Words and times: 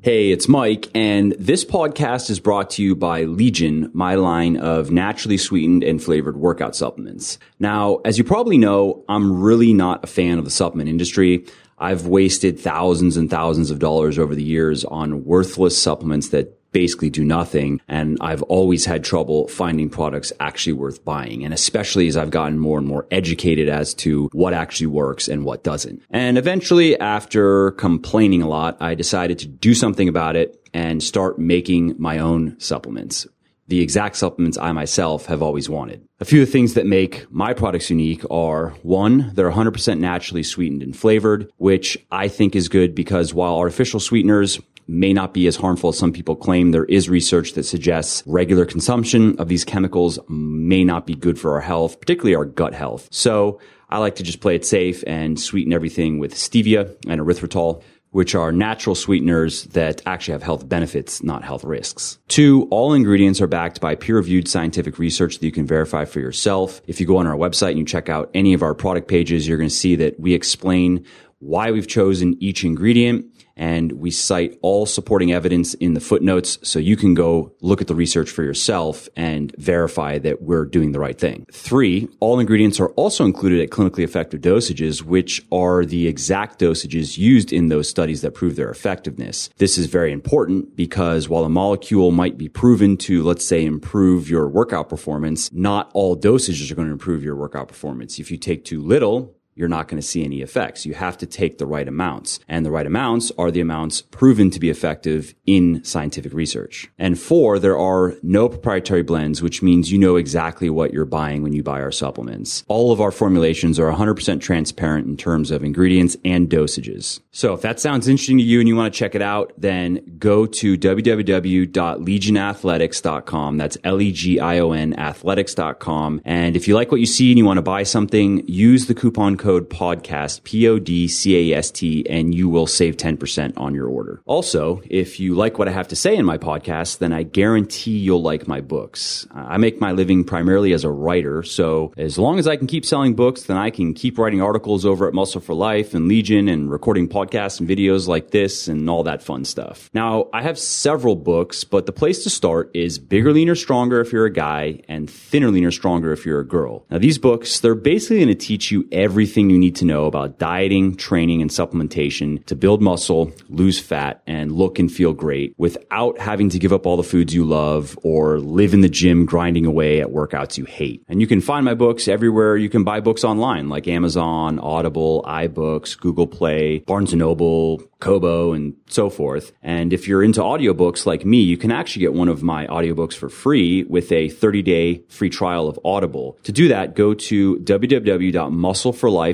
Hey, 0.00 0.30
it's 0.30 0.46
Mike, 0.46 0.88
and 0.94 1.32
this 1.40 1.64
podcast 1.64 2.30
is 2.30 2.38
brought 2.38 2.70
to 2.70 2.84
you 2.84 2.94
by 2.94 3.24
Legion, 3.24 3.90
my 3.92 4.14
line 4.14 4.56
of 4.56 4.92
naturally 4.92 5.36
sweetened 5.36 5.82
and 5.82 6.00
flavored 6.00 6.36
workout 6.36 6.76
supplements. 6.76 7.36
Now, 7.58 7.96
as 8.04 8.16
you 8.16 8.22
probably 8.22 8.58
know, 8.58 9.04
I'm 9.08 9.40
really 9.40 9.72
not 9.72 10.04
a 10.04 10.06
fan 10.06 10.38
of 10.38 10.44
the 10.44 10.52
supplement 10.52 10.88
industry. 10.88 11.44
I've 11.78 12.06
wasted 12.06 12.60
thousands 12.60 13.16
and 13.16 13.28
thousands 13.28 13.72
of 13.72 13.80
dollars 13.80 14.20
over 14.20 14.36
the 14.36 14.42
years 14.42 14.84
on 14.84 15.24
worthless 15.24 15.80
supplements 15.82 16.28
that 16.28 16.57
basically 16.72 17.10
do 17.10 17.24
nothing. 17.24 17.80
And 17.88 18.18
I've 18.20 18.42
always 18.42 18.84
had 18.84 19.04
trouble 19.04 19.48
finding 19.48 19.88
products 19.88 20.32
actually 20.40 20.74
worth 20.74 21.04
buying. 21.04 21.44
And 21.44 21.54
especially 21.54 22.08
as 22.08 22.16
I've 22.16 22.30
gotten 22.30 22.58
more 22.58 22.78
and 22.78 22.86
more 22.86 23.06
educated 23.10 23.68
as 23.68 23.94
to 23.94 24.28
what 24.32 24.52
actually 24.52 24.88
works 24.88 25.28
and 25.28 25.44
what 25.44 25.64
doesn't. 25.64 26.02
And 26.10 26.38
eventually, 26.38 26.98
after 26.98 27.72
complaining 27.72 28.42
a 28.42 28.48
lot, 28.48 28.76
I 28.80 28.94
decided 28.94 29.38
to 29.40 29.46
do 29.46 29.74
something 29.74 30.08
about 30.08 30.36
it 30.36 30.58
and 30.74 31.02
start 31.02 31.38
making 31.38 31.94
my 31.98 32.18
own 32.18 32.58
supplements. 32.60 33.26
The 33.68 33.80
exact 33.80 34.16
supplements 34.16 34.56
I 34.56 34.72
myself 34.72 35.26
have 35.26 35.42
always 35.42 35.68
wanted. 35.68 36.02
A 36.20 36.24
few 36.24 36.40
of 36.40 36.48
the 36.48 36.52
things 36.52 36.72
that 36.72 36.86
make 36.86 37.30
my 37.30 37.52
products 37.52 37.90
unique 37.90 38.24
are 38.30 38.70
one, 38.82 39.30
they're 39.34 39.50
100% 39.50 39.98
naturally 39.98 40.42
sweetened 40.42 40.82
and 40.82 40.96
flavored, 40.96 41.50
which 41.58 41.98
I 42.10 42.28
think 42.28 42.56
is 42.56 42.68
good 42.68 42.94
because 42.94 43.34
while 43.34 43.56
artificial 43.56 44.00
sweeteners 44.00 44.58
may 44.88 45.12
not 45.12 45.34
be 45.34 45.46
as 45.46 45.56
harmful 45.56 45.90
as 45.90 45.98
some 45.98 46.12
people 46.12 46.34
claim. 46.34 46.70
There 46.70 46.86
is 46.86 47.08
research 47.08 47.52
that 47.52 47.64
suggests 47.64 48.22
regular 48.26 48.64
consumption 48.64 49.38
of 49.38 49.48
these 49.48 49.64
chemicals 49.64 50.18
may 50.28 50.82
not 50.82 51.06
be 51.06 51.14
good 51.14 51.38
for 51.38 51.54
our 51.54 51.60
health, 51.60 52.00
particularly 52.00 52.34
our 52.34 52.46
gut 52.46 52.74
health. 52.74 53.08
So 53.12 53.60
I 53.90 53.98
like 53.98 54.16
to 54.16 54.22
just 54.22 54.40
play 54.40 54.56
it 54.56 54.64
safe 54.64 55.04
and 55.06 55.38
sweeten 55.38 55.72
everything 55.72 56.18
with 56.18 56.34
stevia 56.34 56.96
and 57.06 57.20
erythritol 57.20 57.82
which 58.10 58.34
are 58.34 58.52
natural 58.52 58.94
sweeteners 58.94 59.64
that 59.64 60.00
actually 60.06 60.32
have 60.32 60.42
health 60.42 60.68
benefits, 60.68 61.22
not 61.22 61.44
health 61.44 61.64
risks. 61.64 62.18
Two, 62.28 62.66
all 62.70 62.94
ingredients 62.94 63.40
are 63.40 63.46
backed 63.46 63.80
by 63.80 63.94
peer 63.94 64.16
reviewed 64.16 64.48
scientific 64.48 64.98
research 64.98 65.38
that 65.38 65.46
you 65.46 65.52
can 65.52 65.66
verify 65.66 66.04
for 66.04 66.20
yourself. 66.20 66.80
If 66.86 67.00
you 67.00 67.06
go 67.06 67.18
on 67.18 67.26
our 67.26 67.36
website 67.36 67.70
and 67.70 67.78
you 67.78 67.84
check 67.84 68.08
out 68.08 68.30
any 68.32 68.54
of 68.54 68.62
our 68.62 68.74
product 68.74 69.08
pages, 69.08 69.46
you're 69.46 69.58
going 69.58 69.68
to 69.68 69.74
see 69.74 69.96
that 69.96 70.18
we 70.18 70.32
explain 70.32 71.04
why 71.40 71.70
we've 71.70 71.86
chosen 71.86 72.36
each 72.42 72.64
ingredient 72.64 73.26
and 73.58 73.92
we 73.92 74.10
cite 74.10 74.58
all 74.62 74.86
supporting 74.86 75.32
evidence 75.32 75.74
in 75.74 75.94
the 75.94 76.00
footnotes 76.00 76.58
so 76.62 76.78
you 76.78 76.96
can 76.96 77.12
go 77.12 77.52
look 77.60 77.80
at 77.80 77.88
the 77.88 77.94
research 77.94 78.30
for 78.30 78.42
yourself 78.42 79.08
and 79.16 79.54
verify 79.58 80.18
that 80.18 80.40
we're 80.40 80.64
doing 80.64 80.92
the 80.92 81.00
right 81.00 81.18
thing. 81.18 81.44
Three, 81.52 82.08
all 82.20 82.38
ingredients 82.38 82.80
are 82.80 82.90
also 82.90 83.24
included 83.24 83.60
at 83.60 83.70
clinically 83.70 84.04
effective 84.04 84.40
dosages, 84.40 85.02
which 85.02 85.44
are 85.50 85.84
the 85.84 86.06
exact 86.06 86.60
dosages 86.60 87.18
used 87.18 87.52
in 87.52 87.68
those 87.68 87.88
studies 87.88 88.22
that 88.22 88.34
prove 88.34 88.56
their 88.56 88.70
effectiveness. 88.70 89.50
This 89.58 89.76
is 89.76 89.86
very 89.86 90.12
important 90.12 90.76
because 90.76 91.28
while 91.28 91.44
a 91.44 91.48
molecule 91.48 92.12
might 92.12 92.38
be 92.38 92.48
proven 92.48 92.96
to, 92.98 93.22
let's 93.24 93.44
say, 93.44 93.64
improve 93.64 94.30
your 94.30 94.48
workout 94.48 94.88
performance, 94.88 95.52
not 95.52 95.90
all 95.94 96.16
dosages 96.16 96.70
are 96.70 96.74
going 96.76 96.88
to 96.88 96.92
improve 96.92 97.24
your 97.24 97.36
workout 97.36 97.68
performance. 97.68 98.18
If 98.18 98.30
you 98.30 98.36
take 98.36 98.64
too 98.64 98.80
little, 98.80 99.34
you're 99.58 99.68
not 99.68 99.88
going 99.88 100.00
to 100.00 100.06
see 100.06 100.24
any 100.24 100.40
effects. 100.40 100.86
You 100.86 100.94
have 100.94 101.18
to 101.18 101.26
take 101.26 101.58
the 101.58 101.66
right 101.66 101.88
amounts 101.88 102.38
and 102.48 102.64
the 102.64 102.70
right 102.70 102.86
amounts 102.86 103.32
are 103.36 103.50
the 103.50 103.60
amounts 103.60 104.02
proven 104.02 104.50
to 104.50 104.60
be 104.60 104.70
effective 104.70 105.34
in 105.46 105.82
scientific 105.82 106.32
research. 106.32 106.88
And 106.96 107.18
four, 107.18 107.58
there 107.58 107.76
are 107.76 108.14
no 108.22 108.48
proprietary 108.48 109.02
blends, 109.02 109.42
which 109.42 109.60
means 109.60 109.90
you 109.90 109.98
know 109.98 110.14
exactly 110.14 110.70
what 110.70 110.92
you're 110.92 111.04
buying 111.04 111.42
when 111.42 111.52
you 111.52 111.64
buy 111.64 111.80
our 111.80 111.90
supplements. 111.90 112.62
All 112.68 112.92
of 112.92 113.00
our 113.00 113.10
formulations 113.10 113.80
are 113.80 113.92
100% 113.92 114.40
transparent 114.40 115.08
in 115.08 115.16
terms 115.16 115.50
of 115.50 115.64
ingredients 115.64 116.16
and 116.24 116.48
dosages. 116.48 117.18
So 117.32 117.52
if 117.52 117.62
that 117.62 117.80
sounds 117.80 118.06
interesting 118.06 118.38
to 118.38 118.44
you 118.44 118.60
and 118.60 118.68
you 118.68 118.76
want 118.76 118.94
to 118.94 118.98
check 118.98 119.16
it 119.16 119.22
out, 119.22 119.52
then 119.58 120.18
go 120.18 120.46
to 120.46 120.78
www.legionathletics.com. 120.78 123.56
That's 123.56 123.76
L-E-G-I-O-N 123.82 124.98
athletics.com. 124.98 126.20
And 126.24 126.54
if 126.54 126.68
you 126.68 126.76
like 126.76 126.92
what 126.92 127.00
you 127.00 127.06
see 127.06 127.32
and 127.32 127.38
you 127.38 127.44
want 127.44 127.58
to 127.58 127.62
buy 127.62 127.82
something, 127.82 128.46
use 128.46 128.86
the 128.86 128.94
coupon 128.94 129.36
code 129.36 129.47
code 129.48 129.70
podcast, 129.70 130.44
P 130.44 130.68
O 130.68 130.78
D 130.78 131.08
C 131.08 131.52
A 131.54 131.56
S 131.56 131.70
T, 131.70 132.06
and 132.06 132.34
you 132.34 132.50
will 132.50 132.66
save 132.66 132.98
10% 132.98 133.54
on 133.56 133.74
your 133.74 133.88
order. 133.88 134.20
Also, 134.26 134.82
if 134.90 135.18
you 135.18 135.34
like 135.34 135.58
what 135.58 135.66
I 135.66 135.70
have 135.70 135.88
to 135.88 135.96
say 135.96 136.14
in 136.16 136.26
my 136.26 136.36
podcast, 136.36 136.98
then 136.98 137.14
I 137.14 137.22
guarantee 137.22 137.96
you'll 137.96 138.20
like 138.20 138.46
my 138.46 138.60
books. 138.60 139.26
I 139.34 139.56
make 139.56 139.80
my 139.80 139.92
living 139.92 140.22
primarily 140.24 140.74
as 140.74 140.84
a 140.84 140.90
writer, 140.90 141.42
so 141.42 141.94
as 141.96 142.18
long 142.18 142.38
as 142.38 142.46
I 142.46 142.56
can 142.56 142.66
keep 142.66 142.84
selling 142.84 143.14
books, 143.14 143.44
then 143.44 143.56
I 143.56 143.70
can 143.70 143.94
keep 143.94 144.18
writing 144.18 144.42
articles 144.42 144.84
over 144.84 145.08
at 145.08 145.14
Muscle 145.14 145.40
for 145.40 145.54
Life 145.54 145.94
and 145.94 146.08
Legion 146.08 146.46
and 146.46 146.70
recording 146.70 147.08
podcasts 147.08 147.58
and 147.58 147.66
videos 147.66 148.06
like 148.06 148.32
this 148.32 148.68
and 148.68 148.90
all 148.90 149.04
that 149.04 149.22
fun 149.22 149.46
stuff. 149.46 149.88
Now, 149.94 150.28
I 150.34 150.42
have 150.42 150.58
several 150.58 151.16
books, 151.16 151.64
but 151.64 151.86
the 151.86 151.92
place 151.92 152.22
to 152.24 152.28
start 152.28 152.70
is 152.74 152.98
Bigger, 152.98 153.32
Leaner, 153.32 153.54
Stronger 153.54 154.02
if 154.02 154.12
you're 154.12 154.26
a 154.26 154.30
guy 154.30 154.82
and 154.88 155.08
Thinner, 155.08 155.50
Leaner, 155.50 155.70
Stronger 155.70 156.12
if 156.12 156.26
you're 156.26 156.40
a 156.40 156.46
girl. 156.46 156.84
Now, 156.90 156.98
these 156.98 157.16
books, 157.16 157.60
they're 157.60 157.74
basically 157.74 158.18
going 158.18 158.28
to 158.28 158.34
teach 158.34 158.70
you 158.70 158.86
everything 158.92 159.37
everything 159.38 159.50
you 159.50 159.58
need 159.60 159.76
to 159.76 159.84
know 159.84 160.06
about 160.06 160.36
dieting, 160.40 160.96
training, 160.96 161.40
and 161.40 161.48
supplementation 161.48 162.44
to 162.46 162.56
build 162.56 162.82
muscle, 162.82 163.30
lose 163.48 163.78
fat, 163.78 164.20
and 164.26 164.50
look 164.50 164.80
and 164.80 164.90
feel 164.90 165.12
great 165.12 165.54
without 165.56 166.18
having 166.18 166.48
to 166.50 166.58
give 166.58 166.72
up 166.72 166.86
all 166.86 166.96
the 166.96 167.04
foods 167.04 167.32
you 167.32 167.44
love 167.44 167.96
or 168.02 168.40
live 168.40 168.74
in 168.74 168.80
the 168.80 168.88
gym 168.88 169.24
grinding 169.24 169.64
away 169.64 170.00
at 170.00 170.08
workouts 170.08 170.58
you 170.58 170.64
hate. 170.64 171.04
And 171.06 171.20
you 171.20 171.28
can 171.28 171.40
find 171.40 171.64
my 171.64 171.74
books 171.74 172.08
everywhere 172.08 172.56
you 172.56 172.68
can 172.68 172.82
buy 172.82 172.98
books 172.98 173.22
online, 173.22 173.68
like 173.68 173.86
Amazon, 173.86 174.58
Audible, 174.58 175.22
iBooks, 175.24 175.96
Google 175.96 176.26
Play, 176.26 176.80
Barnes 176.80 177.14
& 177.14 177.16
Noble, 177.16 177.80
Kobo, 178.00 178.54
and 178.54 178.74
so 178.88 179.08
forth. 179.08 179.52
And 179.62 179.92
if 179.92 180.08
you're 180.08 180.24
into 180.24 180.40
audiobooks 180.40 181.06
like 181.06 181.24
me, 181.24 181.42
you 181.42 181.56
can 181.56 181.70
actually 181.70 182.00
get 182.00 182.12
one 182.12 182.28
of 182.28 182.42
my 182.42 182.66
audiobooks 182.66 183.14
for 183.14 183.28
free 183.28 183.84
with 183.84 184.10
a 184.10 184.30
30-day 184.30 185.04
free 185.08 185.30
trial 185.30 185.68
of 185.68 185.78
Audible. 185.84 186.36
To 186.42 186.50
do 186.50 186.66
that, 186.68 186.96
go 186.96 187.14
to 187.14 187.56
www.muscleforlife.com 187.58 189.27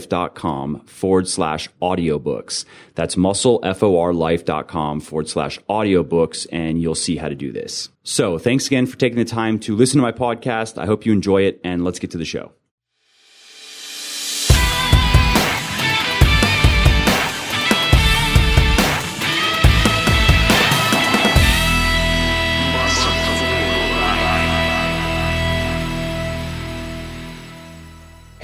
forward 0.87 1.29
slash 1.29 1.69
audiobooks. 1.83 2.65
That's 2.95 3.17
muscleforlife.com 3.17 5.01
forward 5.01 5.29
slash 5.29 5.59
audiobooks, 5.69 6.47
and 6.51 6.81
you'll 6.81 6.95
see 6.95 7.17
how 7.17 7.29
to 7.29 7.35
do 7.35 7.53
this. 7.53 7.89
So 8.03 8.39
thanks 8.39 8.67
again 8.67 8.87
for 8.87 8.97
taking 8.97 9.19
the 9.19 9.25
time 9.25 9.59
to 9.61 9.77
listen 9.77 9.99
to 9.99 10.03
my 10.03 10.13
podcast. 10.13 10.79
I 10.79 10.87
hope 10.87 11.07
you 11.07 11.13
enjoy 11.13 11.43
it, 11.43 11.61
and 11.65 11.85
let's 11.85 11.99
get 11.99 12.11
to 12.13 12.19
the 12.19 12.25
show. 12.25 12.53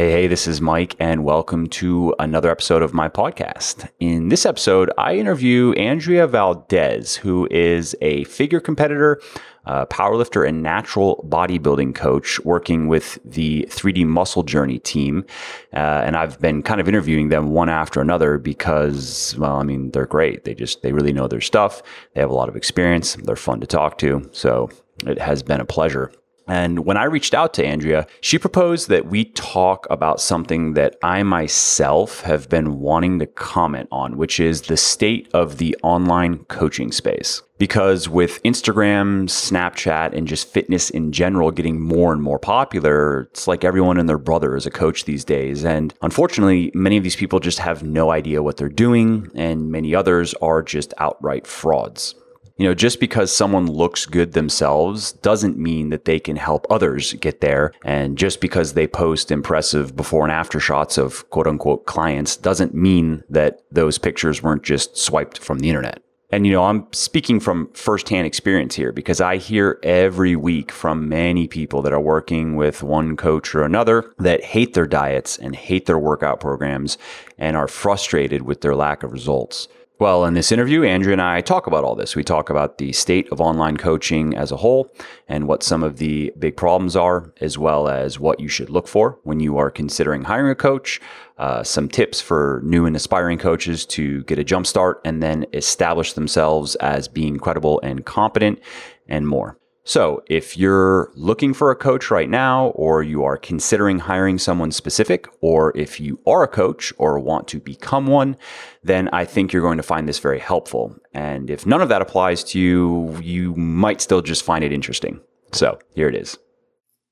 Hey, 0.00 0.12
hey, 0.12 0.26
this 0.28 0.46
is 0.46 0.62
Mike, 0.62 0.96
and 0.98 1.24
welcome 1.24 1.66
to 1.66 2.14
another 2.18 2.50
episode 2.50 2.80
of 2.80 2.94
my 2.94 3.10
podcast. 3.10 3.86
In 4.00 4.30
this 4.30 4.46
episode, 4.46 4.90
I 4.96 5.16
interview 5.16 5.72
Andrea 5.72 6.26
Valdez, 6.26 7.16
who 7.16 7.46
is 7.50 7.94
a 8.00 8.24
figure 8.24 8.60
competitor, 8.60 9.20
uh, 9.66 9.84
powerlifter, 9.84 10.48
and 10.48 10.62
natural 10.62 11.22
bodybuilding 11.28 11.94
coach 11.94 12.40
working 12.46 12.88
with 12.88 13.18
the 13.26 13.68
3D 13.68 14.06
Muscle 14.06 14.42
Journey 14.42 14.78
team. 14.78 15.26
Uh, 15.74 16.00
and 16.02 16.16
I've 16.16 16.40
been 16.40 16.62
kind 16.62 16.80
of 16.80 16.88
interviewing 16.88 17.28
them 17.28 17.48
one 17.50 17.68
after 17.68 18.00
another 18.00 18.38
because, 18.38 19.36
well, 19.36 19.56
I 19.56 19.64
mean, 19.64 19.90
they're 19.90 20.06
great. 20.06 20.44
They 20.44 20.54
just, 20.54 20.80
they 20.80 20.92
really 20.92 21.12
know 21.12 21.28
their 21.28 21.42
stuff. 21.42 21.82
They 22.14 22.22
have 22.22 22.30
a 22.30 22.34
lot 22.34 22.48
of 22.48 22.56
experience. 22.56 23.16
They're 23.16 23.36
fun 23.36 23.60
to 23.60 23.66
talk 23.66 23.98
to. 23.98 24.30
So 24.32 24.70
it 25.06 25.18
has 25.18 25.42
been 25.42 25.60
a 25.60 25.66
pleasure. 25.66 26.10
And 26.46 26.84
when 26.84 26.96
I 26.96 27.04
reached 27.04 27.34
out 27.34 27.54
to 27.54 27.64
Andrea, 27.64 28.06
she 28.20 28.38
proposed 28.38 28.88
that 28.88 29.06
we 29.06 29.26
talk 29.26 29.86
about 29.88 30.20
something 30.20 30.74
that 30.74 30.96
I 31.02 31.22
myself 31.22 32.22
have 32.22 32.48
been 32.48 32.80
wanting 32.80 33.18
to 33.20 33.26
comment 33.26 33.88
on, 33.92 34.16
which 34.16 34.40
is 34.40 34.62
the 34.62 34.76
state 34.76 35.28
of 35.32 35.58
the 35.58 35.76
online 35.82 36.44
coaching 36.44 36.90
space. 36.90 37.42
Because 37.58 38.08
with 38.08 38.42
Instagram, 38.42 39.24
Snapchat, 39.28 40.14
and 40.16 40.26
just 40.26 40.48
fitness 40.48 40.88
in 40.88 41.12
general 41.12 41.50
getting 41.50 41.78
more 41.78 42.10
and 42.10 42.22
more 42.22 42.38
popular, 42.38 43.28
it's 43.32 43.46
like 43.46 43.64
everyone 43.64 43.98
and 43.98 44.08
their 44.08 44.16
brother 44.16 44.56
is 44.56 44.64
a 44.64 44.70
coach 44.70 45.04
these 45.04 45.26
days. 45.26 45.62
And 45.62 45.92
unfortunately, 46.00 46.70
many 46.74 46.96
of 46.96 47.04
these 47.04 47.16
people 47.16 47.38
just 47.38 47.58
have 47.58 47.82
no 47.82 48.10
idea 48.10 48.42
what 48.42 48.56
they're 48.56 48.70
doing, 48.70 49.30
and 49.34 49.70
many 49.70 49.94
others 49.94 50.32
are 50.40 50.62
just 50.62 50.94
outright 50.96 51.46
frauds. 51.46 52.14
You 52.60 52.66
know, 52.66 52.74
just 52.74 53.00
because 53.00 53.34
someone 53.34 53.66
looks 53.66 54.04
good 54.04 54.34
themselves 54.34 55.12
doesn't 55.12 55.56
mean 55.56 55.88
that 55.88 56.04
they 56.04 56.20
can 56.20 56.36
help 56.36 56.66
others 56.68 57.14
get 57.14 57.40
there. 57.40 57.72
And 57.86 58.18
just 58.18 58.38
because 58.42 58.74
they 58.74 58.86
post 58.86 59.30
impressive 59.30 59.96
before 59.96 60.24
and 60.24 60.30
after 60.30 60.60
shots 60.60 60.98
of 60.98 61.30
quote 61.30 61.46
unquote 61.46 61.86
clients 61.86 62.36
doesn't 62.36 62.74
mean 62.74 63.24
that 63.30 63.62
those 63.72 63.96
pictures 63.96 64.42
weren't 64.42 64.62
just 64.62 64.98
swiped 64.98 65.38
from 65.38 65.60
the 65.60 65.70
internet. 65.70 66.02
And, 66.30 66.46
you 66.46 66.52
know, 66.52 66.64
I'm 66.64 66.86
speaking 66.92 67.40
from 67.40 67.70
firsthand 67.72 68.26
experience 68.26 68.74
here 68.74 68.92
because 68.92 69.22
I 69.22 69.38
hear 69.38 69.80
every 69.82 70.36
week 70.36 70.70
from 70.70 71.08
many 71.08 71.48
people 71.48 71.80
that 71.80 71.94
are 71.94 72.00
working 72.00 72.56
with 72.56 72.82
one 72.82 73.16
coach 73.16 73.54
or 73.54 73.62
another 73.62 74.12
that 74.18 74.44
hate 74.44 74.74
their 74.74 74.86
diets 74.86 75.38
and 75.38 75.56
hate 75.56 75.86
their 75.86 75.98
workout 75.98 76.40
programs 76.40 76.98
and 77.38 77.56
are 77.56 77.68
frustrated 77.68 78.42
with 78.42 78.60
their 78.60 78.76
lack 78.76 79.02
of 79.02 79.12
results. 79.12 79.66
Well, 80.00 80.24
in 80.24 80.32
this 80.32 80.50
interview, 80.50 80.82
Andrea 80.82 81.12
and 81.12 81.20
I 81.20 81.42
talk 81.42 81.66
about 81.66 81.84
all 81.84 81.94
this. 81.94 82.16
We 82.16 82.24
talk 82.24 82.48
about 82.48 82.78
the 82.78 82.90
state 82.90 83.30
of 83.30 83.38
online 83.38 83.76
coaching 83.76 84.34
as 84.34 84.50
a 84.50 84.56
whole 84.56 84.90
and 85.28 85.46
what 85.46 85.62
some 85.62 85.82
of 85.82 85.98
the 85.98 86.32
big 86.38 86.56
problems 86.56 86.96
are, 86.96 87.34
as 87.42 87.58
well 87.58 87.86
as 87.86 88.18
what 88.18 88.40
you 88.40 88.48
should 88.48 88.70
look 88.70 88.88
for 88.88 89.18
when 89.24 89.40
you 89.40 89.58
are 89.58 89.70
considering 89.70 90.22
hiring 90.24 90.50
a 90.50 90.54
coach, 90.54 91.02
uh, 91.36 91.62
some 91.62 91.86
tips 91.86 92.18
for 92.18 92.62
new 92.64 92.86
and 92.86 92.96
aspiring 92.96 93.36
coaches 93.36 93.84
to 93.84 94.24
get 94.24 94.38
a 94.38 94.44
jump 94.44 94.66
start 94.66 95.02
and 95.04 95.22
then 95.22 95.44
establish 95.52 96.14
themselves 96.14 96.76
as 96.76 97.06
being 97.06 97.36
credible 97.36 97.78
and 97.82 98.06
competent, 98.06 98.58
and 99.06 99.28
more. 99.28 99.59
So, 99.90 100.22
if 100.28 100.56
you're 100.56 101.10
looking 101.16 101.52
for 101.52 101.72
a 101.72 101.74
coach 101.74 102.12
right 102.12 102.30
now, 102.30 102.68
or 102.76 103.02
you 103.02 103.24
are 103.24 103.36
considering 103.36 103.98
hiring 103.98 104.38
someone 104.38 104.70
specific, 104.70 105.26
or 105.40 105.76
if 105.76 105.98
you 105.98 106.20
are 106.28 106.44
a 106.44 106.46
coach 106.46 106.92
or 106.96 107.18
want 107.18 107.48
to 107.48 107.58
become 107.58 108.06
one, 108.06 108.36
then 108.84 109.08
I 109.12 109.24
think 109.24 109.52
you're 109.52 109.62
going 109.62 109.78
to 109.78 109.82
find 109.82 110.08
this 110.08 110.20
very 110.20 110.38
helpful. 110.38 110.96
And 111.12 111.50
if 111.50 111.66
none 111.66 111.82
of 111.82 111.88
that 111.88 112.02
applies 112.02 112.44
to 112.44 112.60
you, 112.60 113.18
you 113.20 113.52
might 113.56 114.00
still 114.00 114.22
just 114.22 114.44
find 114.44 114.62
it 114.62 114.72
interesting. 114.72 115.18
So, 115.50 115.80
here 115.96 116.08
it 116.08 116.14
is. 116.14 116.38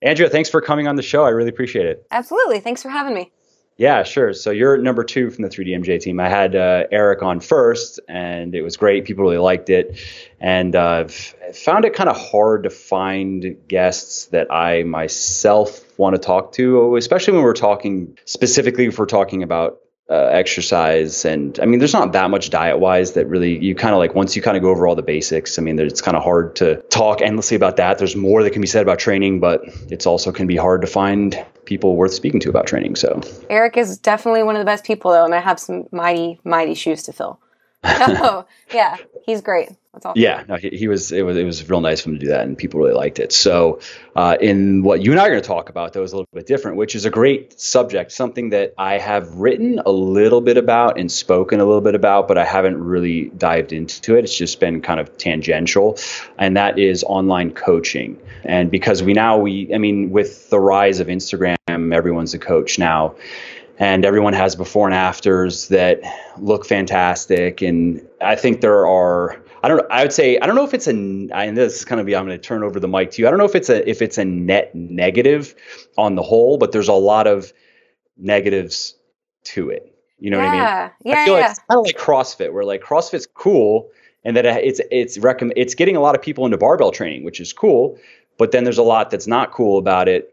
Andrea, 0.01 0.31
thanks 0.31 0.49
for 0.49 0.61
coming 0.61 0.87
on 0.87 0.95
the 0.95 1.03
show. 1.03 1.25
I 1.25 1.31
really 1.31 1.51
appreciate 1.51 1.87
it. 1.87 2.07
Absolutely. 2.13 2.61
Thanks 2.61 2.81
for 2.81 2.91
having 2.91 3.13
me. 3.13 3.33
Yeah, 3.79 4.03
sure. 4.03 4.33
So 4.33 4.51
you're 4.51 4.77
number 4.77 5.05
two 5.05 5.31
from 5.31 5.45
the 5.45 5.49
3DMJ 5.49 6.01
team. 6.01 6.19
I 6.19 6.29
had 6.29 6.57
uh, 6.57 6.89
Eric 6.91 7.23
on 7.23 7.39
first, 7.39 8.01
and 8.09 8.53
it 8.53 8.63
was 8.63 8.77
great. 8.77 9.05
People 9.05 9.23
really 9.23 9.39
liked 9.39 9.71
it, 9.71 10.01
and 10.41 10.75
uh, 10.75 11.07
found 11.07 11.85
it 11.85 11.95
kind 11.95 12.11
of 12.11 12.17
hard 12.17 12.65
to 12.65 12.71
find 12.71 13.57
guests 13.69 14.27
that 14.27 14.53
I 14.53 14.83
myself 14.83 15.81
want 15.97 16.17
to 16.17 16.21
talk 16.21 16.53
to, 16.55 16.97
especially 16.97 17.35
when 17.35 17.45
we're 17.45 17.55
talking 17.55 18.19
specifically 18.25 18.87
if 18.87 18.99
we're 18.99 19.07
talking 19.07 19.45
about 19.45 19.79
uh, 20.11 20.15
exercise. 20.33 21.25
And 21.25 21.59
i 21.61 21.67
mean 21.67 21.79
there's 21.79 21.93
not 21.93 22.13
that 22.13 22.31
much 22.31 22.51
diet 22.51 22.79
wise 22.79 23.13
that 23.13 23.27
really 23.27 23.59
you 23.59 23.75
kind 23.75 23.95
of 23.95 23.99
like 23.99 24.15
once 24.15 24.35
you 24.35 24.43
kind 24.43 24.57
of 24.57 24.63
go 24.63 24.71
over 24.71 24.87
all 24.87 24.95
the 24.95 25.03
basics 25.03 25.59
i 25.59 25.63
mean 25.63 25.79
it's 25.79 26.01
kind 26.01 26.17
of 26.17 26.23
hard 26.23 26.57
to 26.57 26.77
talk 26.91 27.21
endlessly 27.21 27.57
about 27.57 27.77
that. 27.77 27.99
There's 27.99 28.17
more 28.17 28.43
that 28.43 28.51
can 28.51 28.63
be 28.63 28.67
said 28.67 28.83
about 28.83 28.99
training 28.99 29.41
but 29.41 29.63
it's 29.91 30.07
also 30.07 30.33
can 30.33 30.47
be 30.47 30.57
hard 30.57 30.81
to 30.81 30.87
find 30.87 31.45
people 31.67 31.97
worth 31.97 32.15
speaking 32.15 32.41
to 32.41 32.49
about 32.49 32.67
training 32.67 32.97
so. 32.97 33.21
Eric 33.51 33.77
is 33.77 33.99
definitely 33.99 34.43
one 34.43 34.57
of 34.57 34.61
the 34.61 34.65
best 34.65 34.85
people 34.85 35.11
though 35.11 35.25
and 35.25 35.35
i 35.35 35.41
have 35.41 35.61
some 35.61 35.87
mighty 35.93 36.41
mighty 36.45 36.75
shoes 36.75 37.03
to 37.05 37.13
fill. 37.13 37.41
Oh 37.85 38.45
yeah 38.75 38.97
he's 39.29 39.43
great 39.43 39.69
that's 39.99 40.07
awesome. 40.07 40.23
Yeah, 40.23 40.45
no, 40.47 40.57
he, 40.57 40.69
he, 40.69 40.87
was. 40.87 41.11
It 41.11 41.23
was. 41.23 41.37
It 41.37 41.45
was 41.45 41.69
real 41.69 41.81
nice 41.81 42.01
of 42.01 42.07
him 42.07 42.13
to 42.15 42.19
do 42.21 42.29
that, 42.29 42.43
and 42.43 42.57
people 42.57 42.79
really 42.79 42.93
liked 42.93 43.19
it. 43.19 43.33
So, 43.33 43.81
uh, 44.15 44.37
in 44.41 44.85
what 44.85 45.03
you 45.03 45.11
and 45.11 45.21
I 45.21 45.27
are 45.27 45.31
going 45.31 45.43
to 45.43 45.47
talk 45.47 45.71
about, 45.71 45.93
though, 45.93 46.05
is 46.05 46.13
a 46.13 46.17
little 46.17 46.29
bit 46.33 46.47
different, 46.47 46.77
which 46.77 46.95
is 46.95 47.05
a 47.05 47.11
great 47.11 47.59
subject, 47.59 48.13
something 48.13 48.51
that 48.51 48.75
I 48.79 48.99
have 48.99 49.35
written 49.35 49.81
a 49.85 49.91
little 49.91 50.41
bit 50.41 50.57
about 50.57 51.01
and 51.01 51.11
spoken 51.11 51.59
a 51.59 51.65
little 51.65 51.81
bit 51.81 51.97
about, 51.97 52.29
but 52.29 52.39
I 52.39 52.45
haven't 52.45 52.79
really 52.79 53.31
dived 53.31 53.73
into 53.73 54.17
it. 54.17 54.25
It's 54.25 54.37
just 54.37 54.61
been 54.61 54.83
kind 54.83 55.01
of 55.01 55.17
tangential, 55.17 55.99
and 56.39 56.57
that 56.57 56.79
is 56.79 57.03
online 57.03 57.53
coaching. 57.53 58.21
And 58.45 58.71
because 58.71 59.03
we 59.03 59.15
now 59.15 59.39
we, 59.39 59.75
I 59.75 59.79
mean, 59.79 60.11
with 60.11 60.49
the 60.49 60.61
rise 60.61 61.01
of 61.01 61.09
Instagram, 61.09 61.57
everyone's 61.67 62.35
a 62.35 62.39
coach 62.39 62.79
now 62.79 63.17
and 63.79 64.05
everyone 64.05 64.33
has 64.33 64.57
before 64.57 64.87
and 64.87 64.95
afters 64.95 65.69
that 65.69 66.01
look 66.39 66.67
fantastic 66.67 67.63
and 67.63 68.07
i 68.21 68.35
think 68.35 68.61
there 68.61 68.87
are 68.87 69.41
I 69.63 69.69
don't 69.69 69.79
know. 69.79 69.87
I 69.91 70.03
would 70.03 70.13
say 70.13 70.39
I 70.39 70.47
don't 70.47 70.55
know 70.55 70.65
if 70.65 70.75
it's 70.75 70.87
a. 70.87 70.93
And 70.93 71.57
this 71.57 71.79
is 71.79 71.85
kind 71.85 72.01
of 72.01 72.07
be. 72.07 72.15
I'm 72.15 72.27
going 72.27 72.39
to 72.39 72.43
turn 72.43 72.63
over 72.63 72.79
the 72.79 72.89
mic 72.89 73.11
to 73.13 73.23
you. 73.23 73.27
I 73.27 73.31
don't 73.31 73.39
know 73.39 73.45
if 73.45 73.55
it's 73.55 73.69
a 73.69 73.89
if 73.89 74.03
it's 74.03 74.19
a 74.19 74.25
net 74.25 74.75
negative 74.75 75.55
on 75.97 76.15
the 76.15 76.23
whole, 76.23 76.59
but 76.59 76.73
there's 76.73 76.89
a 76.89 76.93
lot 76.93 77.27
of 77.27 77.53
negatives 78.17 78.95
to 79.45 79.71
it. 79.71 79.95
You 80.19 80.31
know 80.31 80.39
yeah. 80.39 80.45
what 80.45 80.51
I 80.51 80.83
mean? 80.83 80.93
Yeah, 81.05 81.21
I 81.21 81.25
feel 81.25 81.35
yeah. 81.35 81.41
like 81.41 81.51
it's 81.51 81.59
kind 81.59 81.79
of 81.79 81.85
like 81.87 81.97
CrossFit, 81.97 82.53
where 82.53 82.65
like 82.65 82.83
CrossFit's 82.83 83.27
cool, 83.35 83.91
and 84.25 84.37
that 84.37 84.47
it's 84.47 84.81
it's 84.91 85.19
recommend 85.19 85.55
it's 85.57 85.75
getting 85.75 85.97
a 85.97 86.01
lot 86.01 86.15
of 86.15 86.23
people 86.23 86.45
into 86.45 86.59
barbell 86.59 86.93
training, 86.93 87.25
which 87.25 87.41
is 87.41 87.53
cool. 87.53 87.99
But 88.37 88.53
then 88.53 88.63
there's 88.63 88.79
a 88.79 88.85
lot 88.85 89.11
that's 89.11 89.27
not 89.27 89.51
cool 89.51 89.79
about 89.79 90.09
it 90.09 90.33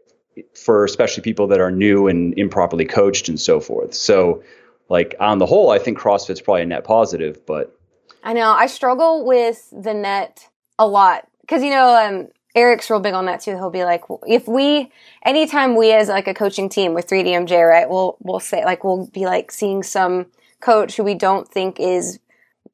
for 0.54 0.84
especially 0.84 1.22
people 1.22 1.46
that 1.48 1.60
are 1.60 1.70
new 1.70 2.08
and 2.08 2.36
improperly 2.38 2.84
coached 2.84 3.28
and 3.28 3.40
so 3.40 3.60
forth. 3.60 3.94
So, 3.94 4.42
like 4.88 5.14
on 5.18 5.38
the 5.38 5.46
whole, 5.46 5.70
I 5.70 5.78
think 5.78 5.98
CrossFit's 5.98 6.40
probably 6.40 6.62
a 6.62 6.66
net 6.66 6.84
positive, 6.84 7.44
but 7.46 7.76
I 8.22 8.32
know. 8.32 8.50
I 8.50 8.66
struggle 8.66 9.24
with 9.24 9.68
the 9.70 9.94
net 9.94 10.48
a 10.78 10.86
lot 10.86 11.28
because 11.40 11.62
you 11.62 11.70
know 11.70 11.94
um, 11.94 12.28
Eric's 12.54 12.90
real 12.90 13.00
big 13.00 13.14
on 13.14 13.26
that 13.26 13.40
too. 13.40 13.52
He'll 13.52 13.70
be 13.70 13.84
like, 13.84 14.02
if 14.26 14.48
we, 14.48 14.90
anytime 15.24 15.76
we 15.76 15.92
as 15.92 16.08
like 16.08 16.26
a 16.26 16.34
coaching 16.34 16.68
team 16.68 16.94
with 16.94 17.06
3DMJ, 17.06 17.68
right? 17.68 17.88
We'll 17.88 18.16
we'll 18.20 18.40
say 18.40 18.64
like 18.64 18.82
we'll 18.82 19.06
be 19.06 19.26
like 19.26 19.50
seeing 19.52 19.82
some 19.82 20.26
coach 20.60 20.96
who 20.96 21.04
we 21.04 21.14
don't 21.14 21.46
think 21.48 21.78
is 21.78 22.18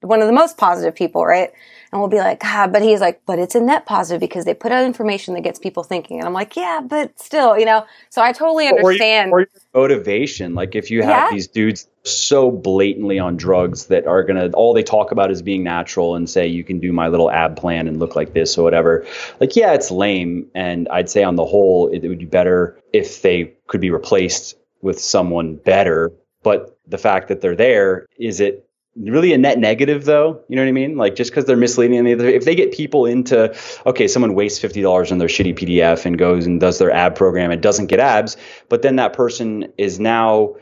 one 0.01 0.21
of 0.21 0.27
the 0.27 0.33
most 0.33 0.57
positive 0.57 0.95
people, 0.95 1.25
right? 1.25 1.51
And 1.93 2.01
we'll 2.01 2.09
be 2.09 2.19
like, 2.19 2.41
God, 2.41 2.73
but 2.73 2.81
he's 2.81 3.01
like, 3.01 3.21
but 3.27 3.39
it's 3.39 3.55
a 3.55 3.61
net 3.61 3.85
positive 3.85 4.19
because 4.19 4.47
they 4.47 4.55
put 4.55 4.73
out 4.73 4.83
information 4.85 5.35
that 5.35 5.43
gets 5.43 5.59
people 5.59 5.83
thinking. 5.83 6.19
And 6.19 6.27
I'm 6.27 6.33
like, 6.33 6.57
yeah, 6.57 6.81
but 6.83 7.21
still, 7.21 7.59
you 7.59 7.67
know. 7.67 7.85
So 8.09 8.23
I 8.23 8.33
totally 8.33 8.67
understand. 8.67 9.31
Or, 9.31 9.41
or 9.75 9.83
motivation, 9.83 10.55
like 10.55 10.75
if 10.75 10.91
you 10.91 11.03
have 11.03 11.11
yeah. 11.11 11.31
these 11.31 11.49
dudes 11.49 11.87
so 12.05 12.51
blatantly 12.51 13.19
on 13.19 13.37
drugs 13.37 13.87
that 13.87 14.07
are 14.07 14.25
gonna 14.25 14.51
all 14.55 14.73
they 14.73 14.83
talk 14.83 15.13
about 15.13 15.31
is 15.31 15.43
being 15.43 15.63
natural 15.63 16.17
and 16.17 16.29
say 16.29 16.47
you 16.47 16.65
can 16.65 16.81
do 16.81 16.93
my 16.93 17.09
little 17.09 17.31
ab 17.31 17.57
plan 17.57 17.87
and 17.87 17.99
look 17.99 18.17
like 18.17 18.33
this 18.33 18.57
or 18.57 18.65
whatever. 18.65 19.07
Like, 19.39 19.55
yeah, 19.55 19.75
it's 19.75 19.91
lame. 19.91 20.49
And 20.55 20.89
I'd 20.89 21.11
say 21.11 21.23
on 21.23 21.37
the 21.37 21.45
whole, 21.45 21.89
it, 21.89 22.05
it 22.05 22.09
would 22.09 22.19
be 22.19 22.25
better 22.25 22.81
if 22.95 23.21
they 23.21 23.53
could 23.67 23.83
be 23.83 23.91
replaced 23.91 24.57
with 24.81 24.99
someone 24.99 25.57
better. 25.57 26.11
But 26.43 26.79
the 26.87 26.99
fact 26.99 27.29
that 27.29 27.43
they're 27.43 27.55
there, 27.55 28.07
is 28.19 28.41
it 28.41 28.67
really 28.97 29.33
a 29.33 29.39
net 29.39 29.59
negative 29.59 30.05
though 30.05 30.43
you 30.49 30.57
know 30.57 30.63
what 30.63 30.69
i 30.69 30.73
mean 30.73 30.97
like 30.97 31.15
just 31.15 31.31
because 31.31 31.47
they're 31.47 31.57
misleading 31.57 32.07
if 32.07 32.45
they 32.45 32.55
get 32.55 32.73
people 32.73 33.07
into 33.07 33.55
okay 33.87 34.07
someone 34.07 34.35
wastes 34.35 34.63
$50 34.63 35.11
on 35.11 35.19
their 35.19 35.29
shitty 35.29 35.59
pdf 35.59 36.05
and 36.05 36.19
goes 36.19 36.47
and 36.47 36.61
does 36.61 36.79
their 36.79 36.91
ab 36.91 37.15
program 37.15 37.51
and 37.51 37.63
doesn't 37.63 37.87
get 37.87 38.01
abs 38.01 38.37
but 38.69 38.83
then 38.83 38.97
that 38.97 39.15
person 39.15 39.73
is 39.79 39.99
now 39.99 40.55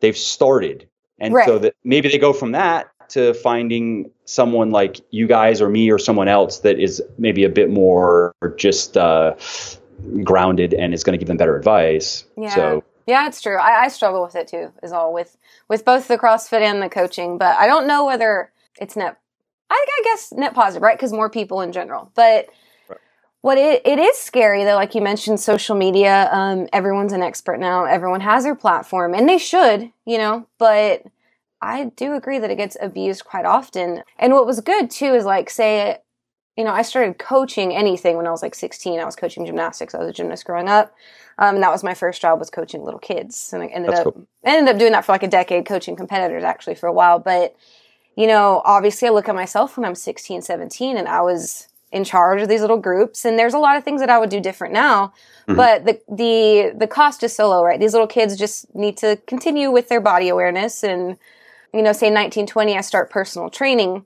they've 0.00 0.18
started 0.18 0.86
and 1.18 1.32
right. 1.32 1.46
so 1.46 1.58
that 1.58 1.74
maybe 1.82 2.08
they 2.08 2.18
go 2.18 2.32
from 2.32 2.52
that 2.52 2.90
to 3.08 3.32
finding 3.32 4.10
someone 4.26 4.70
like 4.70 5.00
you 5.10 5.26
guys 5.26 5.62
or 5.62 5.68
me 5.70 5.90
or 5.90 5.98
someone 5.98 6.28
else 6.28 6.58
that 6.60 6.78
is 6.78 7.02
maybe 7.16 7.44
a 7.44 7.48
bit 7.48 7.70
more 7.70 8.34
just 8.56 8.98
uh, 8.98 9.34
grounded 10.22 10.74
and 10.74 10.92
is 10.92 11.02
going 11.04 11.14
to 11.14 11.18
give 11.18 11.28
them 11.28 11.38
better 11.38 11.56
advice 11.56 12.24
yeah. 12.36 12.54
so 12.54 12.84
yeah, 13.08 13.26
it's 13.26 13.40
true. 13.40 13.56
I, 13.56 13.84
I 13.84 13.88
struggle 13.88 14.22
with 14.22 14.36
it 14.36 14.48
too, 14.48 14.70
is 14.82 14.92
all 14.92 15.14
with 15.14 15.38
with 15.66 15.82
both 15.84 16.08
the 16.08 16.18
CrossFit 16.18 16.60
and 16.60 16.82
the 16.82 16.90
coaching. 16.90 17.38
But 17.38 17.56
I 17.56 17.66
don't 17.66 17.86
know 17.86 18.04
whether 18.04 18.52
it's 18.78 18.96
net. 18.96 19.18
I, 19.70 19.86
I 19.88 20.00
guess 20.04 20.30
net 20.30 20.54
positive, 20.54 20.82
right? 20.82 20.96
Because 20.96 21.12
more 21.12 21.30
people 21.30 21.62
in 21.62 21.72
general. 21.72 22.12
But 22.14 22.48
right. 22.86 22.98
what 23.40 23.56
it 23.56 23.80
it 23.86 23.98
is 23.98 24.18
scary 24.18 24.62
though, 24.64 24.74
like 24.74 24.94
you 24.94 25.00
mentioned, 25.00 25.40
social 25.40 25.74
media. 25.74 26.28
Um, 26.30 26.68
everyone's 26.70 27.14
an 27.14 27.22
expert 27.22 27.58
now. 27.58 27.86
Everyone 27.86 28.20
has 28.20 28.44
their 28.44 28.54
platform, 28.54 29.14
and 29.14 29.26
they 29.26 29.38
should, 29.38 29.90
you 30.04 30.18
know. 30.18 30.46
But 30.58 31.04
I 31.62 31.86
do 31.96 32.12
agree 32.12 32.38
that 32.38 32.50
it 32.50 32.56
gets 32.56 32.76
abused 32.78 33.24
quite 33.24 33.46
often. 33.46 34.02
And 34.18 34.34
what 34.34 34.46
was 34.46 34.60
good 34.60 34.90
too 34.90 35.14
is 35.14 35.24
like 35.24 35.48
say 35.48 35.96
you 36.58 36.64
know, 36.64 36.72
I 36.72 36.82
started 36.82 37.18
coaching 37.18 37.72
anything 37.72 38.16
when 38.16 38.26
I 38.26 38.32
was 38.32 38.42
like 38.42 38.56
16. 38.56 38.98
I 38.98 39.04
was 39.04 39.14
coaching 39.14 39.46
gymnastics. 39.46 39.94
I 39.94 39.98
was 39.98 40.08
a 40.08 40.12
gymnast 40.12 40.44
growing 40.44 40.68
up. 40.68 40.92
Um, 41.38 41.54
and 41.54 41.62
that 41.62 41.70
was 41.70 41.84
my 41.84 41.94
first 41.94 42.20
job 42.20 42.40
was 42.40 42.50
coaching 42.50 42.82
little 42.82 42.98
kids. 42.98 43.52
And 43.52 43.62
I 43.62 43.66
ended 43.66 43.92
That's 43.92 44.06
up, 44.08 44.14
cool. 44.14 44.26
I 44.44 44.56
ended 44.56 44.74
up 44.74 44.80
doing 44.80 44.90
that 44.90 45.04
for 45.04 45.12
like 45.12 45.22
a 45.22 45.28
decade, 45.28 45.66
coaching 45.66 45.94
competitors 45.94 46.42
actually 46.42 46.74
for 46.74 46.88
a 46.88 46.92
while. 46.92 47.20
But, 47.20 47.54
you 48.16 48.26
know, 48.26 48.60
obviously 48.64 49.06
I 49.06 49.12
look 49.12 49.28
at 49.28 49.36
myself 49.36 49.76
when 49.76 49.86
I'm 49.86 49.94
16, 49.94 50.42
17 50.42 50.96
and 50.96 51.06
I 51.06 51.20
was 51.20 51.68
in 51.92 52.02
charge 52.02 52.42
of 52.42 52.48
these 52.48 52.60
little 52.60 52.76
groups. 52.76 53.24
And 53.24 53.38
there's 53.38 53.54
a 53.54 53.58
lot 53.60 53.76
of 53.76 53.84
things 53.84 54.00
that 54.00 54.10
I 54.10 54.18
would 54.18 54.28
do 54.28 54.40
different 54.40 54.74
now. 54.74 55.12
Mm-hmm. 55.46 55.54
But 55.54 55.84
the, 55.84 56.00
the, 56.12 56.72
the 56.76 56.88
cost 56.88 57.22
is 57.22 57.36
so 57.36 57.50
low, 57.50 57.62
right? 57.62 57.78
These 57.78 57.92
little 57.92 58.08
kids 58.08 58.36
just 58.36 58.74
need 58.74 58.96
to 58.96 59.16
continue 59.28 59.70
with 59.70 59.88
their 59.88 60.00
body 60.00 60.28
awareness 60.28 60.82
and, 60.82 61.18
you 61.72 61.82
know, 61.82 61.92
say 61.92 62.08
1920, 62.08 62.76
I 62.76 62.80
start 62.80 63.10
personal 63.10 63.48
training 63.48 64.04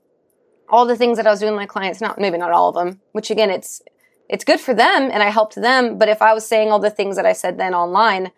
all 0.73 0.87
the 0.87 0.97
things 0.97 1.17
that 1.17 1.27
I 1.27 1.29
was 1.29 1.39
doing 1.39 1.51
with 1.51 1.59
my 1.59 1.67
clients, 1.67 2.01
not 2.01 2.19
maybe 2.19 2.35
not 2.35 2.51
all 2.51 2.69
of 2.69 2.73
them, 2.73 2.99
which 3.11 3.29
again, 3.29 3.51
it's 3.51 3.79
it's 4.27 4.43
good 4.43 4.59
for 4.59 4.73
them 4.73 5.11
and 5.11 5.21
I 5.21 5.29
helped 5.29 5.53
them. 5.53 5.99
But 5.99 6.09
if 6.09 6.19
I 6.19 6.33
was 6.33 6.47
saying 6.47 6.71
all 6.71 6.79
the 6.79 6.89
things 6.89 7.15
that 7.15 7.27
I 7.27 7.33
said 7.33 7.59
then 7.59 7.75
online, 7.75 8.31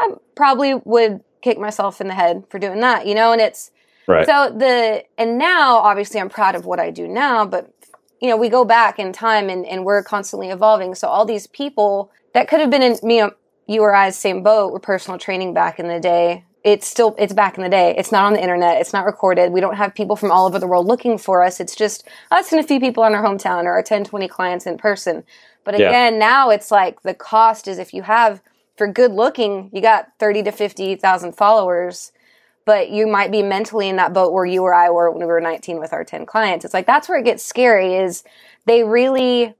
I 0.00 0.14
probably 0.34 0.74
would 0.74 1.20
kick 1.40 1.56
myself 1.56 2.00
in 2.00 2.08
the 2.08 2.14
head 2.14 2.42
for 2.50 2.58
doing 2.58 2.80
that, 2.80 3.06
you 3.06 3.14
know. 3.14 3.30
And 3.30 3.40
it's 3.40 3.70
right. 4.08 4.26
so 4.26 4.50
the 4.50 5.04
and 5.16 5.38
now 5.38 5.76
obviously 5.76 6.20
I'm 6.20 6.28
proud 6.28 6.56
of 6.56 6.66
what 6.66 6.80
I 6.80 6.90
do 6.90 7.06
now, 7.06 7.46
but 7.46 7.72
you 8.20 8.28
know 8.28 8.36
we 8.36 8.48
go 8.48 8.64
back 8.64 8.98
in 8.98 9.12
time 9.12 9.48
and 9.48 9.64
and 9.64 9.84
we're 9.84 10.02
constantly 10.02 10.48
evolving. 10.48 10.96
So 10.96 11.06
all 11.06 11.24
these 11.24 11.46
people 11.46 12.10
that 12.34 12.48
could 12.48 12.58
have 12.58 12.70
been 12.70 12.82
in 12.82 12.96
me, 13.04 13.22
you 13.68 13.82
or 13.82 13.94
I's 13.94 14.18
same 14.18 14.42
boat 14.42 14.72
with 14.72 14.82
personal 14.82 15.16
training 15.16 15.54
back 15.54 15.78
in 15.78 15.86
the 15.86 16.00
day 16.00 16.44
it's 16.72 16.86
still 16.86 17.14
it's 17.18 17.32
back 17.32 17.56
in 17.56 17.64
the 17.64 17.70
day. 17.70 17.94
It's 17.96 18.12
not 18.12 18.26
on 18.26 18.34
the 18.34 18.42
internet. 18.42 18.80
It's 18.80 18.92
not 18.92 19.06
recorded. 19.06 19.52
We 19.52 19.60
don't 19.60 19.76
have 19.76 19.94
people 19.94 20.16
from 20.16 20.30
all 20.30 20.46
over 20.46 20.58
the 20.58 20.66
world 20.66 20.86
looking 20.86 21.16
for 21.16 21.42
us. 21.42 21.60
It's 21.60 21.74
just 21.74 22.06
us 22.30 22.52
and 22.52 22.60
a 22.60 22.66
few 22.66 22.78
people 22.78 23.04
in 23.04 23.14
our 23.14 23.24
hometown 23.24 23.64
or 23.64 23.72
our 23.72 23.82
10 23.82 24.04
20 24.04 24.28
clients 24.28 24.66
in 24.66 24.76
person. 24.76 25.24
But 25.64 25.74
again 25.74 26.14
yeah. 26.14 26.18
now 26.18 26.50
it's 26.50 26.70
like 26.70 27.02
the 27.02 27.14
cost 27.14 27.68
is 27.68 27.78
if 27.78 27.94
you 27.94 28.02
have 28.02 28.42
for 28.76 28.86
good 28.86 29.12
looking 29.12 29.70
you 29.72 29.82
got 29.82 30.08
30 30.18 30.44
to 30.44 30.52
50,000 30.52 31.32
followers 31.32 32.12
but 32.64 32.90
you 32.90 33.06
might 33.06 33.32
be 33.32 33.42
mentally 33.42 33.88
in 33.88 33.96
that 33.96 34.12
boat 34.12 34.32
where 34.32 34.44
you 34.44 34.62
or 34.62 34.74
I 34.74 34.90
were 34.90 35.10
when 35.10 35.20
we 35.20 35.26
were 35.26 35.40
19 35.40 35.80
with 35.80 35.94
our 35.94 36.04
10 36.04 36.26
clients. 36.26 36.66
It's 36.66 36.74
like 36.74 36.86
that's 36.86 37.08
where 37.08 37.18
it 37.18 37.24
gets 37.24 37.42
scary 37.42 37.94
is 37.94 38.24
they 38.66 38.84
really 38.84 39.54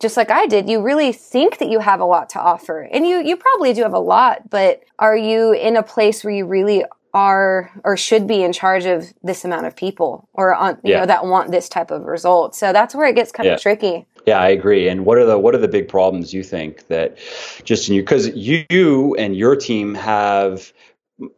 just 0.00 0.16
like 0.16 0.30
I 0.30 0.46
did, 0.46 0.68
you 0.68 0.82
really 0.82 1.12
think 1.12 1.58
that 1.58 1.68
you 1.68 1.78
have 1.80 2.00
a 2.00 2.04
lot 2.04 2.30
to 2.30 2.40
offer. 2.40 2.82
And 2.82 3.06
you 3.06 3.22
you 3.22 3.36
probably 3.36 3.72
do 3.72 3.82
have 3.82 3.94
a 3.94 3.98
lot, 3.98 4.50
but 4.50 4.82
are 4.98 5.16
you 5.16 5.52
in 5.52 5.76
a 5.76 5.82
place 5.82 6.24
where 6.24 6.34
you 6.34 6.46
really 6.46 6.84
are 7.14 7.70
or 7.84 7.96
should 7.96 8.26
be 8.26 8.42
in 8.42 8.52
charge 8.52 8.84
of 8.84 9.12
this 9.22 9.44
amount 9.44 9.66
of 9.66 9.76
people 9.76 10.28
or 10.32 10.52
on, 10.52 10.74
you 10.82 10.90
yeah. 10.92 11.00
know 11.00 11.06
that 11.06 11.24
want 11.24 11.52
this 11.52 11.68
type 11.68 11.92
of 11.92 12.02
result. 12.02 12.54
So 12.56 12.72
that's 12.72 12.94
where 12.94 13.06
it 13.06 13.14
gets 13.14 13.30
kind 13.30 13.46
yeah. 13.46 13.54
of 13.54 13.60
tricky. 13.60 14.04
Yeah, 14.26 14.40
I 14.40 14.48
agree. 14.48 14.88
And 14.88 15.06
what 15.06 15.18
are 15.18 15.24
the 15.24 15.38
what 15.38 15.54
are 15.54 15.58
the 15.58 15.68
big 15.68 15.88
problems 15.88 16.34
you 16.34 16.42
think 16.42 16.88
that 16.88 17.16
just 17.62 17.88
in 17.88 17.94
you 17.94 18.02
because 18.02 18.28
you 18.34 19.14
and 19.16 19.36
your 19.36 19.54
team 19.54 19.94
have 19.94 20.72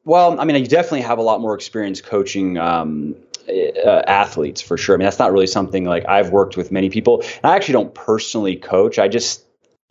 well, 0.04 0.40
I 0.40 0.44
mean, 0.44 0.56
you 0.56 0.66
definitely 0.66 1.02
have 1.02 1.18
a 1.18 1.22
lot 1.22 1.40
more 1.40 1.54
experience 1.54 2.00
coaching 2.00 2.56
um, 2.56 3.14
uh, 3.48 4.02
athletes 4.06 4.60
for 4.60 4.76
sure. 4.76 4.94
I 4.94 4.98
mean, 4.98 5.04
that's 5.04 5.18
not 5.18 5.32
really 5.32 5.46
something 5.46 5.84
like 5.84 6.06
I've 6.08 6.30
worked 6.30 6.56
with 6.56 6.70
many 6.72 6.90
people. 6.90 7.20
And 7.20 7.44
I 7.44 7.56
actually 7.56 7.74
don't 7.74 7.94
personally 7.94 8.56
coach. 8.56 8.98
I 8.98 9.08
just 9.08 9.46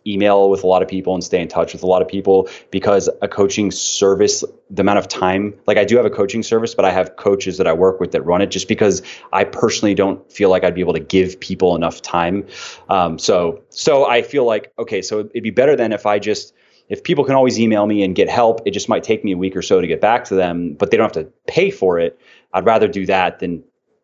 email 0.07 0.49
with 0.49 0.63
a 0.63 0.67
lot 0.67 0.81
of 0.83 0.87
people 0.87 1.15
and 1.15 1.23
stay 1.23 1.41
in 1.41 1.47
touch 1.47 1.73
with 1.73 1.81
a 1.81 1.87
lot 1.87 2.01
of 2.01 2.07
people 2.07 2.47
because 2.69 3.09
a 3.21 3.27
coaching 3.27 3.71
service, 3.71 4.43
the 4.69 4.81
amount 4.81 4.99
of 4.99 5.07
time, 5.07 5.53
like 5.65 5.77
I 5.77 5.83
do 5.83 5.97
have 5.97 6.05
a 6.05 6.11
coaching 6.11 6.43
service, 6.43 6.75
but 6.75 6.85
I 6.85 6.91
have 6.91 7.15
coaches 7.15 7.57
that 7.57 7.67
I 7.67 7.73
work 7.73 7.99
with 7.99 8.11
that 8.11 8.21
run 8.21 8.41
it 8.41 8.51
just 8.51 8.67
because 8.67 9.01
I 9.33 9.45
personally 9.45 9.95
don't 9.95 10.31
feel 10.31 10.49
like 10.49 10.63
I'd 10.63 10.75
be 10.75 10.81
able 10.81 10.93
to 10.93 10.99
give 10.99 11.39
people 11.39 11.75
enough 11.75 12.01
time. 12.01 12.45
Um, 12.87 13.17
so, 13.17 13.63
so 13.69 14.07
I 14.07 14.21
feel 14.21 14.45
like, 14.45 14.71
okay, 14.77 15.01
so 15.01 15.21
it'd 15.21 15.41
be 15.43 15.49
better 15.49 15.75
than 15.75 15.91
if 15.91 16.05
I 16.05 16.19
just, 16.19 16.53
if 16.89 17.03
people 17.03 17.23
can 17.23 17.35
always 17.35 17.59
email 17.59 17.85
me 17.85 18.03
and 18.03 18.15
get 18.15 18.29
help, 18.29 18.61
it 18.65 18.71
just 18.71 18.89
might 18.89 19.03
take 19.03 19.23
me 19.23 19.31
a 19.31 19.37
week 19.37 19.55
or 19.55 19.61
so 19.61 19.81
to 19.81 19.87
get 19.87 20.01
back 20.01 20.25
to 20.25 20.35
them, 20.35 20.73
but 20.73 20.91
they 20.91 20.97
don't 20.97 21.15
have 21.15 21.25
to 21.25 21.31
pay 21.47 21.71
for 21.71 21.99
it. 21.99 22.19
I'd 22.53 22.65
rather 22.65 22.87
do 22.87 23.05
that 23.07 23.39
than 23.39 23.63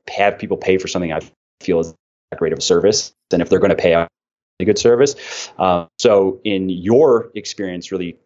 have 0.09 0.37
people 0.37 0.57
pay 0.57 0.77
for 0.77 0.87
something 0.87 1.13
I 1.13 1.19
feel 1.61 1.79
is 1.79 1.93
that 2.31 2.39
great 2.39 2.53
of 2.53 2.59
a 2.59 2.61
service. 2.61 3.13
And 3.31 3.41
if 3.41 3.49
they're 3.49 3.59
going 3.59 3.69
to 3.69 3.75
pay, 3.75 3.93
a 3.93 4.65
good 4.65 4.77
service. 4.77 5.49
Uh, 5.57 5.87
so, 5.97 6.39
in 6.43 6.69
your 6.69 7.31
experience, 7.35 7.91
really 7.91 8.17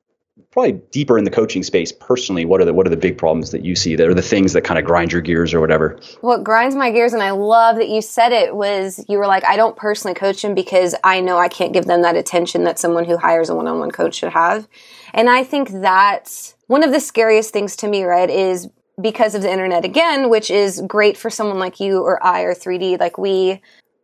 probably 0.51 0.73
deeper 0.91 1.17
in 1.17 1.23
the 1.23 1.31
coaching 1.31 1.63
space 1.63 1.93
personally 1.93 2.43
what 2.43 2.59
are 2.59 2.65
the 2.65 2.73
what 2.73 2.85
are 2.85 2.89
the 2.89 2.97
big 2.97 3.17
problems 3.17 3.51
that 3.51 3.63
you 3.63 3.75
see 3.75 3.95
that 3.95 4.07
are 4.07 4.13
the 4.13 4.21
things 4.21 4.53
that 4.53 4.63
kind 4.63 4.77
of 4.77 4.83
grind 4.83 5.11
your 5.11 5.21
gears 5.21 5.53
or 5.53 5.61
whatever? 5.61 5.97
What 6.21 6.43
grinds 6.43 6.75
my 6.75 6.91
gears 6.91 7.13
and 7.13 7.23
i 7.23 7.31
love 7.31 7.77
that 7.77 7.87
you 7.87 8.01
said 8.01 8.31
it 8.31 8.55
was 8.55 9.03
you 9.07 9.17
were 9.17 9.27
like 9.27 9.45
i 9.45 9.55
don't 9.55 9.77
personally 9.77 10.13
coach 10.13 10.41
them 10.41 10.53
because 10.53 10.93
i 11.03 11.21
know 11.21 11.37
i 11.37 11.47
can't 11.47 11.73
give 11.73 11.85
them 11.85 12.01
that 12.01 12.17
attention 12.17 12.65
that 12.65 12.79
someone 12.79 13.05
who 13.05 13.17
hires 13.17 13.49
a 13.49 13.55
one-on-one 13.55 13.91
coach 13.91 14.15
should 14.15 14.31
have. 14.31 14.67
And 15.13 15.29
i 15.29 15.43
think 15.43 15.69
that's 15.69 16.55
one 16.67 16.83
of 16.83 16.91
the 16.91 16.99
scariest 16.99 17.53
things 17.53 17.75
to 17.77 17.87
me 17.87 18.03
right 18.03 18.29
is 18.29 18.67
because 19.01 19.35
of 19.35 19.41
the 19.41 19.51
internet 19.51 19.85
again 19.85 20.29
which 20.29 20.51
is 20.51 20.81
great 20.87 21.17
for 21.17 21.29
someone 21.29 21.59
like 21.59 21.79
you 21.79 22.01
or 22.01 22.21
i 22.25 22.41
or 22.41 22.53
3d 22.53 22.99
like 22.99 23.17
we 23.17 23.61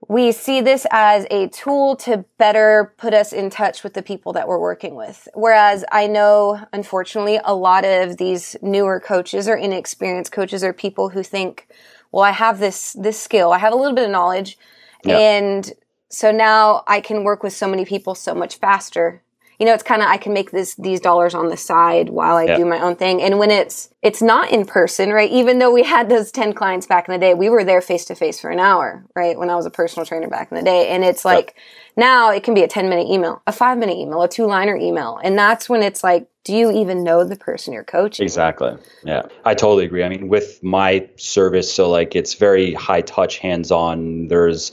we 0.07 0.31
see 0.31 0.61
this 0.61 0.85
as 0.91 1.25
a 1.29 1.47
tool 1.49 1.95
to 1.95 2.25
better 2.37 2.93
put 2.97 3.13
us 3.13 3.31
in 3.31 3.49
touch 3.49 3.83
with 3.83 3.93
the 3.93 4.01
people 4.01 4.33
that 4.33 4.47
we're 4.47 4.59
working 4.59 4.95
with. 4.95 5.27
Whereas 5.33 5.85
I 5.91 6.07
know, 6.07 6.59
unfortunately, 6.73 7.39
a 7.43 7.53
lot 7.53 7.85
of 7.85 8.17
these 8.17 8.55
newer 8.61 8.99
coaches 8.99 9.47
or 9.47 9.55
inexperienced 9.55 10.31
coaches 10.31 10.63
are 10.63 10.73
people 10.73 11.09
who 11.09 11.23
think, 11.23 11.67
well, 12.11 12.23
I 12.23 12.31
have 12.31 12.59
this, 12.59 12.93
this 12.93 13.21
skill. 13.21 13.51
I 13.51 13.59
have 13.59 13.73
a 13.73 13.75
little 13.75 13.95
bit 13.95 14.05
of 14.05 14.11
knowledge. 14.11 14.57
Yep. 15.05 15.19
And 15.19 15.73
so 16.09 16.31
now 16.31 16.83
I 16.87 16.99
can 16.99 17.23
work 17.23 17.43
with 17.43 17.53
so 17.53 17.67
many 17.67 17.85
people 17.85 18.15
so 18.15 18.33
much 18.33 18.57
faster 18.57 19.21
you 19.61 19.67
know, 19.67 19.75
it's 19.75 19.83
kind 19.83 20.01
of 20.01 20.07
I 20.07 20.17
can 20.17 20.33
make 20.33 20.49
this 20.49 20.73
these 20.73 20.99
dollars 20.99 21.35
on 21.35 21.49
the 21.49 21.55
side 21.55 22.09
while 22.09 22.35
I 22.35 22.45
yeah. 22.45 22.57
do 22.57 22.65
my 22.65 22.79
own 22.79 22.95
thing. 22.95 23.21
And 23.21 23.37
when 23.37 23.51
it's 23.51 23.93
it's 24.01 24.19
not 24.19 24.51
in 24.51 24.65
person, 24.65 25.11
right? 25.11 25.29
Even 25.29 25.59
though 25.59 25.71
we 25.71 25.83
had 25.83 26.09
those 26.09 26.31
10 26.31 26.53
clients 26.53 26.87
back 26.87 27.07
in 27.07 27.13
the 27.13 27.19
day, 27.19 27.35
we 27.35 27.47
were 27.47 27.63
there 27.63 27.79
face 27.79 28.05
to 28.05 28.15
face 28.15 28.39
for 28.39 28.49
an 28.49 28.57
hour, 28.57 29.05
right? 29.15 29.37
When 29.37 29.51
I 29.51 29.55
was 29.55 29.67
a 29.67 29.69
personal 29.69 30.03
trainer 30.03 30.27
back 30.27 30.51
in 30.51 30.57
the 30.57 30.63
day. 30.63 30.87
And 30.87 31.03
it's 31.03 31.23
like 31.23 31.57
now 31.95 32.31
it 32.31 32.43
can 32.43 32.55
be 32.55 32.63
a 32.63 32.67
10 32.67 32.89
minute 32.89 33.07
email, 33.07 33.43
a 33.45 33.51
5 33.51 33.77
minute 33.77 33.97
email, 33.97 34.23
a 34.23 34.27
two 34.27 34.47
liner 34.47 34.75
email. 34.75 35.19
And 35.23 35.37
that's 35.37 35.69
when 35.69 35.83
it's 35.83 36.03
like 36.03 36.27
do 36.43 36.55
you 36.55 36.71
even 36.71 37.03
know 37.03 37.23
the 37.23 37.35
person 37.35 37.71
you're 37.71 37.83
coaching? 37.83 38.23
Exactly. 38.23 38.75
Yeah. 39.03 39.23
I 39.45 39.53
totally 39.53 39.85
agree. 39.85 40.03
I 40.03 40.09
mean, 40.09 40.27
with 40.27 40.63
my 40.63 41.07
service, 41.15 41.71
so 41.71 41.87
like 41.87 42.15
it's 42.15 42.33
very 42.33 42.73
high 42.73 43.01
touch, 43.01 43.37
hands 43.37 43.69
on. 43.69 44.27
There's, 44.27 44.71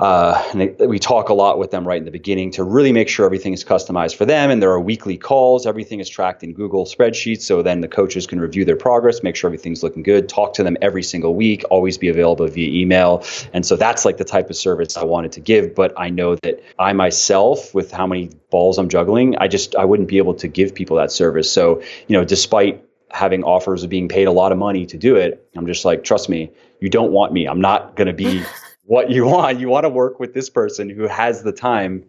uh, 0.00 0.42
we 0.80 0.98
talk 0.98 1.28
a 1.28 1.34
lot 1.34 1.60
with 1.60 1.70
them 1.70 1.86
right 1.86 1.98
in 1.98 2.04
the 2.04 2.10
beginning 2.10 2.50
to 2.52 2.64
really 2.64 2.90
make 2.90 3.08
sure 3.08 3.24
everything 3.24 3.52
is 3.52 3.64
customized 3.64 4.16
for 4.16 4.24
them. 4.24 4.50
And 4.50 4.60
there 4.60 4.72
are 4.72 4.80
weekly 4.80 5.16
calls. 5.16 5.64
Everything 5.64 6.00
is 6.00 6.08
tracked 6.08 6.42
in 6.42 6.52
Google 6.52 6.86
spreadsheets. 6.86 7.42
So 7.42 7.62
then 7.62 7.82
the 7.82 7.88
coaches 7.88 8.26
can 8.26 8.40
review 8.40 8.64
their 8.64 8.76
progress, 8.76 9.22
make 9.22 9.36
sure 9.36 9.46
everything's 9.46 9.84
looking 9.84 10.02
good, 10.02 10.28
talk 10.28 10.54
to 10.54 10.64
them 10.64 10.76
every 10.82 11.04
single 11.04 11.36
week, 11.36 11.62
always 11.70 11.98
be 11.98 12.08
available 12.08 12.48
via 12.48 12.68
email. 12.68 13.24
And 13.52 13.64
so 13.64 13.76
that's 13.76 14.04
like 14.04 14.16
the 14.16 14.24
type 14.24 14.50
of 14.50 14.56
service 14.56 14.96
I 14.96 15.04
wanted 15.04 15.30
to 15.32 15.40
give. 15.40 15.72
But 15.72 15.94
I 15.96 16.10
know 16.10 16.34
that 16.42 16.64
I 16.80 16.92
myself, 16.94 17.72
with 17.74 17.92
how 17.92 18.08
many 18.08 18.30
balls 18.50 18.76
I'm 18.78 18.88
juggling, 18.88 19.36
I 19.38 19.46
just, 19.46 19.76
I 19.76 19.84
wouldn't 19.84 20.08
be 20.08 20.18
able 20.18 20.34
to 20.34 20.48
give 20.48 20.74
people 20.74 20.95
that 20.96 21.12
service. 21.12 21.50
So, 21.50 21.82
you 22.08 22.16
know, 22.16 22.24
despite 22.24 22.84
having 23.10 23.44
offers 23.44 23.84
of 23.84 23.90
being 23.90 24.08
paid 24.08 24.26
a 24.26 24.32
lot 24.32 24.52
of 24.52 24.58
money 24.58 24.86
to 24.86 24.96
do 24.96 25.16
it, 25.16 25.48
I'm 25.56 25.66
just 25.66 25.84
like, 25.84 26.04
trust 26.04 26.28
me, 26.28 26.50
you 26.80 26.88
don't 26.88 27.12
want 27.12 27.32
me. 27.32 27.46
I'm 27.46 27.60
not 27.60 27.96
going 27.96 28.08
to 28.08 28.12
be 28.12 28.42
what 28.84 29.10
you 29.10 29.24
want. 29.26 29.60
You 29.60 29.68
want 29.68 29.84
to 29.84 29.90
work 29.90 30.20
with 30.20 30.34
this 30.34 30.50
person 30.50 30.90
who 30.90 31.06
has 31.06 31.42
the 31.42 31.52
time 31.52 32.04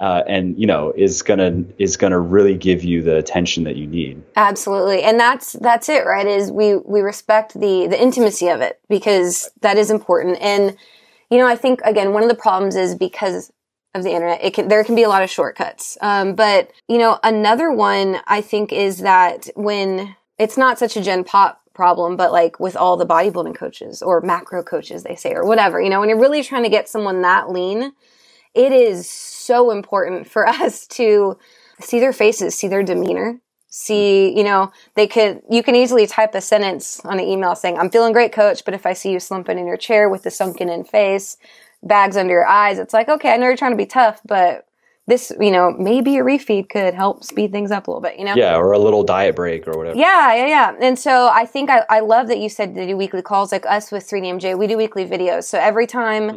uh, 0.00 0.22
and 0.26 0.58
you 0.58 0.66
know 0.66 0.92
is 0.96 1.22
gonna 1.22 1.62
is 1.78 1.96
gonna 1.96 2.18
really 2.18 2.56
give 2.56 2.82
you 2.82 3.02
the 3.02 3.16
attention 3.16 3.64
that 3.64 3.76
you 3.76 3.86
need. 3.86 4.22
Absolutely, 4.34 5.02
and 5.02 5.20
that's 5.20 5.52
that's 5.54 5.88
it, 5.90 6.06
right? 6.06 6.26
Is 6.26 6.50
we 6.50 6.76
we 6.76 7.02
respect 7.02 7.52
the 7.52 7.86
the 7.86 8.00
intimacy 8.00 8.48
of 8.48 8.62
it 8.62 8.80
because 8.88 9.50
that 9.60 9.76
is 9.76 9.90
important. 9.90 10.38
And 10.40 10.74
you 11.30 11.36
know, 11.36 11.46
I 11.46 11.54
think 11.54 11.80
again, 11.84 12.14
one 12.14 12.22
of 12.22 12.30
the 12.30 12.34
problems 12.34 12.76
is 12.76 12.94
because 12.94 13.52
of 13.94 14.04
the 14.04 14.10
internet. 14.10 14.42
It 14.42 14.54
can, 14.54 14.68
there 14.68 14.84
can 14.84 14.94
be 14.94 15.02
a 15.02 15.08
lot 15.08 15.22
of 15.22 15.30
shortcuts. 15.30 15.98
Um, 16.00 16.34
but, 16.34 16.70
you 16.88 16.98
know, 16.98 17.18
another 17.22 17.72
one 17.72 18.18
I 18.26 18.40
think 18.40 18.72
is 18.72 18.98
that 18.98 19.48
when 19.56 20.14
it's 20.38 20.56
not 20.56 20.78
such 20.78 20.96
a 20.96 21.02
gen 21.02 21.24
pop 21.24 21.60
problem, 21.74 22.16
but 22.16 22.32
like 22.32 22.60
with 22.60 22.76
all 22.76 22.96
the 22.96 23.06
bodybuilding 23.06 23.54
coaches 23.54 24.02
or 24.02 24.20
macro 24.20 24.62
coaches, 24.62 25.02
they 25.02 25.16
say, 25.16 25.32
or 25.32 25.44
whatever, 25.44 25.80
you 25.80 25.90
know, 25.90 26.00
when 26.00 26.08
you're 26.08 26.20
really 26.20 26.42
trying 26.42 26.62
to 26.62 26.68
get 26.68 26.88
someone 26.88 27.22
that 27.22 27.50
lean, 27.50 27.92
it 28.54 28.72
is 28.72 29.08
so 29.08 29.70
important 29.70 30.28
for 30.28 30.46
us 30.48 30.86
to 30.86 31.38
see 31.80 31.98
their 31.98 32.12
faces, 32.12 32.54
see 32.54 32.68
their 32.68 32.82
demeanor, 32.82 33.40
see, 33.68 34.36
you 34.36 34.44
know, 34.44 34.70
they 34.94 35.06
could, 35.06 35.42
you 35.50 35.62
can 35.62 35.74
easily 35.74 36.06
type 36.06 36.34
a 36.34 36.40
sentence 36.40 37.00
on 37.04 37.18
an 37.18 37.24
email 37.24 37.54
saying, 37.54 37.78
I'm 37.78 37.90
feeling 37.90 38.12
great, 38.12 38.32
coach, 38.32 38.64
but 38.64 38.74
if 38.74 38.84
I 38.84 38.92
see 38.92 39.12
you 39.12 39.20
slumping 39.20 39.58
in 39.58 39.66
your 39.66 39.76
chair 39.76 40.08
with 40.08 40.22
the 40.22 40.30
sunken 40.30 40.68
in 40.68 40.84
face, 40.84 41.36
bags 41.82 42.16
under 42.16 42.32
your 42.32 42.46
eyes, 42.46 42.78
it's 42.78 42.94
like, 42.94 43.08
okay, 43.08 43.32
I 43.32 43.36
know 43.36 43.46
you're 43.46 43.56
trying 43.56 43.72
to 43.72 43.76
be 43.76 43.86
tough, 43.86 44.20
but 44.26 44.66
this, 45.06 45.32
you 45.40 45.50
know, 45.50 45.74
maybe 45.78 46.18
a 46.18 46.22
refeed 46.22 46.68
could 46.68 46.94
help 46.94 47.24
speed 47.24 47.50
things 47.52 47.70
up 47.70 47.88
a 47.88 47.90
little 47.90 48.00
bit, 48.00 48.18
you 48.18 48.24
know? 48.24 48.34
Yeah, 48.36 48.56
or 48.56 48.72
a 48.72 48.78
little 48.78 49.02
diet 49.02 49.34
break 49.34 49.66
or 49.66 49.76
whatever. 49.76 49.98
Yeah, 49.98 50.34
yeah, 50.34 50.46
yeah. 50.46 50.74
And 50.80 50.98
so 50.98 51.28
I 51.28 51.46
think 51.46 51.68
I, 51.68 51.84
I 51.90 52.00
love 52.00 52.28
that 52.28 52.38
you 52.38 52.48
said 52.48 52.74
to 52.74 52.86
do 52.86 52.96
weekly 52.96 53.22
calls. 53.22 53.50
Like 53.50 53.66
us 53.66 53.90
with 53.90 54.08
3DMJ, 54.08 54.56
we 54.56 54.66
do 54.66 54.76
weekly 54.76 55.04
videos. 55.04 55.44
So 55.44 55.58
every 55.58 55.86
time, 55.86 56.22
mm-hmm. 56.22 56.36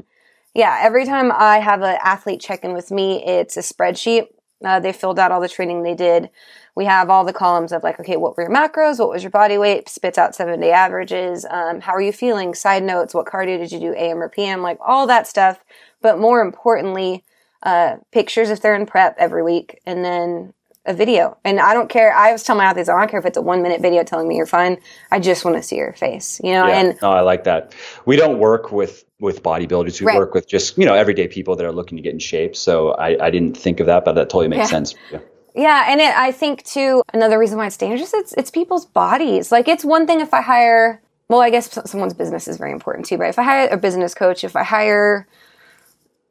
yeah, 0.56 0.80
every 0.82 1.06
time 1.06 1.32
I 1.32 1.60
have 1.60 1.82
an 1.82 1.98
athlete 2.02 2.42
check 2.42 2.64
in 2.64 2.74
with 2.74 2.90
me, 2.90 3.24
it's 3.24 3.58
a 3.58 3.62
spreadsheet. 3.62 4.28
Uh, 4.64 4.80
they 4.80 4.94
filled 4.94 5.20
out 5.20 5.32
all 5.32 5.42
the 5.42 5.50
training 5.50 5.84
they 5.84 5.96
did 5.96 6.30
we 6.76 6.86
have 6.86 7.10
all 7.10 7.24
the 7.24 7.34
columns 7.34 7.72
of 7.72 7.84
like, 7.84 8.00
okay, 8.00 8.18
what 8.18 8.36
were 8.36 8.44
your 8.44 8.52
macros? 8.52 9.00
What 9.00 9.10
was 9.10 9.24
your 9.24 9.30
body 9.30 9.58
weight? 9.58 9.90
Spits 9.90 10.18
out 10.18 10.36
seven 10.36 10.60
day 10.60 10.72
averages. 10.72 11.46
Um, 11.50 11.82
how 11.82 11.94
are 11.94 12.02
you 12.02 12.12
feeling? 12.12 12.56
Side 12.56 12.84
notes. 12.84 13.14
What 13.14 13.28
cardio 13.28 13.60
did 13.60 13.72
you 13.72 13.80
do? 13.80 13.96
AM 13.96 14.22
or 14.22 14.30
PM? 14.30 14.62
Like 14.62 14.80
all 14.82 15.06
that 15.08 15.28
stuff. 15.28 15.64
But 16.02 16.20
more 16.20 16.42
importantly, 16.42 17.24
uh, 17.62 17.98
pictures 18.12 18.50
if 18.50 18.62
they're 18.62 18.76
in 18.76 18.86
prep 18.86 19.16
every 19.20 19.44
week 19.44 19.80
and 19.86 20.04
then 20.04 20.54
a 20.86 20.94
video. 20.94 21.38
And 21.44 21.60
I 21.60 21.74
don't 21.74 21.90
care. 21.90 22.14
I 22.14 22.32
was 22.32 22.44
telling 22.44 22.58
my 22.58 22.66
athletes, 22.66 22.90
I 22.90 23.00
don't 23.00 23.10
care 23.10 23.20
if 23.20 23.26
it's 23.26 23.38
a 23.38 23.42
one 23.42 23.62
minute 23.62 23.82
video 23.82 24.04
telling 24.04 24.28
me 24.28 24.36
you're 24.36 24.46
fine. 24.46 24.78
I 25.12 25.20
just 25.20 25.46
want 25.46 25.58
to 25.58 25.64
see 25.64 25.78
your 25.78 25.94
face, 25.94 26.42
you 26.44 26.52
know? 26.52 26.68
Yeah. 26.68 26.80
And 26.80 26.98
no, 27.02 27.12
I 27.12 27.22
like 27.22 27.46
that. 27.46 27.74
We 28.06 28.16
don't 28.16 28.40
work 28.40 28.72
with, 28.72 29.06
with 29.20 29.44
bodybuilders. 29.44 30.02
We 30.02 30.08
right. 30.08 30.18
work 30.18 30.34
with 30.34 30.48
just, 30.48 30.78
you 30.78 30.86
know, 30.86 30.94
everyday 30.94 31.28
people 31.28 31.56
that 31.56 31.66
are 31.66 31.72
looking 31.72 31.98
to 31.98 32.02
get 32.02 32.14
in 32.14 32.20
shape. 32.20 32.56
So 32.56 32.92
I, 32.92 33.26
I 33.26 33.30
didn't 33.30 33.56
think 33.58 33.80
of 33.80 33.86
that, 33.86 34.04
but 34.04 34.14
that 34.14 34.30
totally 34.30 34.50
makes 34.50 34.64
yeah. 34.64 34.68
sense. 34.68 34.96
Yeah. 35.12 35.20
Yeah, 35.56 35.86
and 35.88 36.02
it, 36.02 36.16
I 36.16 36.32
think 36.32 36.64
too 36.64 37.04
another 37.14 37.38
reason 37.38 37.60
why 37.60 37.68
it's 37.68 37.78
dangerous 37.78 38.12
it's 38.12 38.34
it's 38.34 38.50
people's 38.50 38.88
bodies. 38.88 39.52
Like 39.52 39.68
it's 39.68 39.86
one 39.86 40.08
thing 40.08 40.20
if 40.20 40.34
I 40.34 40.42
hire 40.42 41.00
well, 41.30 41.42
I 41.42 41.52
guess 41.52 41.80
someone's 41.86 42.16
business 42.16 42.48
is 42.48 42.58
very 42.58 42.72
important 42.72 43.06
too, 43.06 43.20
but 43.20 43.28
if 43.28 43.38
I 43.38 43.44
hire 43.44 43.68
a 43.70 43.78
business 43.78 44.16
coach, 44.16 44.44
if 44.44 44.56
I 44.56 44.64
hire 44.64 45.28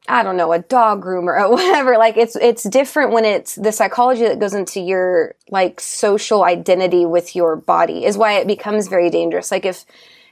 I 0.09 0.25
don't 0.25 0.37
know, 0.37 0.53
a 0.53 0.59
dog 0.59 1.05
groomer 1.05 1.41
or 1.41 1.51
whatever, 1.53 1.97
like 1.97 2.17
it's 2.17 2.37
it's 2.37 2.65
different 2.65 3.13
when 3.13 3.25
it's 3.25 3.55
the 3.55 3.73
psychology 3.73 4.23
that 4.23 4.41
goes 4.41 4.55
into 4.55 4.81
your 4.81 5.35
like 5.51 5.81
social 5.81 6.45
identity 6.45 7.07
with 7.07 7.37
your 7.37 7.57
body 7.57 8.05
is 8.05 8.19
why 8.19 8.35
it 8.35 8.47
becomes 8.47 8.89
very 8.89 9.11
dangerous. 9.11 9.51
Like 9.51 9.65
if 9.65 9.85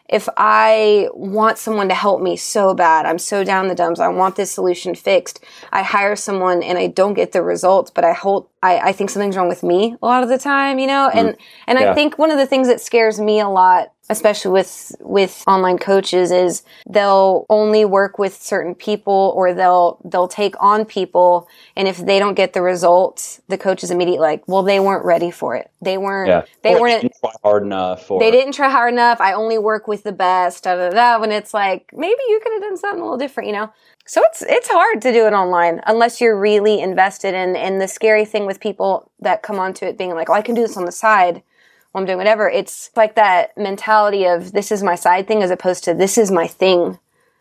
if 0.09 0.29
I 0.37 1.09
want 1.15 1.57
someone 1.57 1.89
to 1.89 1.95
help 1.95 2.21
me 2.21 2.37
so 2.37 2.75
bad, 2.75 3.07
I'm 3.07 3.19
so 3.19 3.45
down 3.45 3.69
the 3.69 3.77
dumps, 3.77 4.00
I 4.00 4.09
want 4.09 4.35
this 4.35 4.50
solution 4.50 4.97
fixed, 4.97 5.39
I 5.71 5.85
hire 5.85 6.17
someone 6.17 6.65
and 6.65 6.77
I 6.77 6.89
don't 6.89 7.15
get 7.15 7.31
the 7.31 7.43
results, 7.43 7.93
but 7.93 8.05
I 8.05 8.12
hold 8.12 8.49
I, 8.62 8.90
I 8.90 8.93
think 8.93 9.09
something's 9.11 9.37
wrong 9.37 9.49
with 9.49 9.62
me 9.62 9.97
a 10.02 10.07
lot 10.07 10.23
of 10.23 10.29
the 10.29 10.38
time, 10.38 10.79
you 10.79 10.87
know, 10.87 11.09
and, 11.12 11.29
mm. 11.31 11.38
and 11.67 11.79
Yeah. 11.79 11.90
I 11.90 11.95
think 11.95 12.19
one 12.19 12.31
of 12.31 12.38
the 12.38 12.47
things 12.47 12.69
that 12.69 12.81
scares 12.81 13.19
me 13.19 13.40
a 13.40 13.49
lot, 13.49 13.93
especially 14.11 14.50
with, 14.50 14.95
with 15.00 15.43
online 15.47 15.79
coaches 15.79 16.31
is 16.31 16.62
they'll 16.87 17.47
only 17.49 17.87
work 17.87 18.19
with 18.19 18.35
certain 18.35 18.75
people 18.75 19.33
or 19.35 19.55
they'll, 19.55 19.99
they'll 20.05 20.29
take 20.29 20.55
on 20.62 20.85
people. 20.85 21.49
And 21.75 21.88
if 21.88 21.97
they 21.99 22.19
don't 22.19 22.35
get 22.35 22.52
the 22.52 22.61
results, 22.61 23.40
the 23.49 23.57
coach 23.57 23.83
is 23.83 23.90
immediately 23.90 24.21
like, 24.21 24.47
well, 24.47 24.62
they 24.62 24.79
weren't 24.79 25.07
ready 25.07 25.31
for 25.31 25.57
it. 25.57 25.71
They 25.81 25.97
weren't, 25.97 26.29
Yeah. 26.29 26.43
they 26.62 26.75
Or 26.75 26.81
weren't, 26.83 27.11
hard 27.43 27.62
enough. 27.62 28.11
Or, 28.11 28.21
they 28.21 28.31
didn't 28.31 28.52
try 28.52 28.69
hard 28.69 28.93
enough. 28.93 29.23
I 29.23 29.33
only 29.33 29.57
work 29.57 29.88
with 29.88 30.02
the 30.02 30.12
best. 30.12 30.64
Da 30.64 30.76
da 30.76 30.90
da. 30.90 31.19
When 31.19 31.33
it's 31.33 31.55
like 31.55 31.90
maybe 31.95 32.21
you 32.29 32.40
could 32.43 32.52
have 32.52 32.62
done 32.62 32.76
something 32.76 33.00
a 33.00 33.05
little 33.05 33.17
different, 33.17 33.47
you 33.47 33.55
know. 33.55 33.73
So 34.11 34.21
it's 34.25 34.43
it's 34.43 34.69
hard 34.69 35.00
to 35.02 35.12
do 35.12 35.29
it 35.29 35.33
online 35.33 35.83
unless 35.87 36.21
you're 36.21 36.37
really 36.37 36.81
invested 36.81 37.33
in. 37.33 37.55
And 37.55 37.81
the 37.81 37.87
scary 37.87 38.25
thing 38.25 38.45
with 38.45 38.59
people 38.59 39.09
that 39.21 39.45
come 39.45 39.61
onto 39.61 39.85
it 39.85 39.97
being 39.97 40.17
like, 40.17 40.29
"Oh, 40.29 40.33
I 40.33 40.43
can 40.43 40.57
do 40.57 40.62
this 40.62 40.76
on 40.76 40.85
the 40.85 40.90
side 40.90 41.45
while 41.93 42.02
I'm 42.02 42.07
doing 42.07 42.19
whatever." 42.19 42.50
It's 42.50 42.90
like 42.97 43.14
that 43.14 43.57
mentality 43.57 44.25
of 44.25 44.50
this 44.50 44.73
is 44.73 44.83
my 44.83 44.97
side 44.97 45.29
thing 45.29 45.45
as 45.45 45.52
opposed 45.52 45.85
to 45.85 45.95
this 45.95 46.19
is 46.19 46.33
my 46.33 46.49
thing. 46.49 46.99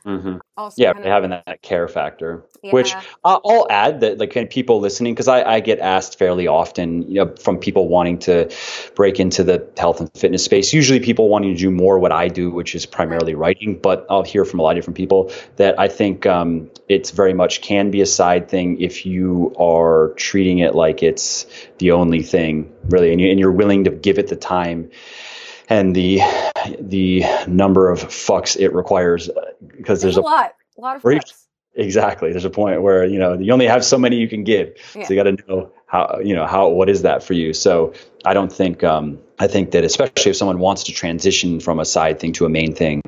Mhm. 0.10 0.40
Also, 0.58 0.82
Yeah, 0.82 0.94
kind 0.94 1.06
of- 1.06 1.12
having 1.12 1.30
that, 1.30 1.62
care 1.62 1.88
factor. 1.88 2.44
Which 2.72 2.92
Yeah. 2.92 3.02
uh, 3.24 3.40
I'll 3.46 3.68
add 3.70 4.02
that, 4.02 4.18
like, 4.18 4.50
people 4.50 4.80
listening, 4.80 5.14
because 5.14 5.28
I, 5.28 5.44
I 5.44 5.60
get 5.60 5.80
asked 5.80 6.18
fairly 6.18 6.48
often, 6.48 7.04
you 7.08 7.24
know, 7.24 7.32
from 7.40 7.58
people 7.60 7.88
wanting 7.88 8.18
to 8.20 8.50
break 8.96 9.20
into 9.20 9.44
the 9.44 9.66
health 9.78 10.00
and 10.02 10.10
fitness 10.18 10.44
space. 10.44 10.74
Usually, 10.74 11.00
people 11.00 11.30
wanting 11.30 11.54
to 11.54 11.60
do 11.60 11.70
more 11.72 12.00
what 12.00 12.12
I 12.12 12.28
do, 12.28 12.50
which 12.50 12.74
is 12.76 12.86
primarily 12.86 13.36
writing. 13.36 13.80
But 13.82 14.06
I'll 14.10 14.24
hear 14.24 14.44
from 14.46 14.60
a 14.60 14.64
lot 14.64 14.72
of 14.72 14.76
different 14.78 14.98
people 14.98 15.32
that 15.58 15.80
I 15.80 15.88
think 15.88 16.26
um, 16.26 16.70
it's 16.90 17.12
very 17.12 17.34
much 17.34 17.62
can 17.62 17.92
be 17.92 18.02
a 18.02 18.06
side 18.06 18.50
thing 18.50 18.82
if 18.82 19.06
you 19.06 19.54
are 19.60 20.14
treating 20.18 20.60
it 20.60 20.74
like 20.76 21.04
it's 21.04 21.46
the 21.78 21.92
only 21.92 22.24
thing, 22.24 22.74
really, 22.90 23.12
and, 23.12 23.22
you, 23.22 23.30
and 23.30 23.40
you're 23.40 23.52
willing 23.52 23.84
to 23.86 23.92
give 23.92 24.18
it 24.18 24.28
the 24.28 24.36
time 24.36 24.90
and 25.70 25.96
the 25.96 26.20
the 26.80 27.24
number 27.48 27.90
of 27.92 28.00
fucks 28.00 28.58
it 28.60 28.74
requires 28.74 29.30
because 29.66 30.02
There's 30.02 30.16
there's 30.16 30.18
a 30.18 30.22
lot, 30.22 30.54
a 30.78 30.82
lot 30.82 30.96
of 30.96 31.06
Reach-. 31.06 31.34
Exactly. 31.76 32.32
There's 32.32 32.46
a 32.46 32.50
point 32.50 32.82
where 32.82 33.06
you 33.06 33.20
know 33.20 33.34
you 33.34 33.54
only 33.54 33.68
have 33.68 33.86
so 33.86 33.98
many 33.98 34.18
you 34.18 34.28
can 34.28 34.44
give, 34.44 34.76
Yeah. 34.96 35.06
so 35.06 35.14
you 35.14 35.24
got 35.24 35.38
to 35.38 35.48
know 35.48 35.72
how 35.86 36.20
you 36.24 36.36
know 36.36 36.46
how 36.46 36.70
what 36.70 36.90
is 36.90 37.04
that 37.04 37.24
for 37.24 37.34
you. 37.34 37.54
So 37.54 37.94
I 38.26 38.34
don't 38.34 38.52
think 38.52 38.84
um, 38.84 39.20
I 39.38 39.48
think 39.48 39.72
that 39.72 39.84
especially 39.84 40.32
if 40.32 40.36
someone 40.36 40.60
wants 40.60 40.84
to 40.86 40.92
transition 40.92 41.60
from 41.60 41.80
a 41.80 41.86
side 41.86 42.20
thing 42.20 42.34
to 42.34 42.46
a 42.46 42.50
main 42.50 42.74
thing, 42.74 43.02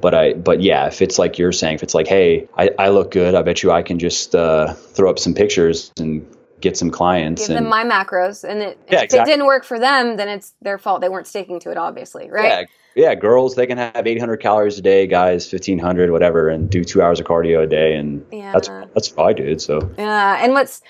but 0.00 0.12
I 0.14 0.34
but 0.34 0.60
yeah, 0.60 0.86
if 0.86 1.00
it's 1.00 1.18
like 1.18 1.38
you're 1.38 1.52
saying, 1.52 1.76
if 1.76 1.82
it's 1.82 1.94
like, 1.94 2.08
hey, 2.08 2.48
I, 2.58 2.70
I 2.78 2.88
look 2.88 3.12
good, 3.12 3.34
I 3.34 3.42
bet 3.42 3.62
you 3.62 3.70
I 3.70 3.82
can 3.82 3.98
just 3.98 4.34
uh, 4.34 4.74
throw 4.74 5.08
up 5.08 5.18
some 5.18 5.32
pictures 5.32 5.92
and 5.98 6.26
get 6.60 6.76
some 6.76 6.90
clients. 6.90 7.46
Give 7.46 7.56
and, 7.56 7.64
them 7.64 7.70
my 7.70 7.84
macros, 7.84 8.46
and 8.46 8.60
it, 8.60 8.78
Yeah, 8.90 8.98
if 8.98 9.04
exactly. 9.04 9.20
it 9.20 9.24
didn't 9.34 9.46
work 9.46 9.64
for 9.64 9.78
them, 9.78 10.16
then 10.16 10.28
it's 10.28 10.52
their 10.60 10.78
fault. 10.78 11.00
They 11.00 11.08
weren't 11.08 11.26
sticking 11.26 11.58
to 11.60 11.70
it, 11.70 11.78
obviously, 11.78 12.30
right? 12.30 12.44
Yeah, 12.44 12.64
yeah, 12.94 13.14
girls 13.14 13.54
they 13.54 13.66
can 13.66 13.78
have 13.78 14.06
800 14.06 14.38
calories 14.38 14.78
a 14.78 14.82
day, 14.82 15.06
guys 15.06 15.50
1500, 15.50 16.10
whatever, 16.10 16.48
and 16.48 16.68
do 16.68 16.84
two 16.84 17.02
hours 17.02 17.20
of 17.20 17.26
cardio 17.26 17.62
a 17.62 17.66
day, 17.66 17.94
and 17.94 18.24
Yeah. 18.30 18.52
that's 18.52 18.68
that's 18.94 19.14
what 19.14 19.26
I 19.26 19.32
did. 19.32 19.60
So 19.60 19.90
Yeah, 19.96 20.42
and 20.42 20.52
what's 20.52 20.82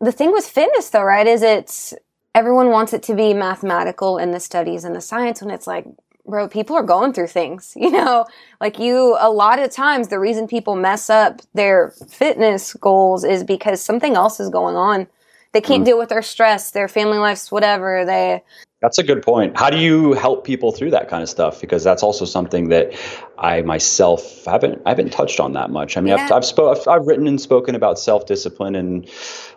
the 0.00 0.12
thing 0.12 0.32
with 0.32 0.46
fitness 0.46 0.90
though, 0.90 1.02
right? 1.02 1.26
Is 1.26 1.42
it's 1.42 1.94
everyone 2.34 2.70
wants 2.70 2.92
it 2.92 3.02
to 3.04 3.14
be 3.14 3.34
mathematical 3.34 4.18
in 4.18 4.30
the 4.30 4.40
studies 4.40 4.84
and 4.84 4.94
the 4.94 5.00
science 5.00 5.42
when 5.42 5.50
it's 5.50 5.66
like, 5.66 5.86
bro, 6.24 6.48
people 6.48 6.76
are 6.76 6.82
going 6.82 7.12
through 7.12 7.26
things, 7.26 7.72
you 7.76 7.90
know? 7.90 8.26
Like 8.60 8.78
you 8.78 9.16
a 9.18 9.30
lot 9.30 9.58
of 9.58 9.70
times 9.70 10.08
the 10.08 10.20
reason 10.20 10.46
people 10.46 10.76
mess 10.76 11.10
up 11.10 11.40
their 11.54 11.92
fitness 12.08 12.74
goals 12.74 13.24
is 13.24 13.42
because 13.42 13.82
something 13.82 14.14
else 14.14 14.38
is 14.38 14.50
going 14.50 14.76
on. 14.76 15.08
They 15.52 15.60
can't 15.62 15.78
mm-hmm. 15.78 15.84
deal 15.84 15.98
with 15.98 16.10
their 16.10 16.22
stress, 16.22 16.70
their 16.70 16.88
family 16.88 17.18
lives, 17.18 17.50
whatever. 17.50 18.04
They 18.04 18.42
That's 18.80 18.98
a 18.98 19.02
good 19.02 19.22
point. 19.22 19.56
How 19.56 19.70
do 19.70 19.78
you 19.78 20.12
help 20.12 20.44
people 20.44 20.70
through 20.70 20.92
that 20.92 21.08
kind 21.08 21.22
of 21.22 21.28
stuff? 21.28 21.60
Because 21.60 21.82
that's 21.82 22.02
also 22.02 22.24
something 22.24 22.68
that 22.68 22.92
I 23.36 23.62
myself 23.62 24.44
haven't 24.44 24.82
I 24.86 24.90
haven't 24.90 25.10
touched 25.10 25.40
on 25.40 25.52
that 25.54 25.70
much. 25.70 25.96
I 25.96 26.00
mean, 26.00 26.14
I've 26.14 26.30
I've, 26.30 26.42
spo- 26.44 26.76
I've 26.76 26.86
I've 26.86 27.06
written 27.06 27.26
and 27.26 27.40
spoken 27.40 27.74
about 27.74 27.98
self 27.98 28.26
discipline 28.26 28.76
and 28.76 29.10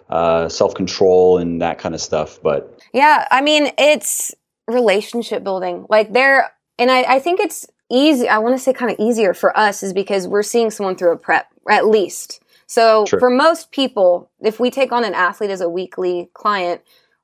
uh, 0.09 0.49
self 0.49 0.73
control 0.73 1.37
and 1.37 1.61
that 1.61 1.77
kind 1.77 1.93
of 1.93 2.01
stuff, 2.01 2.39
but 2.41 2.79
Yeah, 2.93 3.27
I 3.29 3.41
mean, 3.41 3.72
it's 3.77 4.33
relationship 4.67 5.43
building. 5.43 5.85
Like 5.89 6.13
there, 6.13 6.51
and 6.79 6.89
I, 6.89 7.03
I 7.03 7.19
think 7.19 7.39
it's 7.39 7.67
easy. 7.91 8.27
I 8.27 8.39
want 8.39 8.55
to 8.55 8.59
say 8.59 8.74
kind 8.74 8.91
of 8.91 9.00
easier 9.00 9.33
for 9.33 9.57
us 9.57 9.83
is 9.83 9.93
because 9.93 10.27
we're 10.27 10.43
seeing 10.43 10.72
someone 10.72 10.96
through 10.96 11.13
a 11.13 11.17
prep, 11.17 11.48
at 11.69 11.85
least. 11.87 12.41
So 12.67 13.05
Sure. 13.05 13.19
for 13.19 13.29
most 13.29 13.72
people, 13.72 14.29
if 14.39 14.59
we 14.59 14.72
take 14.72 14.91
on 14.91 15.03
an 15.03 15.13
athlete 15.13 15.50
as 15.50 15.61
a 15.61 15.69
weekly 15.69 16.29
client, 16.33 16.81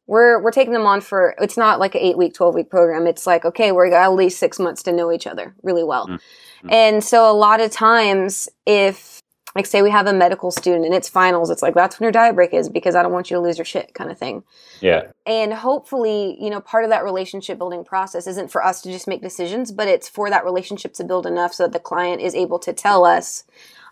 we're 0.08 0.42
we're 0.42 0.52
taking 0.52 0.74
them 0.74 0.86
on 0.86 1.02
for 1.02 1.36
it's 1.40 1.58
not 1.58 1.80
like 1.80 1.96
an 1.96 2.02
eight 2.02 2.18
week, 2.18 2.34
twelve 2.34 2.56
week 2.56 2.70
program. 2.70 3.06
It's 3.06 3.28
like 3.28 3.46
okay, 3.46 3.72
we're 3.72 3.90
got 3.90 4.04
at 4.04 4.14
least 4.14 4.40
six 4.40 4.58
months 4.58 4.84
to 4.84 4.92
know 4.92 5.12
each 5.12 5.28
other 5.28 5.54
really 5.64 5.84
well. 5.84 6.08
Mm. 6.08 6.20
Mm. 6.64 6.72
And 6.72 7.04
so 7.04 7.30
a 7.30 7.34
lot 7.34 7.62
of 7.62 7.72
times, 7.72 8.50
if 8.66 9.22
like 9.56 9.66
say 9.66 9.82
we 9.82 9.92
have 9.92 10.08
a 10.08 10.14
medical 10.14 10.52
student 10.52 10.86
and 10.86 10.94
it's 10.94 11.10
finals, 11.10 11.50
it's 11.50 11.62
like 11.62 11.76
that's 11.76 12.00
when 12.00 12.06
your 12.06 12.12
diet 12.12 12.36
break 12.36 12.54
is 12.54 12.70
because 12.70 12.96
I 12.96 13.04
don't 13.04 13.12
want 13.12 13.30
you 13.30 13.36
to 13.38 13.42
lose 13.42 13.58
your 13.58 13.66
shit, 13.66 13.94
kind 13.94 14.10
of 14.10 14.18
thing 14.18 14.44
yeah, 14.82 15.08
and 15.26 15.54
hopefully 15.54 16.38
you 16.40 16.50
know 16.50 16.60
part 16.60 16.84
of 16.84 16.90
that 16.90 17.04
relationship 17.04 17.58
building 17.58 17.84
process 17.84 18.28
isn't 18.28 18.52
for 18.52 18.64
us 18.64 18.82
to 18.82 18.92
just 18.92 19.08
make 19.08 19.22
decisions 19.22 19.72
but 19.72 19.88
it's 19.88 20.08
for 20.08 20.30
that 20.30 20.46
relationship 20.46 20.94
to 20.94 21.04
build 21.04 21.26
enough 21.26 21.54
so 21.54 21.64
that 21.64 21.74
the 21.74 21.80
client 21.80 22.22
is 22.22 22.36
able 22.36 22.60
to 22.60 22.74
tell 22.74 23.06
us 23.06 23.44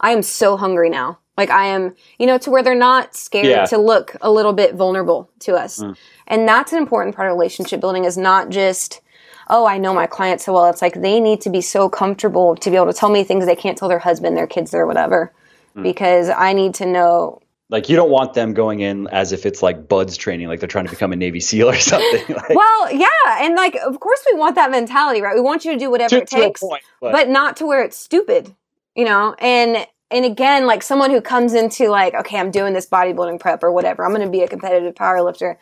i 0.01 0.11
am 0.11 0.21
so 0.21 0.57
hungry 0.57 0.89
now 0.89 1.17
like 1.37 1.49
i 1.49 1.65
am 1.65 1.93
you 2.19 2.25
know 2.27 2.37
to 2.37 2.49
where 2.51 2.63
they're 2.63 2.75
not 2.75 3.15
scared 3.15 3.45
Yeah. 3.45 3.65
to 3.65 3.77
look 3.77 4.15
a 4.21 4.31
little 4.31 4.53
bit 4.53 4.75
vulnerable 4.75 5.29
to 5.39 5.55
us 5.55 5.79
Mm. 5.81 5.95
and 6.27 6.47
that's 6.47 6.71
an 6.71 6.77
important 6.79 7.15
part 7.15 7.27
of 7.29 7.33
relationship 7.37 7.79
building 7.81 8.05
is 8.05 8.17
not 8.17 8.49
just 8.49 9.01
oh 9.49 9.65
i 9.65 9.77
know 9.77 9.93
my 9.93 10.07
client 10.07 10.41
so 10.41 10.53
well 10.53 10.65
it's 10.67 10.81
like 10.81 10.95
they 11.01 11.19
need 11.19 11.41
to 11.41 11.49
be 11.49 11.61
so 11.61 11.89
comfortable 11.89 12.55
to 12.55 12.69
be 12.69 12.75
able 12.75 12.87
to 12.87 12.93
tell 12.93 13.09
me 13.09 13.23
things 13.23 13.45
they 13.45 13.55
can't 13.55 13.77
tell 13.77 13.89
their 13.89 13.99
husband 13.99 14.35
their 14.37 14.47
kids 14.47 14.73
or 14.73 14.85
whatever 14.87 15.31
Mm. 15.75 15.83
because 15.83 16.29
i 16.29 16.53
need 16.53 16.73
to 16.75 16.85
know 16.85 17.41
like 17.69 17.89
you 17.89 17.95
don't 17.95 18.11
want 18.11 18.33
them 18.35 18.53
going 18.53 18.79
in 18.79 19.07
as 19.07 19.31
if 19.31 19.43
it's 19.47 19.63
like 19.63 19.87
BUD/S 19.87 20.17
training, 20.17 20.47
like 20.47 20.59
they're 20.59 20.67
trying 20.69 20.85
to 20.85 20.91
become 20.91 21.11
a 21.11 21.15
Navy 21.15 21.39
SEAL 21.39 21.67
or 21.69 21.75
something. 21.93 22.23
like, 22.35 22.49
well 22.49 22.91
yeah 22.93 23.07
and 23.41 23.55
like 23.55 23.75
of 23.83 23.99
course 23.99 24.23
we 24.31 24.37
want 24.37 24.53
that 24.55 24.69
mentality 24.71 25.19
right 25.21 25.33
we 25.35 25.41
want 25.41 25.65
you 25.65 25.71
to 25.73 25.77
do 25.79 25.89
whatever 25.89 26.09
to, 26.15 26.21
it 26.21 26.27
takes 26.29 26.61
point, 26.61 26.83
but, 27.01 27.11
but 27.11 27.27
not 27.27 27.57
to 27.57 27.65
where 27.65 27.83
it's 27.83 27.97
stupid, 27.97 28.55
you 28.95 29.05
know? 29.05 29.35
And 29.39 29.87
and 30.11 30.23
again, 30.23 30.67
like 30.67 30.83
someone 30.83 31.11
who 31.11 31.21
comes 31.21 31.53
into 31.53 31.89
like, 31.89 32.13
okay, 32.13 32.37
I'm 32.39 32.51
doing 32.51 32.73
this 32.73 32.87
bodybuilding 32.87 33.39
prep 33.39 33.63
or 33.63 33.71
whatever, 33.71 34.05
I'm 34.05 34.11
going 34.11 34.25
to 34.25 34.31
be 34.31 34.43
a 34.43 34.47
competitive 34.47 34.93
powerlifter. 34.95 35.57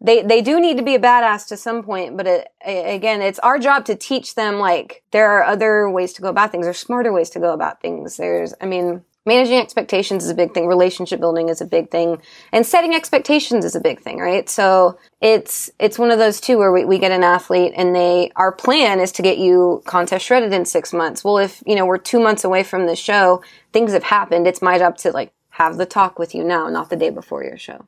They 0.00 0.22
they 0.22 0.42
do 0.42 0.60
need 0.60 0.76
to 0.76 0.82
be 0.82 0.96
a 0.96 1.00
badass 1.00 1.46
to 1.48 1.56
some 1.56 1.82
point, 1.82 2.16
but 2.16 2.26
it, 2.26 2.48
again, 2.64 3.22
it's 3.22 3.38
our 3.38 3.58
job 3.58 3.84
to 3.86 3.94
teach 3.94 4.34
them 4.34 4.58
like 4.58 5.02
there 5.12 5.30
are 5.30 5.44
other 5.44 5.88
ways 5.88 6.12
to 6.14 6.22
go 6.22 6.28
about 6.28 6.52
things. 6.52 6.66
There's 6.66 6.78
smarter 6.78 7.12
ways 7.12 7.30
to 7.30 7.40
go 7.40 7.52
about 7.54 7.80
things. 7.80 8.16
There's, 8.16 8.52
I 8.60 8.66
mean, 8.66 9.04
managing 9.26 9.58
expectations 9.58 10.24
is 10.24 10.30
a 10.30 10.34
big 10.34 10.52
thing. 10.54 10.66
Relationship 10.66 11.20
building 11.20 11.48
is 11.48 11.60
a 11.60 11.64
big 11.64 11.90
thing, 11.90 12.20
and 12.52 12.66
setting 12.66 12.94
expectations 12.94 13.64
is 13.64 13.74
a 13.74 13.80
big 13.80 14.00
thing, 14.00 14.18
right? 14.18 14.48
So 14.48 14.98
it's 15.20 15.70
it's 15.78 15.98
one 15.98 16.10
of 16.10 16.18
those 16.18 16.40
two 16.40 16.58
where 16.58 16.72
we, 16.72 16.84
we 16.84 16.98
get 16.98 17.12
an 17.12 17.24
athlete 17.24 17.72
and 17.76 17.94
they 17.94 18.30
our 18.36 18.52
plan 18.52 19.00
is 19.00 19.12
to 19.12 19.22
get 19.22 19.38
you 19.38 19.82
contest 19.86 20.26
shredded 20.26 20.52
in 20.52 20.64
six 20.64 20.92
months. 20.92 21.24
Well, 21.24 21.38
if 21.38 21.62
you 21.66 21.74
know 21.74 21.86
we're 21.86 21.98
two 21.98 22.20
months 22.20 22.44
away 22.44 22.62
from 22.62 22.86
the 22.86 22.96
show, 22.96 23.42
things 23.72 23.92
have 23.92 24.04
happened. 24.04 24.46
It's 24.46 24.62
my 24.62 24.78
job 24.78 24.96
to 24.98 25.10
like 25.12 25.32
have 25.50 25.76
the 25.76 25.86
talk 25.86 26.18
with 26.18 26.34
you 26.34 26.42
now, 26.44 26.68
not 26.68 26.90
the 26.90 26.96
day 26.96 27.10
before 27.10 27.44
your 27.44 27.56
show. 27.58 27.86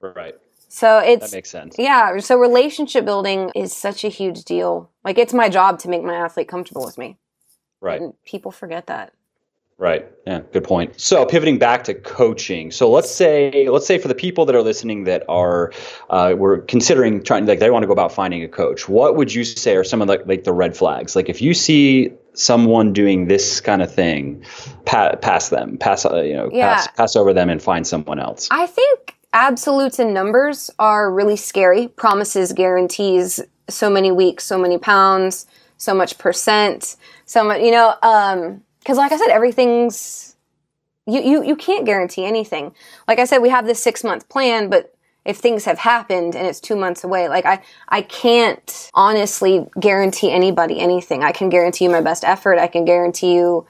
right, 0.00 0.34
So 0.68 0.98
it's 0.98 1.30
that 1.30 1.36
makes 1.36 1.50
sense. 1.50 1.76
yeah. 1.78 2.18
So 2.18 2.36
relationship 2.38 3.04
building 3.04 3.50
is 3.54 3.74
such 3.74 4.04
a 4.04 4.08
huge 4.08 4.44
deal. 4.44 4.90
Like 5.04 5.18
it's 5.18 5.32
my 5.32 5.48
job 5.48 5.78
to 5.80 5.88
make 5.88 6.02
my 6.04 6.14
athlete 6.14 6.48
comfortable 6.48 6.84
with 6.84 6.98
me. 6.98 7.16
Right. 7.80 8.00
And 8.00 8.14
people 8.24 8.50
forget 8.50 8.86
that. 8.88 9.12
Right. 9.78 10.06
Yeah. 10.26 10.40
Good 10.52 10.64
point. 10.64 10.98
So 10.98 11.26
pivoting 11.26 11.58
back 11.58 11.84
to 11.84 11.94
coaching. 11.94 12.70
So 12.70 12.90
let's 12.90 13.10
say 13.10 13.68
let's 13.68 13.86
say 13.86 13.98
for 13.98 14.08
the 14.08 14.14
people 14.14 14.46
that 14.46 14.54
are 14.54 14.62
listening 14.62 15.04
that 15.04 15.24
are 15.28 15.70
uh, 16.08 16.34
we're 16.36 16.60
considering 16.62 17.22
trying 17.22 17.44
like 17.44 17.58
they 17.58 17.70
want 17.70 17.82
to 17.82 17.86
go 17.86 17.92
about 17.92 18.10
finding 18.10 18.42
a 18.42 18.48
coach. 18.48 18.88
What 18.88 19.16
would 19.16 19.34
you 19.34 19.44
say 19.44 19.76
are 19.76 19.84
some 19.84 20.00
of 20.00 20.08
the, 20.08 20.22
like 20.24 20.44
the 20.44 20.52
red 20.54 20.74
flags? 20.76 21.14
Like 21.14 21.28
if 21.28 21.42
you 21.42 21.52
see 21.52 22.12
someone 22.32 22.94
doing 22.94 23.28
this 23.28 23.60
kind 23.60 23.82
of 23.82 23.94
thing, 23.94 24.44
pa- 24.86 25.16
pass 25.16 25.50
them, 25.50 25.76
pass 25.76 26.06
uh, 26.06 26.22
you 26.22 26.34
know, 26.34 26.48
Yeah. 26.50 26.74
pass 26.76 26.88
pass 26.96 27.16
over 27.16 27.34
them 27.34 27.50
and 27.50 27.62
find 27.62 27.86
someone 27.86 28.18
else. 28.18 28.48
I 28.50 28.66
think 28.66 29.14
absolutes 29.34 29.98
and 29.98 30.14
numbers 30.14 30.70
are 30.78 31.12
really 31.12 31.36
scary. 31.36 31.88
Promises, 31.88 32.54
guarantees, 32.54 33.40
so 33.68 33.90
many 33.90 34.10
weeks, 34.10 34.44
so 34.44 34.56
many 34.56 34.78
pounds, 34.78 35.46
so 35.76 35.92
much 35.92 36.16
percent, 36.16 36.96
so 37.26 37.44
much, 37.44 37.60
you 37.60 37.70
know, 37.70 37.94
um, 38.02 38.62
cause 38.86 38.96
like 38.96 39.12
I 39.12 39.16
said, 39.16 39.28
everything's, 39.28 40.36
you, 41.06 41.20
you, 41.20 41.44
you 41.44 41.56
can't 41.56 41.84
guarantee 41.84 42.24
anything. 42.24 42.74
Like 43.08 43.18
I 43.18 43.24
said, 43.24 43.38
we 43.38 43.48
have 43.50 43.66
this 43.66 43.82
six 43.82 44.04
month 44.04 44.28
plan, 44.28 44.70
but 44.70 44.94
if 45.26 45.38
things 45.38 45.64
have 45.64 45.78
happened 45.78 46.36
and 46.36 46.46
it's 46.46 46.60
two 46.60 46.76
months 46.76 47.02
away, 47.02 47.28
like 47.28 47.44
I, 47.44 47.60
I 47.88 48.02
can't 48.02 48.90
honestly 48.94 49.66
guarantee 49.78 50.30
anybody 50.30 50.78
anything. 50.78 51.24
I 51.24 51.32
can 51.32 51.48
guarantee 51.48 51.84
you 51.84 51.90
my 51.90 52.00
best 52.00 52.24
effort. 52.24 52.58
I 52.58 52.68
can 52.68 52.84
guarantee 52.84 53.34
you 53.34 53.66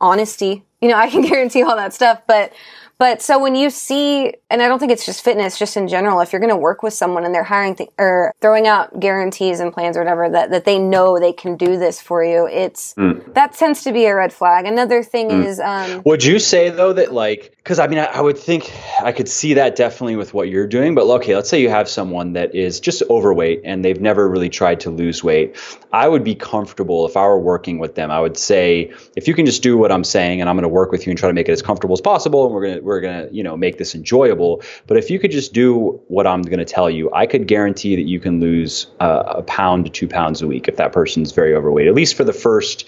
honesty. 0.00 0.64
You 0.80 0.88
know, 0.88 0.96
I 0.96 1.10
can 1.10 1.22
guarantee 1.28 1.62
all 1.62 1.76
that 1.76 1.92
stuff, 1.92 2.22
but 2.26 2.52
But 3.00 3.22
so 3.22 3.38
when 3.38 3.54
you 3.54 3.70
see, 3.70 4.34
and 4.50 4.60
I 4.60 4.68
don't 4.68 4.78
think 4.78 4.92
it's 4.92 5.06
just 5.06 5.24
fitness, 5.24 5.58
just 5.58 5.74
in 5.74 5.88
general, 5.88 6.20
if 6.20 6.34
you're 6.34 6.40
going 6.40 6.50
to 6.50 6.56
work 6.56 6.82
with 6.82 6.92
someone 6.92 7.24
and 7.24 7.34
they're 7.34 7.42
hiring 7.42 7.74
th- 7.74 7.88
or 7.96 8.34
throwing 8.42 8.66
out 8.66 9.00
guarantees 9.00 9.58
and 9.58 9.72
plans 9.72 9.96
or 9.96 10.00
whatever 10.00 10.28
that, 10.28 10.50
that 10.50 10.66
they 10.66 10.78
know 10.78 11.18
they 11.18 11.32
can 11.32 11.56
do 11.56 11.78
this 11.78 11.98
for 11.98 12.22
you, 12.22 12.46
it's 12.46 12.92
mm. 12.96 13.32
that 13.32 13.54
tends 13.54 13.84
to 13.84 13.92
be 13.92 14.04
a 14.04 14.14
red 14.14 14.34
flag. 14.34 14.66
Another 14.66 15.02
thing 15.02 15.30
mm. 15.30 15.46
is, 15.46 15.58
um, 15.60 16.02
would 16.04 16.22
you 16.22 16.38
say 16.38 16.68
though 16.68 16.92
that 16.92 17.10
like, 17.10 17.56
because 17.56 17.78
I 17.78 17.86
mean, 17.86 18.00
I, 18.00 18.04
I, 18.04 18.20
would 18.20 18.36
think 18.36 18.70
I 19.02 19.12
could 19.12 19.30
see 19.30 19.54
that 19.54 19.76
definitely 19.76 20.16
with 20.16 20.34
what 20.34 20.50
you're 20.50 20.66
doing, 20.66 20.94
but 20.94 21.06
okay, 21.06 21.34
let's 21.34 21.48
say 21.48 21.62
you 21.62 21.70
have 21.70 21.88
someone 21.88 22.34
that 22.34 22.54
is 22.54 22.80
just 22.80 23.02
overweight 23.08 23.62
and 23.64 23.82
they've 23.82 24.00
never 24.00 24.28
really 24.28 24.50
tried 24.50 24.80
to 24.80 24.90
lose 24.90 25.24
weight. 25.24 25.56
I 25.92 26.06
would 26.06 26.22
be 26.22 26.34
comfortable 26.34 27.06
if 27.06 27.16
I 27.16 27.26
were 27.26 27.40
working 27.40 27.78
with 27.78 27.94
them. 27.94 28.10
I 28.10 28.20
would 28.20 28.36
say, 28.36 28.92
if 29.16 29.26
you 29.26 29.34
can 29.34 29.46
just 29.46 29.62
do 29.62 29.76
what 29.76 29.90
I'm 29.90 30.04
saying, 30.04 30.40
and 30.40 30.48
I'm 30.48 30.56
going 30.56 30.62
to 30.62 30.68
work 30.68 30.92
with 30.92 31.06
you 31.06 31.10
and 31.10 31.18
try 31.18 31.28
to 31.28 31.32
make 31.32 31.48
it 31.48 31.52
as 31.52 31.62
comfortable 31.62 31.94
as 31.94 32.00
possible, 32.00 32.44
and 32.44 32.54
we're 32.54 32.62
going 32.62 32.76
to 32.76 32.89
we're 32.90 33.00
going 33.00 33.28
to, 33.28 33.34
you 33.34 33.42
know, 33.42 33.56
make 33.56 33.78
this 33.78 33.94
enjoyable. 33.94 34.62
But 34.86 34.96
if 34.96 35.10
you 35.10 35.18
could 35.18 35.30
just 35.30 35.52
do 35.52 36.00
what 36.08 36.26
I'm 36.26 36.42
going 36.42 36.58
to 36.58 36.64
tell 36.64 36.90
you, 36.90 37.10
I 37.14 37.26
could 37.26 37.46
guarantee 37.46 37.96
that 37.96 38.06
you 38.06 38.20
can 38.20 38.40
lose 38.40 38.88
uh, 38.98 39.22
a 39.26 39.42
pound 39.42 39.86
to 39.86 39.90
two 39.90 40.08
pounds 40.08 40.42
a 40.42 40.46
week 40.46 40.68
if 40.68 40.76
that 40.76 40.92
person's 40.92 41.32
very 41.32 41.54
overweight, 41.54 41.86
at 41.86 41.94
least 41.94 42.16
for 42.16 42.24
the 42.24 42.32
first 42.32 42.84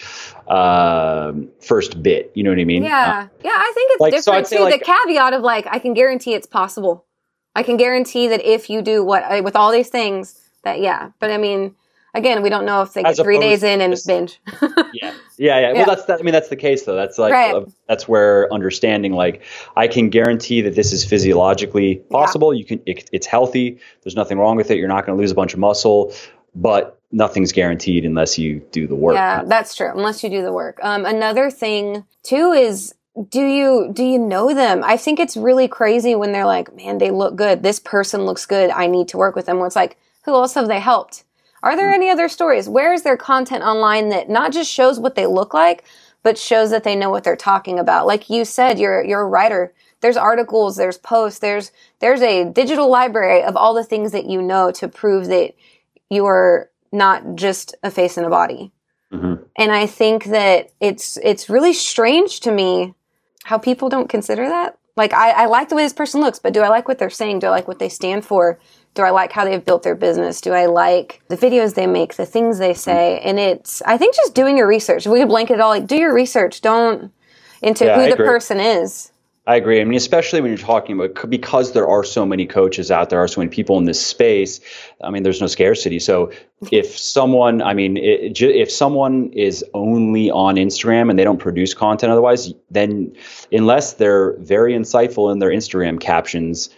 uh, 0.48 1.32
first 1.60 2.02
bit. 2.02 2.32
You 2.34 2.42
know 2.42 2.50
what 2.50 2.58
I 2.58 2.64
mean? 2.64 2.82
Yeah, 2.82 2.90
uh, 2.90 3.28
yeah. 3.44 3.50
I 3.54 3.72
think 3.74 3.92
it's 3.92 4.00
like, 4.00 4.12
different 4.12 4.46
so 4.48 4.56
too. 4.56 4.62
Like, 4.64 4.80
the 4.80 4.84
caveat 4.84 5.32
of 5.32 5.42
like, 5.42 5.66
I 5.70 5.78
can 5.78 5.94
guarantee 5.94 6.34
it's 6.34 6.46
possible. 6.46 7.06
I 7.54 7.62
can 7.62 7.76
guarantee 7.76 8.28
that 8.28 8.44
if 8.44 8.68
you 8.68 8.82
do 8.82 9.04
what 9.04 9.22
uh, 9.22 9.42
with 9.42 9.56
all 9.56 9.70
these 9.70 9.88
things, 9.88 10.38
that 10.64 10.80
yeah. 10.80 11.10
But 11.20 11.30
I 11.30 11.38
mean, 11.38 11.76
again, 12.14 12.42
we 12.42 12.48
don't 12.48 12.66
know 12.66 12.82
if 12.82 12.92
they 12.92 13.02
get 13.02 13.16
three 13.16 13.38
days 13.38 13.62
in 13.62 13.80
and 13.80 13.92
just, 13.92 14.06
binge. 14.06 14.40
yeah. 14.92 15.14
Yeah, 15.38 15.58
yeah, 15.58 15.68
yeah. 15.68 15.72
Well, 15.74 15.86
that's 15.86 16.04
that. 16.06 16.20
I 16.20 16.22
mean, 16.22 16.32
that's 16.32 16.48
the 16.48 16.56
case 16.56 16.84
though. 16.84 16.94
That's 16.94 17.18
like 17.18 17.32
right. 17.32 17.54
uh, 17.54 17.64
that's 17.88 18.06
where 18.06 18.52
understanding 18.52 19.12
like 19.12 19.42
I 19.76 19.88
can 19.88 20.10
guarantee 20.10 20.60
that 20.62 20.74
this 20.74 20.92
is 20.92 21.04
physiologically 21.04 21.96
possible. 22.10 22.52
Yeah. 22.52 22.58
You 22.58 22.64
can. 22.64 22.82
It, 22.86 23.08
it's 23.12 23.26
healthy. 23.26 23.78
There's 24.02 24.16
nothing 24.16 24.38
wrong 24.38 24.56
with 24.56 24.70
it. 24.70 24.78
You're 24.78 24.88
not 24.88 25.06
going 25.06 25.16
to 25.16 25.20
lose 25.20 25.30
a 25.30 25.34
bunch 25.34 25.54
of 25.54 25.60
muscle, 25.60 26.12
but 26.54 26.98
nothing's 27.10 27.52
guaranteed 27.52 28.04
unless 28.04 28.38
you 28.38 28.60
do 28.72 28.86
the 28.86 28.94
work. 28.94 29.14
Yeah, 29.14 29.44
that's 29.44 29.74
true. 29.74 29.90
Unless 29.90 30.24
you 30.24 30.30
do 30.30 30.42
the 30.42 30.52
work. 30.52 30.78
Um, 30.82 31.04
another 31.04 31.50
thing 31.50 32.04
too 32.22 32.52
is 32.52 32.94
do 33.28 33.44
you 33.44 33.90
do 33.92 34.02
you 34.02 34.18
know 34.18 34.54
them 34.54 34.82
i 34.84 34.96
think 34.96 35.20
it's 35.20 35.36
really 35.36 35.68
crazy 35.68 36.14
when 36.14 36.32
they're 36.32 36.46
like 36.46 36.74
man 36.74 36.96
they 36.96 37.10
look 37.10 37.36
good 37.36 37.62
this 37.62 37.78
person 37.78 38.22
looks 38.24 38.46
good 38.46 38.70
i 38.70 38.86
need 38.86 39.06
to 39.06 39.18
work 39.18 39.36
with 39.36 39.44
them 39.44 39.58
where 39.58 39.66
it's 39.66 39.76
like 39.76 39.98
who 40.24 40.32
else 40.32 40.54
have 40.54 40.66
they 40.66 40.80
helped 40.80 41.24
are 41.62 41.76
there 41.76 41.92
any 41.92 42.10
other 42.10 42.28
stories? 42.28 42.68
Where 42.68 42.92
is 42.92 43.02
there 43.02 43.16
content 43.16 43.62
online 43.62 44.08
that 44.08 44.28
not 44.28 44.52
just 44.52 44.70
shows 44.70 44.98
what 44.98 45.14
they 45.14 45.26
look 45.26 45.54
like, 45.54 45.84
but 46.22 46.38
shows 46.38 46.70
that 46.70 46.84
they 46.84 46.96
know 46.96 47.10
what 47.10 47.24
they're 47.24 47.36
talking 47.36 47.78
about? 47.78 48.06
Like 48.06 48.30
you 48.30 48.44
said, 48.44 48.78
you're 48.78 49.04
you're 49.04 49.22
a 49.22 49.28
writer. 49.28 49.72
There's 50.00 50.16
articles, 50.16 50.76
there's 50.76 50.98
posts, 50.98 51.38
there's 51.38 51.70
there's 52.00 52.22
a 52.22 52.44
digital 52.44 52.90
library 52.90 53.42
of 53.42 53.56
all 53.56 53.74
the 53.74 53.84
things 53.84 54.12
that 54.12 54.26
you 54.26 54.42
know 54.42 54.72
to 54.72 54.88
prove 54.88 55.26
that 55.26 55.54
you 56.10 56.26
are 56.26 56.70
not 56.90 57.36
just 57.36 57.74
a 57.82 57.90
face 57.90 58.16
and 58.16 58.26
a 58.26 58.30
body. 58.30 58.72
Mm-hmm. 59.12 59.42
And 59.56 59.72
I 59.72 59.86
think 59.86 60.24
that 60.24 60.70
it's 60.80 61.18
it's 61.22 61.48
really 61.48 61.72
strange 61.72 62.40
to 62.40 62.52
me 62.52 62.94
how 63.44 63.58
people 63.58 63.88
don't 63.88 64.08
consider 64.08 64.48
that. 64.48 64.78
Like 64.96 65.14
I, 65.14 65.30
I 65.30 65.46
like 65.46 65.68
the 65.68 65.74
way 65.74 65.82
this 65.84 65.92
person 65.92 66.20
looks, 66.20 66.38
but 66.38 66.52
do 66.52 66.60
I 66.60 66.68
like 66.68 66.86
what 66.86 66.98
they're 66.98 67.10
saying? 67.10 67.38
Do 67.38 67.46
I 67.46 67.50
like 67.50 67.68
what 67.68 67.78
they 67.78 67.88
stand 67.88 68.26
for? 68.26 68.58
Do 68.94 69.02
I 69.02 69.10
like 69.10 69.32
how 69.32 69.44
they've 69.44 69.64
built 69.64 69.82
their 69.82 69.94
business? 69.94 70.40
Do 70.40 70.52
I 70.52 70.66
like 70.66 71.22
the 71.28 71.36
videos 71.36 71.74
they 71.74 71.86
make, 71.86 72.16
the 72.16 72.26
things 72.26 72.58
they 72.58 72.74
say? 72.74 73.18
And 73.20 73.38
it's, 73.38 73.80
I 73.82 73.96
think 73.96 74.14
just 74.14 74.34
doing 74.34 74.58
your 74.58 74.66
research. 74.66 75.06
If 75.06 75.12
we 75.12 75.20
could 75.20 75.28
blanket 75.28 75.54
it 75.54 75.60
all, 75.60 75.70
like 75.70 75.86
do 75.86 75.96
your 75.96 76.12
research. 76.12 76.60
Don't 76.60 77.10
into 77.62 77.86
yeah, 77.86 78.02
who 78.02 78.10
the 78.10 78.16
person 78.16 78.60
is. 78.60 79.11
I 79.44 79.56
agree. 79.56 79.80
I 79.80 79.84
mean, 79.84 79.96
especially 79.96 80.40
when 80.40 80.52
you're 80.52 80.58
talking 80.58 81.00
about 81.00 81.28
because 81.28 81.72
there 81.72 81.88
are 81.88 82.04
so 82.04 82.24
many 82.24 82.46
coaches 82.46 82.92
out 82.92 83.10
there, 83.10 83.18
are 83.18 83.26
so 83.26 83.40
many 83.40 83.50
people 83.50 83.76
in 83.76 83.86
this 83.86 84.00
space. 84.00 84.60
I 85.02 85.10
mean, 85.10 85.24
there's 85.24 85.40
no 85.40 85.48
scarcity. 85.48 85.98
So 85.98 86.30
if 86.70 86.96
someone, 86.96 87.60
I 87.60 87.74
mean, 87.74 87.96
it, 87.96 88.40
if 88.40 88.70
someone 88.70 89.32
is 89.32 89.64
only 89.74 90.30
on 90.30 90.54
Instagram 90.54 91.10
and 91.10 91.18
they 91.18 91.24
don't 91.24 91.40
produce 91.40 91.74
content 91.74 92.12
otherwise, 92.12 92.52
then 92.70 93.16
unless 93.50 93.94
they're 93.94 94.36
very 94.38 94.74
insightful 94.74 95.32
in 95.32 95.40
their 95.40 95.50
Instagram 95.50 96.00
captions, 96.00 96.70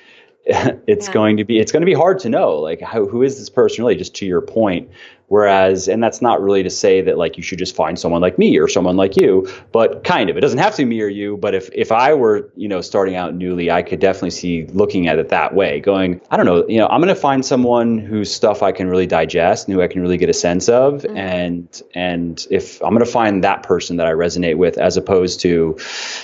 it's 0.86 1.06
yeah. 1.06 1.14
going 1.14 1.38
to 1.38 1.44
be 1.44 1.58
it's 1.58 1.72
going 1.72 1.80
to 1.80 1.86
be 1.86 1.94
hard 1.94 2.18
to 2.18 2.28
know 2.28 2.56
like 2.56 2.82
how, 2.82 3.06
who 3.06 3.22
is 3.22 3.38
this 3.38 3.48
person 3.48 3.82
really 3.82 3.96
just 3.96 4.14
to 4.14 4.26
your 4.26 4.42
point 4.42 4.90
whereas 5.28 5.88
and 5.88 6.02
that's 6.02 6.20
not 6.20 6.42
really 6.42 6.62
to 6.62 6.68
say 6.68 7.00
that 7.00 7.16
like 7.16 7.38
you 7.38 7.42
should 7.42 7.58
just 7.58 7.74
find 7.74 7.98
someone 7.98 8.20
like 8.20 8.38
me 8.38 8.58
or 8.58 8.68
someone 8.68 8.94
like 8.94 9.16
you 9.16 9.48
but 9.72 10.04
kind 10.04 10.28
of 10.28 10.36
it 10.36 10.40
doesn't 10.40 10.58
have 10.58 10.74
to 10.74 10.82
be 10.82 10.84
me 10.84 11.00
or 11.00 11.08
you 11.08 11.38
but 11.38 11.54
if 11.54 11.70
if 11.72 11.90
i 11.90 12.12
were 12.12 12.52
you 12.56 12.68
know 12.68 12.82
starting 12.82 13.16
out 13.16 13.34
newly 13.34 13.70
i 13.70 13.82
could 13.82 14.00
definitely 14.00 14.30
see 14.30 14.66
looking 14.66 15.08
at 15.08 15.18
it 15.18 15.30
that 15.30 15.54
way 15.54 15.80
going 15.80 16.20
i 16.30 16.36
don't 16.36 16.44
know 16.44 16.66
you 16.68 16.78
know 16.78 16.86
i'm 16.88 17.00
going 17.00 17.14
to 17.14 17.18
find 17.18 17.42
someone 17.42 17.96
whose 17.96 18.30
stuff 18.30 18.62
i 18.62 18.70
can 18.70 18.86
really 18.86 19.06
digest 19.06 19.66
and 19.66 19.74
who 19.74 19.82
i 19.82 19.88
can 19.88 20.02
really 20.02 20.18
get 20.18 20.28
a 20.28 20.34
sense 20.34 20.68
of 20.68 21.02
mm-hmm. 21.02 21.16
and 21.16 21.82
and 21.94 22.46
if 22.50 22.82
i'm 22.82 22.90
going 22.90 22.98
to 23.02 23.10
find 23.10 23.44
that 23.44 23.62
person 23.62 23.96
that 23.96 24.06
i 24.06 24.12
resonate 24.12 24.58
with 24.58 24.76
as 24.76 24.98
opposed 24.98 25.40
to 25.40 25.74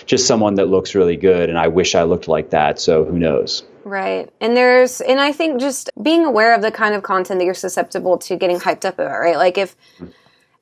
just 0.05 0.27
someone 0.27 0.57
that 0.57 0.67
looks 0.67 0.95
really 0.95 1.17
good 1.17 1.49
and 1.49 1.59
i 1.59 1.69
wish 1.69 1.95
i 1.95 2.03
looked 2.03 2.29
like 2.29 2.51
that 2.51 2.79
so 2.79 3.07
who 3.07 3.19
knows 3.19 3.63
Right. 3.85 4.31
And 4.41 4.57
there's, 4.57 5.01
and 5.01 5.21
I 5.21 5.33
think 5.33 5.61
just 5.61 5.91
being 6.03 6.25
aware 6.25 6.55
of 6.55 6.63
the 6.63 6.71
kind 6.71 6.95
of 6.95 7.03
content 7.03 7.41
that 7.41 7.45
you're 7.45 7.55
susceptible 7.55 8.19
to 8.19 8.37
getting 8.37 8.59
hyped 8.59 8.85
up 8.85 8.95
about, 8.95 9.19
right? 9.19 9.37
Like 9.37 9.59
if, 9.59 9.77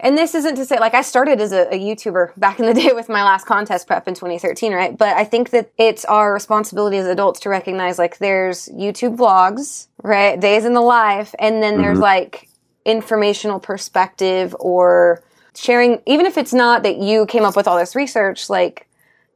and 0.00 0.16
this 0.16 0.34
isn't 0.34 0.54
to 0.56 0.64
say, 0.64 0.78
like 0.78 0.94
I 0.94 1.02
started 1.02 1.40
as 1.40 1.52
a, 1.52 1.74
a, 1.74 1.78
YouTuber 1.78 2.38
back 2.38 2.60
in 2.60 2.66
the 2.66 2.74
day 2.80 2.92
with 2.92 3.08
my 3.08 3.24
last 3.24 3.46
contest 3.46 3.86
prep 3.86 4.06
in 4.06 4.14
2013, 4.14 4.72
right? 4.72 4.96
But 4.96 5.16
I 5.16 5.24
think 5.24 5.50
that 5.50 5.72
it's 5.76 6.04
our 6.04 6.32
responsibility 6.32 6.98
as 6.98 7.06
adults 7.06 7.40
to 7.40 7.48
recognize 7.48 7.98
like 7.98 8.18
there's 8.18 8.68
YouTube 8.68 9.16
vlogs, 9.16 9.88
right? 10.02 10.38
Days 10.38 10.64
in 10.64 10.74
the 10.74 10.80
life. 10.80 11.34
And 11.38 11.62
then 11.62 11.74
mm-hmm. 11.74 11.82
there's 11.82 11.98
like 11.98 12.48
informational 12.84 13.58
perspective 13.58 14.54
or 14.60 15.22
sharing, 15.54 16.00
even 16.06 16.26
if 16.26 16.38
it's 16.38 16.54
not 16.54 16.84
that 16.84 16.98
you 16.98 17.26
came 17.26 17.44
up 17.44 17.56
with 17.56 17.66
all 17.66 17.76
this 17.76 17.96
research, 17.96 18.48
like 18.48 18.87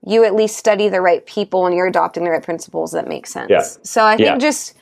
you 0.07 0.25
at 0.25 0.35
least 0.35 0.57
study 0.57 0.89
the 0.89 1.01
right 1.01 1.25
people 1.27 1.67
and 1.67 1.75
you're 1.75 1.87
adopting 1.87 2.25
the 2.25 2.31
right 2.31 2.43
principles 2.43 2.93
that 2.93 3.07
make 3.07 3.27
sense. 3.27 3.51
Yeah. 3.51 3.63
So 3.83 4.05
I 4.05 4.17
think 4.17 4.27
yeah. 4.27 4.39
just 4.39 4.75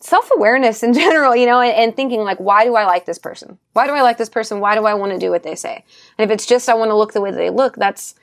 self 0.00 0.30
awareness 0.34 0.82
in 0.82 0.94
general, 0.94 1.36
you 1.36 1.46
know, 1.46 1.60
and, 1.60 1.72
and, 1.72 1.96
thinking 1.96 2.20
like, 2.20 2.38
why 2.38 2.64
do 2.64 2.74
I 2.74 2.84
like 2.84 3.06
this 3.06 3.18
person? 3.18 3.58
Why 3.72 3.86
do 3.86 3.92
I 3.92 4.02
like 4.02 4.18
this 4.18 4.28
person? 4.28 4.60
Why 4.60 4.74
do 4.74 4.86
I 4.86 4.94
want 4.94 5.12
to 5.12 5.18
do 5.18 5.30
what 5.30 5.42
they 5.42 5.54
say? 5.54 5.84
And 6.18 6.30
if 6.30 6.34
it's 6.34 6.46
just 6.46 6.68
I 6.68 6.74
want 6.74 6.90
to 6.90 6.96
look 6.96 7.12
the 7.12 7.20
way 7.20 7.30
they 7.30 7.50
look, 7.50 7.76
that's 7.76 8.14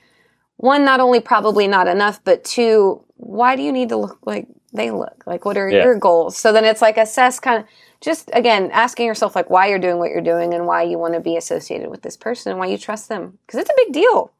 one, 0.56 0.84
not 0.84 1.00
only 1.00 1.20
probably 1.20 1.66
not 1.66 1.88
enough, 1.88 2.22
but 2.24 2.44
two, 2.44 3.04
why 3.16 3.56
do 3.56 3.62
you 3.62 3.72
need 3.72 3.88
to 3.90 3.96
look 3.96 4.18
like 4.24 4.46
they 4.72 4.90
look? 4.90 5.24
Like, 5.26 5.44
what 5.44 5.56
are 5.56 5.68
yeah. 5.68 5.84
your 5.84 5.98
goals? 5.98 6.36
So 6.36 6.52
then 6.52 6.64
it's 6.64 6.82
like 6.82 6.96
assess 6.96 7.38
kind 7.38 7.62
of 7.62 7.68
just 8.00 8.28
again 8.34 8.70
asking 8.72 9.06
yourself 9.06 9.34
like 9.34 9.48
why 9.48 9.68
you're 9.68 9.78
doing 9.78 9.98
what 9.98 10.10
you're 10.10 10.20
doing 10.20 10.52
and 10.52 10.66
why 10.66 10.82
you 10.82 10.98
want 10.98 11.14
to 11.14 11.20
be 11.20 11.36
associated 11.36 11.88
with 11.88 12.02
this 12.02 12.16
person 12.16 12.50
and 12.50 12.58
why 12.58 12.66
you 12.66 12.76
trust 12.76 13.08
them 13.08 13.38
because 13.46 13.60
it's 13.60 13.70
a 13.70 13.74
big 13.76 13.92
deal. 13.92 14.30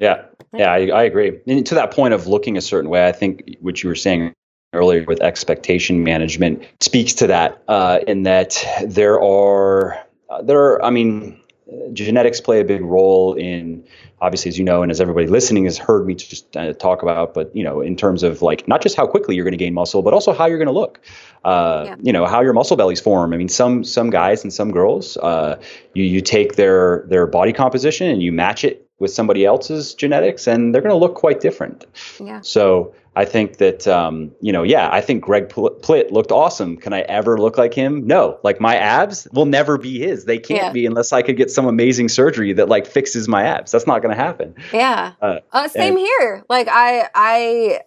Yeah, 0.00 0.24
yeah, 0.54 0.72
I, 0.72 0.88
I 0.88 1.02
agree. 1.04 1.38
And 1.46 1.64
to 1.66 1.74
that 1.76 1.92
point 1.92 2.14
of 2.14 2.26
looking 2.26 2.56
a 2.56 2.60
certain 2.60 2.90
way, 2.90 3.06
I 3.06 3.12
think 3.12 3.56
what 3.60 3.82
you 3.82 3.88
were 3.88 3.94
saying 3.94 4.32
earlier 4.72 5.04
with 5.04 5.20
expectation 5.20 6.02
management 6.02 6.64
speaks 6.80 7.12
to 7.14 7.26
that. 7.28 7.62
Uh, 7.68 8.00
in 8.06 8.22
that 8.24 8.64
there 8.84 9.20
are 9.20 9.94
uh, 10.30 10.42
there 10.42 10.60
are, 10.60 10.82
I 10.82 10.90
mean, 10.90 11.40
genetics 11.92 12.40
play 12.40 12.60
a 12.60 12.64
big 12.64 12.82
role 12.82 13.34
in 13.34 13.84
obviously 14.20 14.48
as 14.48 14.58
you 14.58 14.64
know 14.64 14.82
and 14.82 14.90
as 14.90 15.00
everybody 15.00 15.26
listening 15.26 15.64
has 15.64 15.78
heard 15.78 16.04
me 16.04 16.14
just 16.14 16.56
uh, 16.56 16.72
talk 16.74 17.02
about 17.02 17.32
but 17.32 17.54
you 17.54 17.62
know 17.62 17.80
in 17.80 17.96
terms 17.96 18.22
of 18.22 18.42
like 18.42 18.66
not 18.66 18.82
just 18.82 18.96
how 18.96 19.06
quickly 19.06 19.36
you're 19.36 19.44
going 19.44 19.52
to 19.52 19.58
gain 19.58 19.72
muscle 19.72 20.02
but 20.02 20.12
also 20.12 20.32
how 20.32 20.46
you're 20.46 20.58
going 20.58 20.66
to 20.66 20.72
look 20.72 21.00
uh, 21.44 21.84
yeah. 21.86 21.96
you 22.02 22.12
know 22.12 22.26
how 22.26 22.40
your 22.40 22.52
muscle 22.52 22.76
bellies 22.76 23.00
form 23.00 23.32
i 23.32 23.36
mean 23.36 23.48
some 23.48 23.84
some 23.84 24.10
guys 24.10 24.42
and 24.42 24.52
some 24.52 24.72
girls 24.72 25.16
uh, 25.18 25.60
you 25.94 26.04
you 26.04 26.20
take 26.20 26.56
their 26.56 27.04
their 27.08 27.26
body 27.26 27.52
composition 27.52 28.08
and 28.08 28.22
you 28.22 28.32
match 28.32 28.64
it 28.64 28.89
with 29.00 29.10
somebody 29.10 29.44
else's 29.44 29.94
genetics 29.94 30.46
and 30.46 30.72
they're 30.72 30.82
going 30.82 30.94
to 30.94 30.96
look 30.96 31.16
quite 31.16 31.40
different. 31.40 31.86
Yeah. 32.20 32.40
So 32.42 32.94
I 33.16 33.24
think 33.24 33.56
that, 33.56 33.88
um, 33.88 34.30
you 34.40 34.52
know, 34.52 34.62
yeah, 34.62 34.88
I 34.92 35.00
think 35.00 35.24
Greg 35.24 35.48
Plitt 35.48 36.12
looked 36.12 36.30
awesome. 36.30 36.76
Can 36.76 36.92
I 36.92 37.00
ever 37.00 37.36
look 37.36 37.58
like 37.58 37.74
him? 37.74 38.06
No. 38.06 38.38
Like 38.44 38.60
my 38.60 38.76
abs 38.76 39.26
will 39.32 39.46
never 39.46 39.76
be 39.76 39.98
his. 39.98 40.26
They 40.26 40.38
can't 40.38 40.62
yeah. 40.62 40.72
be 40.72 40.86
unless 40.86 41.12
I 41.12 41.22
could 41.22 41.36
get 41.36 41.50
some 41.50 41.66
amazing 41.66 42.08
surgery 42.08 42.52
that 42.52 42.68
like 42.68 42.86
fixes 42.86 43.26
my 43.26 43.42
abs. 43.42 43.72
That's 43.72 43.86
not 43.86 44.00
going 44.00 44.16
to 44.16 44.22
happen. 44.22 44.54
Yeah. 44.72 45.14
Uh, 45.20 45.40
uh, 45.52 45.66
same 45.66 45.96
and, 45.96 45.98
here. 45.98 46.44
Like 46.48 46.68
I, 46.70 47.08
I, 47.12 47.80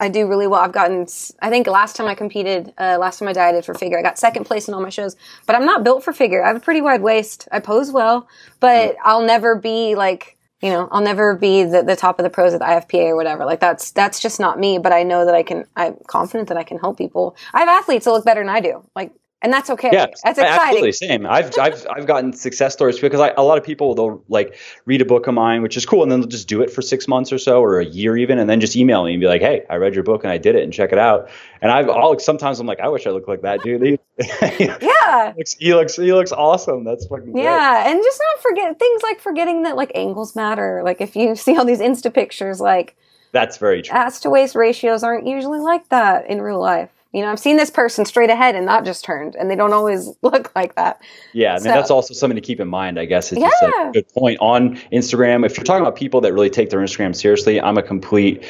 I 0.00 0.08
do 0.10 0.28
really 0.28 0.46
well. 0.46 0.60
I've 0.60 0.70
gotten, 0.70 1.08
I 1.42 1.50
think 1.50 1.66
last 1.66 1.96
time 1.96 2.06
I 2.06 2.14
competed, 2.14 2.72
uh, 2.78 2.98
last 3.00 3.18
time 3.18 3.28
I 3.28 3.32
dieted 3.32 3.64
for 3.64 3.74
figure, 3.74 3.98
I 3.98 4.02
got 4.02 4.16
second 4.16 4.44
place 4.44 4.68
in 4.68 4.74
all 4.74 4.80
my 4.80 4.90
shows, 4.90 5.16
but 5.46 5.56
I'm 5.56 5.64
not 5.64 5.82
built 5.82 6.04
for 6.04 6.12
figure. 6.12 6.44
I 6.44 6.48
have 6.48 6.56
a 6.56 6.60
pretty 6.60 6.82
wide 6.82 7.02
waist. 7.02 7.48
I 7.50 7.58
pose 7.58 7.90
well, 7.90 8.28
but. 8.60 8.96
I'll 9.02 9.24
never 9.24 9.56
be 9.56 9.94
like, 9.94 10.36
you 10.62 10.70
know, 10.70 10.88
I'll 10.90 11.02
never 11.02 11.36
be 11.36 11.62
the, 11.64 11.82
the 11.82 11.96
top 11.96 12.18
of 12.18 12.24
the 12.24 12.30
pros 12.30 12.52
at 12.52 12.60
the 12.60 12.66
IFPA 12.66 13.10
or 13.10 13.16
whatever. 13.16 13.44
Like 13.44 13.60
that's, 13.60 13.92
that's 13.92 14.20
just 14.20 14.40
not 14.40 14.58
me, 14.58 14.78
but 14.78 14.92
I 14.92 15.04
know 15.04 15.24
that 15.24 15.34
I 15.34 15.42
can, 15.42 15.64
I'm 15.76 15.96
confident 16.06 16.48
that 16.48 16.56
I 16.58 16.64
can 16.64 16.78
help 16.78 16.98
people. 16.98 17.36
I 17.54 17.60
have 17.60 17.68
athletes 17.68 18.06
that 18.06 18.12
look 18.12 18.24
better 18.24 18.40
than 18.40 18.48
I 18.48 18.60
do. 18.60 18.84
Like 18.96 19.12
and 19.42 19.52
that's 19.52 19.70
okay. 19.70 19.90
Yeah, 19.92 20.06
that's 20.24 20.38
I- 20.38 20.44
absolutely 20.46 20.88
exciting. 20.90 21.22
same. 21.22 21.26
I've 21.26 21.56
I've 21.58 21.86
I've 21.94 22.06
gotten 22.06 22.32
success 22.32 22.72
stories 22.72 22.98
because 22.98 23.20
I, 23.20 23.28
a 23.36 23.42
lot 23.42 23.56
of 23.58 23.64
people 23.64 23.94
they'll 23.94 24.22
like 24.28 24.56
read 24.84 25.00
a 25.00 25.04
book 25.04 25.26
of 25.26 25.34
mine, 25.34 25.62
which 25.62 25.76
is 25.76 25.86
cool, 25.86 26.02
and 26.02 26.10
then 26.10 26.20
they'll 26.20 26.28
just 26.28 26.48
do 26.48 26.60
it 26.62 26.70
for 26.70 26.82
six 26.82 27.06
months 27.06 27.32
or 27.32 27.38
so, 27.38 27.60
or 27.62 27.78
a 27.80 27.84
year 27.84 28.16
even, 28.16 28.38
and 28.38 28.50
then 28.50 28.60
just 28.60 28.74
email 28.76 29.04
me 29.04 29.12
and 29.14 29.20
be 29.20 29.26
like, 29.26 29.40
"Hey, 29.40 29.64
I 29.70 29.76
read 29.76 29.94
your 29.94 30.04
book 30.04 30.24
and 30.24 30.32
I 30.32 30.38
did 30.38 30.54
it, 30.56 30.64
and 30.64 30.72
check 30.72 30.90
it 30.92 30.98
out." 30.98 31.30
And 31.62 31.70
I've 31.70 31.88
all 31.88 32.18
sometimes 32.18 32.58
I'm 32.60 32.66
like, 32.66 32.80
"I 32.80 32.88
wish 32.88 33.06
I 33.06 33.10
looked 33.10 33.28
like 33.28 33.42
that 33.42 33.62
dude." 33.62 33.98
He, 34.18 34.64
he 34.64 34.70
Yeah. 34.80 35.32
looks 35.36 35.54
he 35.54 35.74
looks 35.74 35.94
he 35.96 36.12
looks 36.12 36.32
awesome. 36.32 36.82
That's 36.82 37.06
fucking 37.06 37.30
great. 37.32 37.44
Yeah, 37.44 37.88
and 37.88 38.00
just 38.02 38.20
not 38.34 38.42
forget 38.42 38.76
things 38.78 39.02
like 39.04 39.20
forgetting 39.20 39.62
that 39.62 39.76
like 39.76 39.92
angles 39.94 40.34
matter. 40.34 40.82
Like 40.84 41.00
if 41.00 41.14
you 41.14 41.36
see 41.44 41.56
all 41.56 41.64
these 41.64 41.78
Insta 41.78 42.12
pictures, 42.12 42.60
like 42.60 42.96
That's 43.30 43.58
very 43.58 43.82
true. 43.82 43.96
ass 43.96 44.18
to 44.20 44.30
waist 44.30 44.56
ratios 44.56 45.04
aren't 45.04 45.28
usually 45.28 45.60
like 45.60 45.88
that 45.90 46.28
in 46.28 46.40
real 46.42 46.58
life. 46.60 46.90
You 47.12 47.22
know, 47.22 47.30
I've 47.32 47.38
seen 47.38 47.56
this 47.56 47.70
person 47.70 48.04
straight 48.04 48.28
ahead 48.28 48.54
and 48.54 48.66
not 48.66 48.84
just 48.84 49.02
turned, 49.02 49.34
and 49.34 49.50
they 49.50 49.56
don't 49.56 49.72
always 49.72 50.10
look 50.22 50.52
like 50.54 50.74
that. 50.76 51.00
Yeah, 51.32 51.52
I 51.52 51.54
mean 51.54 51.60
So- 51.62 51.68
that's 51.70 51.90
also 51.90 52.12
something 52.12 52.36
to 52.36 52.42
keep 52.42 52.60
in 52.60 52.68
mind. 52.68 52.98
I 53.00 53.06
guess 53.06 53.32
it's 53.32 53.40
just 53.40 53.62
Yeah. 53.62 53.88
a 53.88 53.92
good 53.92 54.08
point 54.14 54.38
on 54.40 54.76
Instagram. 54.92 55.46
If 55.46 55.56
you're 55.56 55.64
talking 55.64 55.80
about 55.82 55.96
people 55.96 56.20
that 56.20 56.32
really 56.34 56.50
take 56.50 56.68
their 56.70 56.80
Instagram 56.80 57.16
seriously, 57.16 57.60
I'm 57.60 57.78
a 57.78 57.82
complete 57.82 58.44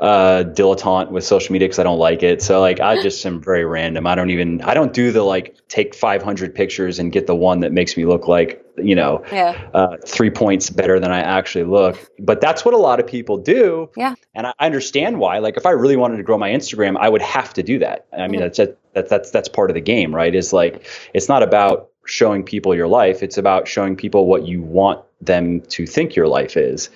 uh, 0.00 0.44
dilettante 0.44 1.10
with 1.10 1.24
social 1.24 1.52
media 1.52 1.68
because 1.68 1.78
I 1.78 1.84
don't 1.84 1.98
like 1.98 2.22
it. 2.22 2.42
So 2.42 2.60
like 2.60 2.80
I 2.80 3.00
just 3.02 3.24
am 3.24 3.40
very 3.40 3.64
random. 3.64 4.06
I 4.06 4.14
don't 4.14 4.30
even 4.30 4.60
I 4.62 4.74
don't 4.74 4.92
do 4.92 5.12
the 5.12 5.22
like 5.22 5.56
take 5.68 5.94
500 5.94 6.54
pictures 6.54 6.98
and 6.98 7.12
get 7.12 7.26
the 7.26 7.34
one 7.34 7.60
that 7.60 7.72
makes 7.72 7.96
me 7.96 8.04
look 8.04 8.26
like 8.28 8.60
you 8.76 8.94
know 8.94 9.22
Yeah. 9.30 9.56
uh, 9.72 9.96
three 10.04 10.30
points 10.30 10.68
better 10.70 10.98
than 10.98 11.12
I 11.12 11.20
actually 11.20 11.64
look. 11.64 12.10
But 12.18 12.40
that's 12.40 12.64
what 12.64 12.74
a 12.74 12.78
lot 12.78 12.98
of 12.98 13.06
people 13.06 13.36
do. 13.36 13.88
Yeah. 13.96 14.14
And 14.34 14.48
I 14.48 14.52
understand 14.60 15.20
why. 15.20 15.38
Like 15.38 15.56
if 15.56 15.64
I 15.66 15.70
really 15.70 15.96
wanted 15.96 16.16
to 16.16 16.22
grow 16.24 16.38
my 16.38 16.50
Instagram, 16.50 16.96
I 16.98 17.08
would 17.08 17.22
have 17.22 17.54
to 17.54 17.62
do 17.62 17.78
that. 17.78 18.06
I 18.12 18.26
mean, 18.26 18.40
Mhm. 18.40 18.54
that's 18.56 18.58
that's 18.94 19.08
that's 19.10 19.30
that's 19.30 19.48
part 19.48 19.70
of 19.70 19.74
the 19.74 19.80
game, 19.80 20.14
right? 20.14 20.34
Is 20.34 20.52
like 20.52 20.86
it's 21.14 21.28
not 21.28 21.42
about 21.42 21.88
showing 22.06 22.42
people 22.42 22.74
your 22.74 22.88
life. 22.88 23.22
It's 23.22 23.38
about 23.38 23.66
showing 23.68 23.96
people 23.96 24.26
what 24.26 24.46
you 24.46 24.60
want 24.60 25.00
them 25.20 25.60
to 25.60 25.86
think 25.86 26.14
your 26.16 26.26
life 26.28 26.56
is. 26.56 26.90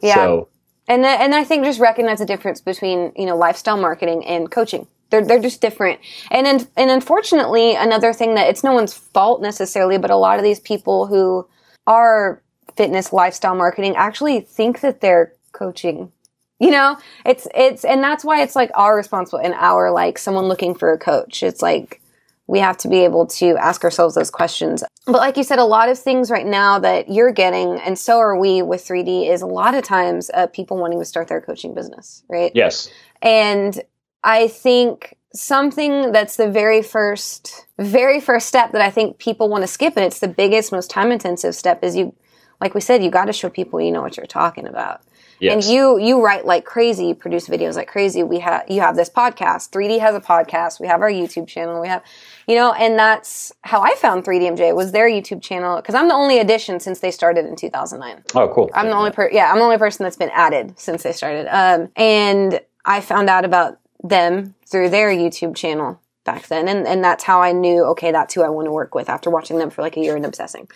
Yeah. 0.00 0.14
So 0.14 0.48
And 0.88 1.04
th- 1.04 1.20
and 1.20 1.34
I 1.34 1.44
think 1.44 1.64
just 1.64 1.78
recognize 1.78 2.18
the 2.18 2.26
difference 2.26 2.60
between 2.60 3.12
you 3.14 3.26
know 3.26 3.36
lifestyle 3.36 3.76
marketing 3.76 4.24
and 4.26 4.50
coaching. 4.50 4.86
They're 5.10 5.24
they're 5.24 5.40
just 5.40 5.60
different. 5.60 6.00
And 6.30 6.46
in, 6.46 6.66
and 6.76 6.90
unfortunately, 6.90 7.74
another 7.76 8.12
thing 8.12 8.34
that 8.34 8.48
it's 8.48 8.64
no 8.64 8.72
one's 8.72 8.94
fault 8.94 9.40
necessarily, 9.40 9.98
but 9.98 10.10
a 10.10 10.16
lot 10.16 10.38
of 10.38 10.44
these 10.44 10.60
people 10.60 11.06
who 11.06 11.46
are 11.86 12.42
fitness 12.76 13.12
lifestyle 13.12 13.54
marketing 13.54 13.94
actually 13.96 14.40
think 14.40 14.80
that 14.80 15.00
they're 15.00 15.32
coaching. 15.52 16.10
You 16.58 16.72
know, 16.72 16.96
it's 17.24 17.46
it's 17.54 17.84
and 17.84 18.02
that's 18.02 18.24
why 18.24 18.42
it's 18.42 18.56
like 18.56 18.70
our 18.74 18.96
responsible 18.96 19.38
and 19.38 19.54
our 19.54 19.92
like 19.92 20.18
someone 20.18 20.46
looking 20.46 20.74
for 20.74 20.92
a 20.92 20.98
coach. 20.98 21.42
It's 21.42 21.62
like 21.62 22.00
we 22.48 22.58
have 22.58 22.78
to 22.78 22.88
be 22.88 23.04
able 23.04 23.26
to 23.26 23.56
ask 23.58 23.84
ourselves 23.84 24.14
those 24.14 24.30
questions. 24.30 24.82
But 25.04 25.18
like 25.18 25.36
you 25.36 25.44
said, 25.44 25.58
a 25.58 25.64
lot 25.64 25.90
of 25.90 25.98
things 25.98 26.30
right 26.30 26.46
now 26.46 26.78
that 26.80 27.08
you're 27.10 27.30
getting, 27.30 27.78
and 27.78 27.96
so 27.96 28.18
are 28.18 28.38
we 28.38 28.62
with 28.62 28.84
3D, 28.84 29.30
is 29.30 29.42
a 29.42 29.46
lot 29.46 29.74
of 29.74 29.84
times 29.84 30.30
uh, 30.32 30.46
people 30.48 30.78
wanting 30.78 30.98
to 30.98 31.04
start 31.04 31.28
their 31.28 31.42
coaching 31.42 31.74
business, 31.74 32.24
right? 32.28 32.50
yes. 32.54 32.90
And 33.20 33.80
I 34.24 34.48
think 34.48 35.16
something 35.34 36.10
that's 36.10 36.36
the 36.36 36.50
very 36.50 36.82
first, 36.82 37.66
very 37.78 38.20
first 38.20 38.48
step 38.48 38.72
that 38.72 38.80
I 38.80 38.90
think 38.90 39.18
people 39.18 39.50
want 39.50 39.62
to 39.62 39.68
skip, 39.68 39.94
and 39.96 40.04
it's 40.04 40.20
the 40.20 40.28
biggest, 40.28 40.72
most 40.72 40.90
time 40.90 41.12
intensive 41.12 41.54
step, 41.54 41.84
is 41.84 41.96
you, 41.96 42.14
like 42.62 42.74
we 42.74 42.80
said, 42.80 43.04
you 43.04 43.10
got 43.10 43.26
to 43.26 43.32
show 43.32 43.50
people 43.50 43.80
you 43.80 43.92
know 43.92 44.00
what 44.00 44.16
you're 44.16 44.26
talking 44.26 44.66
about. 44.66 45.02
Yes. 45.40 45.54
And 45.54 45.74
you 45.74 45.98
you 45.98 46.24
write 46.24 46.46
like 46.46 46.64
crazy, 46.64 47.06
you 47.06 47.14
produce 47.14 47.48
videos 47.48 47.76
like 47.76 47.88
crazy. 47.88 48.22
We 48.22 48.40
have 48.40 48.64
you 48.68 48.80
have 48.80 48.96
this 48.96 49.08
podcast. 49.08 49.70
3D 49.70 50.00
has 50.00 50.14
a 50.14 50.20
podcast. 50.20 50.80
We 50.80 50.86
have 50.86 51.00
our 51.00 51.10
YouTube 51.10 51.46
channel. 51.46 51.80
We 51.80 51.88
have, 51.88 52.02
you 52.46 52.56
know, 52.56 52.72
and 52.72 52.98
that's 52.98 53.52
how 53.62 53.80
I 53.80 53.94
found 53.96 54.24
3DMJ 54.24 54.74
was 54.74 54.92
their 54.92 55.08
YouTube 55.08 55.42
channel 55.42 55.76
because 55.76 55.94
I'm 55.94 56.08
the 56.08 56.14
only 56.14 56.38
addition 56.38 56.80
since 56.80 57.00
they 57.00 57.10
started 57.10 57.46
in 57.46 57.56
2009. 57.56 58.24
oh, 58.34 58.48
cool. 58.48 58.70
I'm 58.74 58.86
the 58.86 58.96
only 58.96 59.10
per 59.10 59.30
yeah, 59.32 59.50
I'm 59.50 59.58
the 59.58 59.64
only 59.64 59.78
person 59.78 60.04
that's 60.04 60.16
been 60.16 60.30
added 60.30 60.78
since 60.78 61.02
they 61.02 61.12
started. 61.12 61.46
Um, 61.48 61.90
and 61.96 62.60
I 62.84 63.00
found 63.00 63.28
out 63.28 63.44
about 63.44 63.78
them 64.02 64.54
through 64.66 64.90
their 64.90 65.10
YouTube 65.10 65.54
channel 65.54 66.00
back 66.24 66.48
then, 66.48 66.68
and 66.68 66.86
and 66.86 67.02
that's 67.02 67.24
how 67.24 67.40
I 67.42 67.52
knew 67.52 67.84
okay, 67.84 68.12
that's 68.12 68.34
who 68.34 68.42
I 68.42 68.48
want 68.48 68.66
to 68.66 68.72
work 68.72 68.94
with 68.94 69.08
after 69.08 69.30
watching 69.30 69.58
them 69.58 69.70
for 69.70 69.82
like 69.82 69.96
a 69.96 70.00
year 70.00 70.16
and 70.16 70.26
obsessing. 70.26 70.68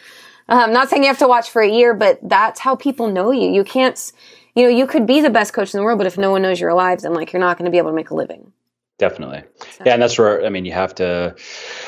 Um, 0.49 0.73
not 0.73 0.91
saying 0.91 1.03
you 1.03 1.09
have 1.09 1.19
to 1.19 1.29
watch 1.29 1.51
for 1.51 1.63
a 1.63 1.71
year, 1.71 1.95
but 1.95 2.19
that's 2.23 2.61
how 2.61 2.77
people 2.77 3.09
know 3.09 3.31
you. 3.31 3.51
You 3.51 3.65
can't, 3.65 4.13
you 4.55 4.65
know, 4.65 4.69
you 4.69 4.87
could 4.87 5.07
be 5.07 5.21
the 5.21 5.31
best 5.31 5.53
coach 5.53 5.73
in 5.75 5.79
the 5.79 5.85
world, 5.85 5.99
but 5.99 6.07
if 6.07 6.19
no 6.19 6.31
one 6.31 6.43
knows 6.43 6.61
you're 6.61 6.71
alive, 6.71 7.01
then 7.01 7.15
like 7.15 7.33
you're 7.33 7.41
not 7.41 7.59
going 7.59 7.67
to 7.67 7.71
be 7.71 7.79
able 7.79 7.91
to 7.91 7.97
make 7.97 8.11
a 8.11 8.15
living. 8.15 8.53
Definitely. 8.99 9.43
Yeah, 9.85 9.95
and 9.95 10.03
that's 10.03 10.17
where 10.19 10.45
I 10.45 10.49
mean 10.49 10.65
you 10.65 10.73
have 10.73 10.95
to 10.97 11.35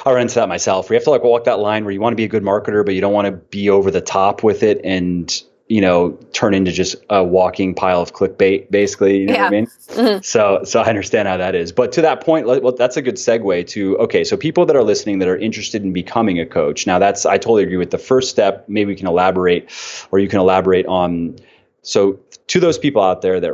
I 0.04 0.12
run 0.12 0.22
into 0.22 0.34
that 0.36 0.48
myself. 0.48 0.90
We 0.90 0.96
have 0.96 1.04
to 1.04 1.10
like 1.10 1.22
walk 1.22 1.44
that 1.44 1.60
line 1.60 1.84
where 1.84 1.92
you 1.92 2.00
want 2.00 2.12
to 2.12 2.16
be 2.16 2.24
a 2.24 2.28
good 2.28 2.42
marketer, 2.42 2.84
but 2.84 2.94
you 2.94 3.00
don't 3.00 3.12
want 3.12 3.26
to 3.26 3.32
be 3.32 3.70
over 3.70 3.90
the 3.90 4.00
top 4.00 4.42
with 4.42 4.62
it 4.62 4.80
and 4.84 5.42
you 5.66 5.80
know, 5.80 6.10
turn 6.34 6.52
into 6.52 6.70
just 6.70 6.96
a 7.08 7.24
walking 7.24 7.74
pile 7.74 8.02
of 8.02 8.12
clickbait, 8.12 8.70
basically. 8.70 9.20
You 9.20 9.26
know 9.26 9.32
what 9.32 9.40
I 9.40 9.44
Yeah. 9.44 9.50
mean? 9.50 9.66
Mhm. 9.88 10.24
So, 10.24 10.60
so 10.64 10.80
I 10.80 10.84
understand 10.88 11.26
how 11.26 11.38
that 11.38 11.54
is. 11.54 11.72
But 11.72 11.92
to 11.92 12.02
that 12.02 12.20
point, 12.20 12.46
well, 12.46 12.72
that's 12.72 12.98
a 12.98 13.02
good 13.02 13.14
segue 13.14 13.66
to 13.68 13.96
okay. 13.98 14.24
So 14.24 14.36
people 14.36 14.66
that 14.66 14.76
are 14.76 14.82
listening 14.82 15.20
that 15.20 15.28
are 15.28 15.38
interested 15.38 15.82
in 15.82 15.94
becoming 15.94 16.38
a 16.38 16.44
coach. 16.44 16.86
Now, 16.86 16.98
that's 16.98 17.24
I 17.24 17.38
totally 17.38 17.62
agree 17.62 17.78
with 17.78 17.90
the 17.90 17.98
first 17.98 18.28
step. 18.28 18.66
Maybe 18.68 18.88
we 18.88 18.94
can 18.94 19.06
elaborate, 19.06 19.70
or 20.10 20.18
you 20.18 20.28
can 20.28 20.40
elaborate 20.40 20.86
on. 20.86 21.36
So, 21.84 22.18
to 22.48 22.58
those 22.60 22.78
people 22.78 23.02
out 23.02 23.22
there 23.22 23.38
that 23.40 23.52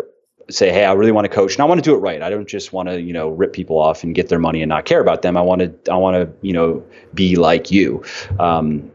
say, 0.48 0.72
"Hey, 0.72 0.84
I 0.84 0.92
really 0.94 1.12
want 1.12 1.26
to 1.26 1.28
coach, 1.28 1.54
and 1.54 1.62
I 1.62 1.64
want 1.64 1.78
to 1.78 1.88
do 1.88 1.94
it 1.94 1.98
right. 1.98 2.22
I 2.22 2.30
don't 2.30 2.48
just 2.48 2.72
want 2.72 2.88
to, 2.88 3.00
you 3.00 3.12
know, 3.12 3.28
rip 3.28 3.52
people 3.52 3.78
off 3.78 4.02
and 4.02 4.14
get 4.14 4.28
their 4.28 4.38
money 4.38 4.62
and 4.62 4.68
not 4.68 4.84
care 4.84 5.00
about 5.00 5.22
them. 5.22 5.36
I 5.36 5.42
want 5.42 5.60
to, 5.60 5.92
I 5.92 5.96
want 5.96 6.16
to, 6.16 6.32
you 6.46 6.52
know, 6.52 6.82
be 7.12 7.36
like 7.36 7.70
you." 7.70 8.02
Um, 8.38 8.90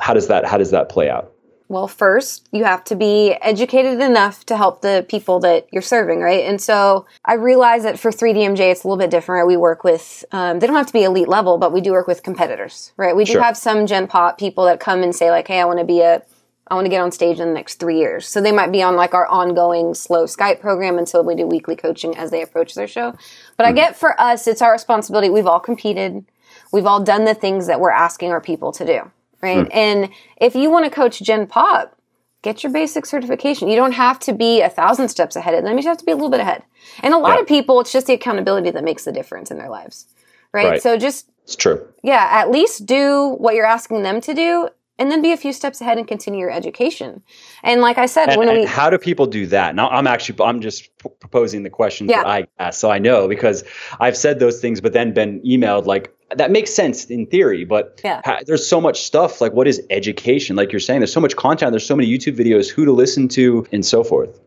how 0.00 0.14
does 0.14 0.28
that 0.28 0.46
How 0.46 0.56
does 0.58 0.70
that 0.70 0.88
play 0.88 1.10
out? 1.10 1.32
Well, 1.70 1.86
first, 1.86 2.48
you 2.50 2.64
have 2.64 2.82
to 2.84 2.96
be 2.96 3.32
educated 3.42 4.00
enough 4.00 4.46
to 4.46 4.56
help 4.56 4.80
the 4.80 5.04
people 5.06 5.38
that 5.40 5.66
you're 5.70 5.82
serving, 5.82 6.20
right? 6.20 6.44
And 6.46 6.62
so 6.62 7.04
I 7.26 7.34
realize 7.34 7.82
that 7.82 7.98
for 7.98 8.10
3DMJ, 8.10 8.70
it's 8.70 8.84
a 8.84 8.88
little 8.88 8.96
bit 8.96 9.10
different. 9.10 9.46
We 9.46 9.58
work 9.58 9.84
with, 9.84 10.24
um, 10.32 10.60
they 10.60 10.66
don't 10.66 10.76
have 10.76 10.86
to 10.86 10.94
be 10.94 11.04
elite 11.04 11.28
level, 11.28 11.58
but 11.58 11.70
we 11.70 11.82
do 11.82 11.92
work 11.92 12.06
with 12.06 12.22
competitors, 12.22 12.92
right? 12.96 13.14
We 13.14 13.24
do 13.24 13.32
Sure. 13.32 13.42
have 13.42 13.54
some 13.54 13.86
Gen 13.86 14.06
Pop 14.06 14.38
people 14.38 14.64
that 14.64 14.80
come 14.80 15.02
and 15.02 15.14
say, 15.14 15.30
like, 15.30 15.46
hey, 15.46 15.60
I 15.60 15.66
want 15.66 15.78
to 15.78 15.84
be 15.84 16.00
a, 16.00 16.22
I 16.70 16.74
want 16.74 16.84
to 16.84 16.90
get 16.90 17.00
on 17.00 17.12
stage 17.12 17.40
in 17.40 17.48
the 17.48 17.54
next 17.54 17.76
three 17.76 17.98
years. 17.98 18.26
So 18.26 18.40
they 18.40 18.52
might 18.52 18.72
be 18.72 18.82
on 18.82 18.96
like 18.96 19.14
our 19.14 19.26
ongoing 19.26 19.94
slow 19.94 20.24
Skype 20.24 20.60
program 20.60 20.98
until 20.98 21.24
we 21.24 21.34
do 21.34 21.46
weekly 21.46 21.76
coaching 21.76 22.16
as 22.16 22.30
they 22.30 22.42
approach 22.42 22.74
their 22.74 22.88
show. 22.88 23.14
But 23.56 23.66
I 23.66 23.70
hmm. 23.70 23.76
get 23.76 23.96
for 23.96 24.20
us, 24.20 24.46
it's 24.46 24.62
our 24.62 24.72
responsibility. 24.72 25.30
We've 25.30 25.46
all 25.46 25.60
competed. 25.60 26.24
We've 26.72 26.86
all 26.86 27.02
done 27.02 27.24
the 27.24 27.34
things 27.34 27.66
that 27.66 27.80
we're 27.80 27.90
asking 27.90 28.30
our 28.30 28.40
people 28.40 28.72
to 28.72 28.84
do, 28.84 29.10
right? 29.40 29.66
Hmm. 29.66 29.72
And 29.72 30.10
if 30.36 30.54
you 30.54 30.70
want 30.70 30.84
to 30.84 30.90
coach 30.90 31.20
Gen 31.20 31.46
Pop, 31.46 31.96
get 32.42 32.62
your 32.62 32.72
basic 32.72 33.06
certification. 33.06 33.68
You 33.68 33.76
don't 33.76 33.92
have 33.92 34.18
to 34.20 34.32
be 34.32 34.60
a 34.60 34.68
thousand 34.68 35.08
steps 35.08 35.36
ahead 35.36 35.54
of 35.54 35.64
them. 35.64 35.72
You 35.72 35.78
just 35.78 35.88
have 35.88 35.98
to 35.98 36.04
be 36.04 36.12
a 36.12 36.16
little 36.16 36.30
bit 36.30 36.40
ahead. 36.40 36.62
And 37.02 37.14
a 37.14 37.18
lot 37.18 37.36
Yeah. 37.36 37.42
of 37.42 37.46
people, 37.46 37.80
it's 37.80 37.92
just 37.92 38.06
the 38.06 38.14
accountability 38.14 38.70
that 38.70 38.84
makes 38.84 39.04
the 39.04 39.12
difference 39.12 39.50
in 39.50 39.58
their 39.58 39.68
lives, 39.68 40.06
right? 40.52 40.72
Right. 40.72 40.82
So 40.82 40.96
just 40.96 41.30
It's 41.44 41.56
true. 41.56 41.86
yeah, 42.02 42.28
at 42.30 42.50
least 42.50 42.86
do 42.86 43.34
what 43.38 43.54
you're 43.54 43.66
asking 43.66 44.02
them 44.02 44.20
to 44.20 44.34
do 44.34 44.68
and 44.98 45.10
then 45.10 45.22
be 45.22 45.32
a 45.32 45.36
few 45.36 45.52
steps 45.52 45.80
ahead 45.80 45.98
and 45.98 46.06
continue 46.08 46.40
your 46.40 46.50
education. 46.50 47.22
And 47.62 47.80
like 47.80 47.98
I 47.98 48.06
said, 48.06 48.30
And, 48.30 48.38
when 48.38 48.48
we 48.52 48.64
how 48.64 48.90
do 48.90 48.98
people 48.98 49.26
do 49.26 49.46
that? 49.46 49.74
Now, 49.74 49.88
I'm 49.88 50.06
actually 50.06 50.42
I'm 50.44 50.60
just 50.60 50.90
p- 50.98 51.10
proposing 51.20 51.62
the 51.62 51.70
questions 51.70 52.10
Yeah. 52.10 52.22
that 52.22 52.26
I 52.26 52.46
ask, 52.58 52.80
so 52.80 52.90
I 52.90 52.98
know 52.98 53.28
because 53.28 53.64
I've 54.00 54.16
said 54.16 54.38
those 54.40 54.60
things, 54.60 54.80
but 54.80 54.92
then 54.92 55.12
been 55.12 55.40
emailed 55.42 55.86
like 55.86 56.12
that 56.36 56.50
makes 56.50 56.74
sense 56.74 57.06
in 57.06 57.26
theory, 57.26 57.64
but 57.64 58.00
Yeah. 58.04 58.20
ha- 58.24 58.40
there's 58.46 58.66
so 58.66 58.80
much 58.80 59.02
stuff. 59.02 59.40
Like, 59.40 59.54
what 59.54 59.66
is 59.66 59.80
education? 59.88 60.56
Like 60.56 60.72
you're 60.72 60.80
saying, 60.80 61.00
there's 61.00 61.12
so 61.12 61.20
much 61.20 61.36
content. 61.36 61.72
There's 61.72 61.86
so 61.86 61.96
many 61.96 62.06
YouTube 62.10 62.36
videos, 62.36 62.68
who 62.68 62.84
to 62.84 62.92
listen 62.92 63.28
to, 63.28 63.66
and 63.72 63.84
so 63.84 64.04
forth. 64.04 64.38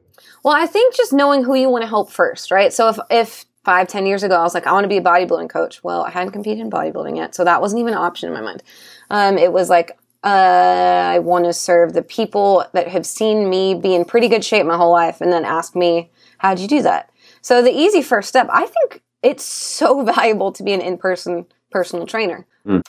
Well, 0.44 0.54
I 0.56 0.68
think 0.68 0.96
just 0.96 1.12
knowing 1.14 1.44
who 1.44 1.56
you 1.56 1.70
want 1.70 1.84
to 1.84 1.88
help 1.88 2.12
first, 2.12 2.52
right? 2.52 2.72
So 2.74 2.90
if 2.90 3.00
if 3.10 3.46
five, 3.64 3.88
ten 3.88 4.06
years 4.08 4.24
ago 4.24 4.36
I 4.36 4.42
was 4.44 4.54
like, 4.54 4.66
I 4.68 4.74
want 4.74 4.84
to 4.86 4.90
be 4.90 4.98
a 4.98 5.02
bodybuilding 5.02 5.50
coach. 5.50 5.84
Well, 5.84 6.02
I 6.04 6.10
hadn't 6.12 6.32
competed 6.34 6.60
in 6.60 6.70
bodybuilding 6.70 7.16
yet, 7.18 7.34
so 7.36 7.44
that 7.44 7.62
wasn't 7.62 7.80
even 7.80 7.94
an 7.94 8.00
option 8.00 8.28
in 8.28 8.34
my 8.34 8.42
mind. 8.42 8.64
Um, 9.10 9.38
it 9.38 9.52
was 9.54 9.70
like, 9.70 9.98
uh, 10.24 10.28
I 10.28 11.20
want 11.20 11.46
to 11.46 11.54
serve 11.54 11.94
the 11.94 12.04
people 12.04 12.66
that 12.74 12.88
have 12.88 13.06
seen 13.06 13.50
me 13.50 13.74
be 13.74 13.96
in 13.96 14.06
pretty 14.06 14.28
good 14.28 14.46
shape 14.46 14.66
my 14.66 14.78
whole 14.78 14.92
life, 14.92 15.22
and 15.22 15.32
then 15.34 15.46
ask 15.46 15.76
me, 15.76 16.12
how'd 16.38 16.60
you 16.60 16.68
do 16.68 16.82
that? 16.84 17.10
So 17.42 17.62
the 17.62 17.72
easy 17.72 18.02
first 18.02 18.30
step, 18.30 18.48
I 18.52 18.68
think 18.68 19.02
it's 19.24 19.44
so 19.44 20.04
valuable 20.16 20.52
to 20.54 20.64
be 20.64 20.74
an 20.74 20.82
in 20.82 20.98
person 20.98 21.46
personal 21.72 22.06
trainer. 22.06 22.46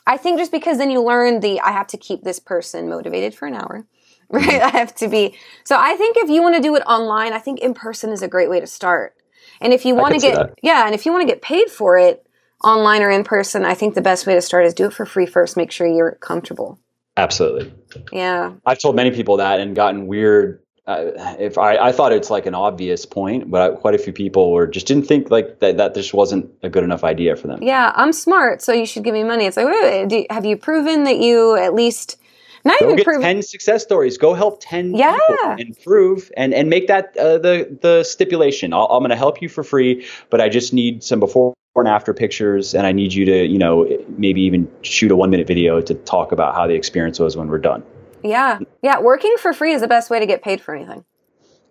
I 0.06 0.16
think 0.16 0.38
just 0.38 0.52
because 0.52 0.78
then 0.78 0.90
you 0.90 1.02
learn 1.02 1.40
the 1.40 1.60
I 1.60 1.70
have 1.70 1.86
to 1.88 1.96
keep 1.96 2.22
this 2.22 2.38
person 2.38 2.88
motivated 2.88 3.34
for 3.34 3.46
an 3.46 3.54
hour. 3.54 3.86
Right? 4.32 4.62
I 4.62 4.68
have 4.70 4.94
to 4.94 5.08
be. 5.08 5.36
So 5.62 5.76
I 5.78 5.94
think 5.96 6.16
if 6.16 6.30
you 6.30 6.40
want 6.40 6.56
to 6.56 6.62
do 6.62 6.74
it 6.74 6.82
online, 6.86 7.34
I 7.34 7.38
think 7.38 7.60
in 7.60 7.74
person 7.74 8.08
is 8.12 8.22
a 8.22 8.28
great 8.28 8.48
way 8.48 8.60
to 8.60 8.66
start. 8.66 9.14
And 9.60 9.74
if 9.74 9.84
you 9.84 9.94
want 9.94 10.14
to 10.14 10.20
get 10.20 10.54
yeah, 10.62 10.86
and 10.86 10.94
if 10.94 11.04
you 11.04 11.12
want 11.12 11.20
to 11.20 11.30
get 11.30 11.42
paid 11.42 11.68
for 11.68 11.98
it 11.98 12.26
online 12.64 13.02
or 13.02 13.10
in 13.10 13.24
person, 13.24 13.66
I 13.66 13.74
think 13.74 13.94
the 13.94 14.00
best 14.00 14.26
way 14.26 14.34
to 14.34 14.40
start 14.40 14.64
is 14.64 14.72
do 14.72 14.86
it 14.86 14.94
for 14.94 15.04
free 15.04 15.26
first. 15.26 15.54
Make 15.54 15.70
sure 15.70 15.86
you're 15.86 16.12
comfortable. 16.12 16.78
Absolutely. 17.16 17.72
Yeah. 18.12 18.54
I've 18.64 18.78
told 18.78 18.96
many 18.96 19.10
people 19.10 19.36
that 19.36 19.60
and 19.60 19.76
gotten 19.76 20.06
weird 20.06 20.62
uh, 20.86 21.12
if 21.38 21.58
I, 21.58 21.76
I 21.76 21.92
thought 21.92 22.12
it's 22.12 22.28
like 22.28 22.44
an 22.46 22.56
obvious 22.56 23.06
point, 23.06 23.48
but 23.50 23.60
I, 23.60 23.74
quite 23.76 23.94
a 23.94 23.98
few 23.98 24.12
people 24.12 24.50
were 24.50 24.66
just 24.66 24.86
didn't 24.86 25.06
think 25.06 25.30
like 25.30 25.60
that 25.60 25.76
that 25.76 25.94
just 25.94 26.12
wasn't 26.12 26.50
a 26.62 26.68
good 26.68 26.82
enough 26.82 27.04
idea 27.04 27.36
for 27.36 27.46
them. 27.46 27.62
Yeah, 27.62 27.92
I'm 27.94 28.12
smart, 28.12 28.62
so 28.62 28.72
you 28.72 28.84
should 28.84 29.04
give 29.04 29.14
me 29.14 29.22
money. 29.22 29.46
It's 29.46 29.56
like, 29.56 29.66
wait, 29.66 29.82
wait, 29.82 30.08
do, 30.08 30.26
have 30.30 30.44
you 30.44 30.56
proven 30.56 31.04
that 31.04 31.18
you 31.18 31.56
at 31.56 31.74
least 31.74 32.18
not 32.64 32.78
Go 32.80 32.86
even 32.86 32.96
get 32.96 33.04
proven? 33.04 33.22
ten 33.22 33.42
success 33.42 33.82
stories. 33.82 34.18
Go 34.18 34.34
help 34.34 34.58
ten 34.60 34.94
Yeah. 34.94 35.18
people 35.18 35.56
and 35.58 35.76
prove 35.84 36.30
and 36.36 36.54
and 36.54 36.68
make 36.68 36.86
that 36.88 37.16
uh, 37.16 37.38
the 37.38 37.78
the 37.80 38.04
stipulation. 38.04 38.72
I'll, 38.72 38.86
I'm 38.86 39.00
going 39.00 39.10
to 39.10 39.16
help 39.16 39.42
you 39.42 39.48
for 39.48 39.64
free, 39.64 40.06
but 40.30 40.40
I 40.40 40.48
just 40.48 40.72
need 40.72 41.02
some 41.02 41.20
before 41.20 41.54
and 41.74 41.88
after 41.88 42.12
pictures, 42.12 42.74
and 42.74 42.86
I 42.86 42.92
need 42.92 43.14
you 43.14 43.24
to 43.24 43.46
you 43.46 43.58
know 43.58 43.88
maybe 44.16 44.42
even 44.42 44.70
shoot 44.82 45.10
a 45.10 45.16
one 45.16 45.30
minute 45.30 45.46
video 45.46 45.80
to 45.80 45.94
talk 45.94 46.32
about 46.32 46.54
how 46.54 46.66
the 46.66 46.74
experience 46.74 47.18
was 47.18 47.36
when 47.36 47.48
we're 47.48 47.58
done. 47.58 47.82
Yeah, 48.22 48.58
yeah. 48.82 49.00
Working 49.00 49.34
for 49.38 49.52
free 49.52 49.72
is 49.72 49.80
the 49.80 49.88
best 49.88 50.10
way 50.10 50.20
to 50.20 50.26
get 50.26 50.42
paid 50.42 50.60
for 50.60 50.74
anything. 50.74 51.04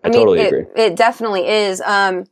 I, 0.03 0.09
totally 0.09 0.39
it, 0.39 0.47
agree. 0.47 0.65
It 0.75 0.95
definitely 0.95 1.47
is. 1.47 1.79
Um, 1.81 2.25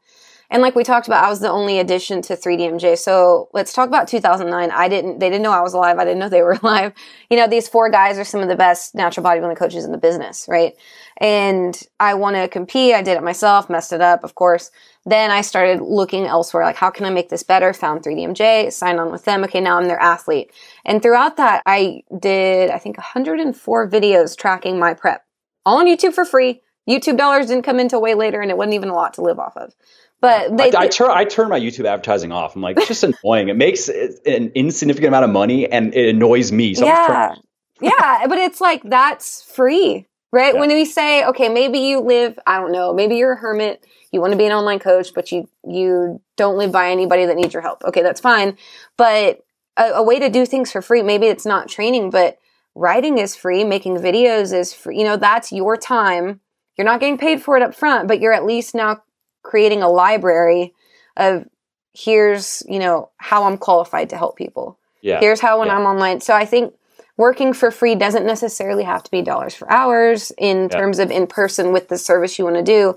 and 0.52 0.64
like 0.64 0.76
we 0.76 0.84
talked 0.84 1.08
about, 1.08 1.24
I 1.24 1.30
was 1.30 1.42
the 1.42 1.50
only 1.50 1.78
addition 1.78 2.24
to 2.24 2.36
3DMJ. 2.36 2.98
So 2.98 3.50
let's 3.54 3.72
talk 3.72 3.88
about 3.88 4.08
2009. 4.08 4.72
I 4.72 4.90
didn't, 4.90 5.20
they 5.20 5.30
didn't 5.30 5.44
know 5.44 5.52
I 5.52 5.62
was 5.62 5.74
alive. 5.74 6.00
I 6.00 6.06
didn't 6.06 6.18
know 6.18 6.28
they 6.28 6.42
were 6.42 6.58
alive. 6.64 6.94
You 7.30 7.38
know, 7.38 7.48
these 7.48 7.68
four 7.68 7.90
guys 7.92 8.18
are 8.18 8.24
some 8.24 8.42
of 8.42 8.48
the 8.48 8.56
best 8.56 8.96
natural 8.96 9.24
bodybuilding 9.24 9.58
coaches 9.58 9.86
in 9.86 9.92
the 9.92 10.00
business, 10.00 10.48
right? 10.48 10.74
And 11.18 11.80
I 12.00 12.16
want 12.16 12.36
to 12.36 12.48
compete. 12.48 12.96
I 12.96 13.04
did 13.04 13.16
it 13.16 13.24
myself, 13.24 13.70
messed 13.70 13.94
it 13.94 14.02
up, 14.02 14.24
of 14.24 14.34
course. 14.34 14.72
Then 15.06 15.30
I 15.30 15.42
started 15.42 15.82
looking 15.82 16.26
elsewhere, 16.26 16.64
like 16.64 16.76
how 16.76 16.90
can 16.90 17.06
I 17.06 17.10
make 17.12 17.30
this 17.30 17.44
better? 17.44 17.72
Found 17.74 18.04
3DMJ, 18.04 18.74
signed 18.74 19.00
on 19.00 19.12
with 19.12 19.26
them. 19.26 19.44
Okay, 19.44 19.62
now 19.62 19.78
I'm 19.78 19.88
their 19.88 20.02
athlete. 20.02 20.52
And 20.84 21.02
throughout 21.02 21.38
that, 21.38 21.62
I 21.66 22.02
did, 22.20 22.72
I 22.72 22.80
think 22.80 22.98
104 22.98 23.90
videos 23.90 24.36
tracking 24.36 24.80
my 24.80 24.96
prep, 24.96 25.26
all 25.66 25.78
on 25.78 25.86
YouTube 25.86 26.14
for 26.14 26.26
free. 26.26 26.62
YouTube 26.90 27.18
dollars 27.18 27.46
didn't 27.46 27.64
come 27.64 27.80
into 27.80 28.00
way 28.00 28.16
later, 28.16 28.42
and 28.42 28.50
it 28.50 28.58
wasn't 28.58 28.74
even 28.74 28.90
a 28.90 28.96
lot 28.96 29.14
to 29.14 29.22
live 29.22 29.38
off 29.38 29.56
of. 29.56 29.74
But 30.22 30.58
they, 30.58 30.72
I, 30.74 30.82
I 30.82 30.88
turn 30.88 31.12
I 31.12 31.24
turn 31.24 31.50
my 31.50 31.60
YouTube 31.60 31.86
advertising 31.86 32.32
off. 32.32 32.56
I'm 32.56 32.62
like, 32.62 32.78
it's 32.78 32.88
just 32.88 33.04
annoying. 33.04 33.48
It 33.48 33.56
makes 33.56 33.88
an 33.88 34.52
insignificant 34.54 35.08
amount 35.08 35.24
of 35.24 35.32
money, 35.32 35.72
and 35.72 35.94
it 35.96 36.10
annoys 36.10 36.52
me. 36.52 36.74
So 36.74 36.86
yeah, 36.86 37.36
yeah, 37.80 38.26
but 38.28 38.38
it's 38.38 38.60
like 38.60 38.82
that's 38.84 39.44
free, 39.44 40.08
right? 40.34 40.54
Yeah. 40.54 40.60
When 40.60 40.70
we 40.70 40.84
say, 40.84 41.26
okay, 41.26 41.48
maybe 41.48 41.80
you 41.80 42.02
live, 42.02 42.38
I 42.46 42.60
don't 42.60 42.74
know, 42.74 42.94
maybe 42.94 43.16
you're 43.16 43.34
a 43.34 43.38
hermit, 43.38 43.86
you 44.12 44.20
want 44.20 44.34
to 44.34 44.38
be 44.38 44.46
an 44.46 44.52
online 44.52 44.80
coach, 44.80 45.14
but 45.14 45.32
you 45.32 45.48
you 45.66 46.22
don't 46.36 46.58
live 46.58 46.74
by 46.74 46.90
anybody 46.90 47.26
that 47.26 47.38
needs 47.38 47.54
your 47.54 47.62
help. 47.62 47.84
Okay, 47.86 48.02
that's 48.02 48.20
fine, 48.20 48.58
but 48.98 49.40
a, 49.78 49.84
a 49.94 50.04
way 50.04 50.20
to 50.20 50.30
do 50.30 50.46
things 50.46 50.70
for 50.70 50.82
free. 50.82 51.02
Maybe 51.02 51.28
it's 51.28 51.46
not 51.46 51.70
training, 51.70 52.10
but 52.10 52.38
writing 52.76 53.20
is 53.20 53.38
free, 53.38 53.64
making 53.64 53.96
videos 53.98 54.54
is 54.54 54.74
free. 54.74 54.98
You 54.98 55.06
know, 55.06 55.16
that's 55.16 55.54
your 55.54 55.78
time. 55.78 56.42
You're 56.78 56.86
not 56.86 57.00
getting 57.00 57.18
paid 57.18 57.42
for 57.42 57.56
it 57.56 57.64
up 57.64 57.74
front, 57.74 58.08
but 58.10 58.20
you're 58.20 58.34
at 58.34 58.46
least 58.46 58.76
now 58.76 59.02
creating 59.44 59.82
a 59.82 59.90
library 59.90 60.74
of 61.18 61.46
here's 61.94 62.64
you 62.68 62.80
know 62.80 63.10
how 63.18 63.44
I'm 63.46 63.58
qualified 63.58 64.10
to 64.10 64.18
help 64.18 64.38
people. 64.38 64.78
yeah, 65.02 65.20
Here's 65.20 65.40
how 65.40 65.60
when 65.60 65.68
Yeah. 65.68 65.78
I'm 65.78 65.86
online. 65.86 66.22
So 66.22 66.34
I 66.34 66.46
think 66.46 66.74
working 67.18 67.54
for 67.54 67.72
free 67.72 67.96
doesn't 67.96 68.26
necessarily 68.26 68.84
have 68.84 69.04
to 69.04 69.12
be 69.12 69.22
dollars 69.22 69.54
for 69.56 69.70
hours 69.72 70.32
in 70.38 70.64
Yeah. 70.64 70.78
terms 70.78 71.00
of 71.00 71.12
in 71.12 71.28
person 71.28 71.72
with 71.74 71.88
the 71.90 71.98
service 71.98 72.38
you 72.40 72.46
want 72.46 72.58
to 72.58 72.64
do, 72.64 72.96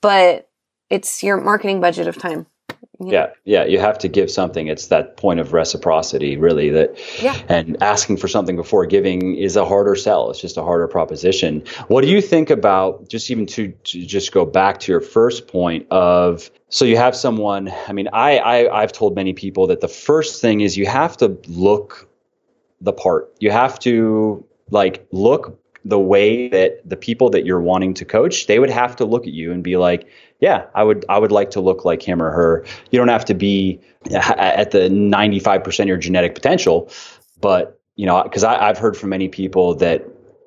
but 0.00 0.48
it's 0.90 1.22
your 1.22 1.40
marketing 1.40 1.80
budget 1.80 2.06
of 2.06 2.18
time. 2.18 2.46
Yeah, 3.10 3.28
yeah. 3.44 3.64
You 3.64 3.78
have 3.78 3.98
to 3.98 4.08
give 4.08 4.30
something. 4.30 4.66
It's 4.68 4.88
that 4.88 5.16
point 5.16 5.40
of 5.40 5.52
reciprocity, 5.52 6.36
really. 6.36 6.70
That 6.70 6.96
Yeah. 7.22 7.36
and 7.48 7.82
asking 7.82 8.18
for 8.18 8.28
something 8.28 8.56
before 8.56 8.86
giving 8.86 9.36
is 9.36 9.56
a 9.56 9.64
harder 9.64 9.94
sell. 9.94 10.30
It's 10.30 10.40
just 10.40 10.56
a 10.56 10.62
harder 10.62 10.88
proposition. 10.88 11.64
What 11.88 12.02
do 12.02 12.08
you 12.08 12.20
think 12.20 12.50
about 12.50 13.08
just 13.08 13.30
even 13.30 13.46
to, 13.46 13.68
to 13.68 14.04
just 14.04 14.32
go 14.32 14.44
back 14.44 14.80
to 14.80 14.92
your 14.92 15.00
first 15.00 15.48
point 15.48 15.86
of 15.90 16.50
so 16.68 16.84
you 16.84 16.96
have 16.96 17.16
someone? 17.16 17.72
I 17.88 17.92
mean, 17.92 18.08
I, 18.12 18.38
I 18.38 18.82
I've 18.82 18.92
told 18.92 19.14
many 19.14 19.32
people 19.32 19.66
that 19.68 19.80
the 19.80 19.88
first 19.88 20.40
thing 20.40 20.60
is 20.60 20.76
you 20.76 20.86
have 20.86 21.16
to 21.18 21.38
look 21.48 22.08
the 22.80 22.92
part. 22.92 23.32
You 23.38 23.50
have 23.50 23.78
to 23.80 24.44
like 24.70 25.06
look 25.12 25.58
the 25.84 25.98
way 25.98 26.48
that 26.48 26.88
the 26.88 26.96
people 26.96 27.30
that 27.30 27.44
you're 27.44 27.60
wanting 27.60 27.94
to 27.94 28.04
coach, 28.04 28.46
they 28.46 28.58
would 28.58 28.70
have 28.70 28.96
to 28.96 29.04
look 29.04 29.26
at 29.26 29.32
you 29.32 29.52
and 29.52 29.64
be 29.64 29.76
like, 29.76 30.06
yeah, 30.42 30.66
I 30.74 30.82
would 30.82 31.06
I 31.08 31.18
would 31.18 31.30
like 31.30 31.50
to 31.52 31.60
look 31.60 31.84
like 31.84 32.02
him 32.02 32.20
or 32.20 32.32
her. 32.32 32.66
You 32.90 32.98
don't 32.98 33.08
have 33.08 33.24
to 33.26 33.34
be 33.34 33.80
at 34.10 34.72
the 34.72 34.90
95% 34.90 35.80
of 35.80 35.86
your 35.86 35.96
genetic 35.96 36.34
potential, 36.34 36.90
but 37.40 37.80
you 37.94 38.06
know, 38.06 38.22
because 38.24 38.42
I've 38.42 38.76
heard 38.76 38.96
from 38.96 39.10
many 39.10 39.28
people 39.28 39.76
that 39.76 40.04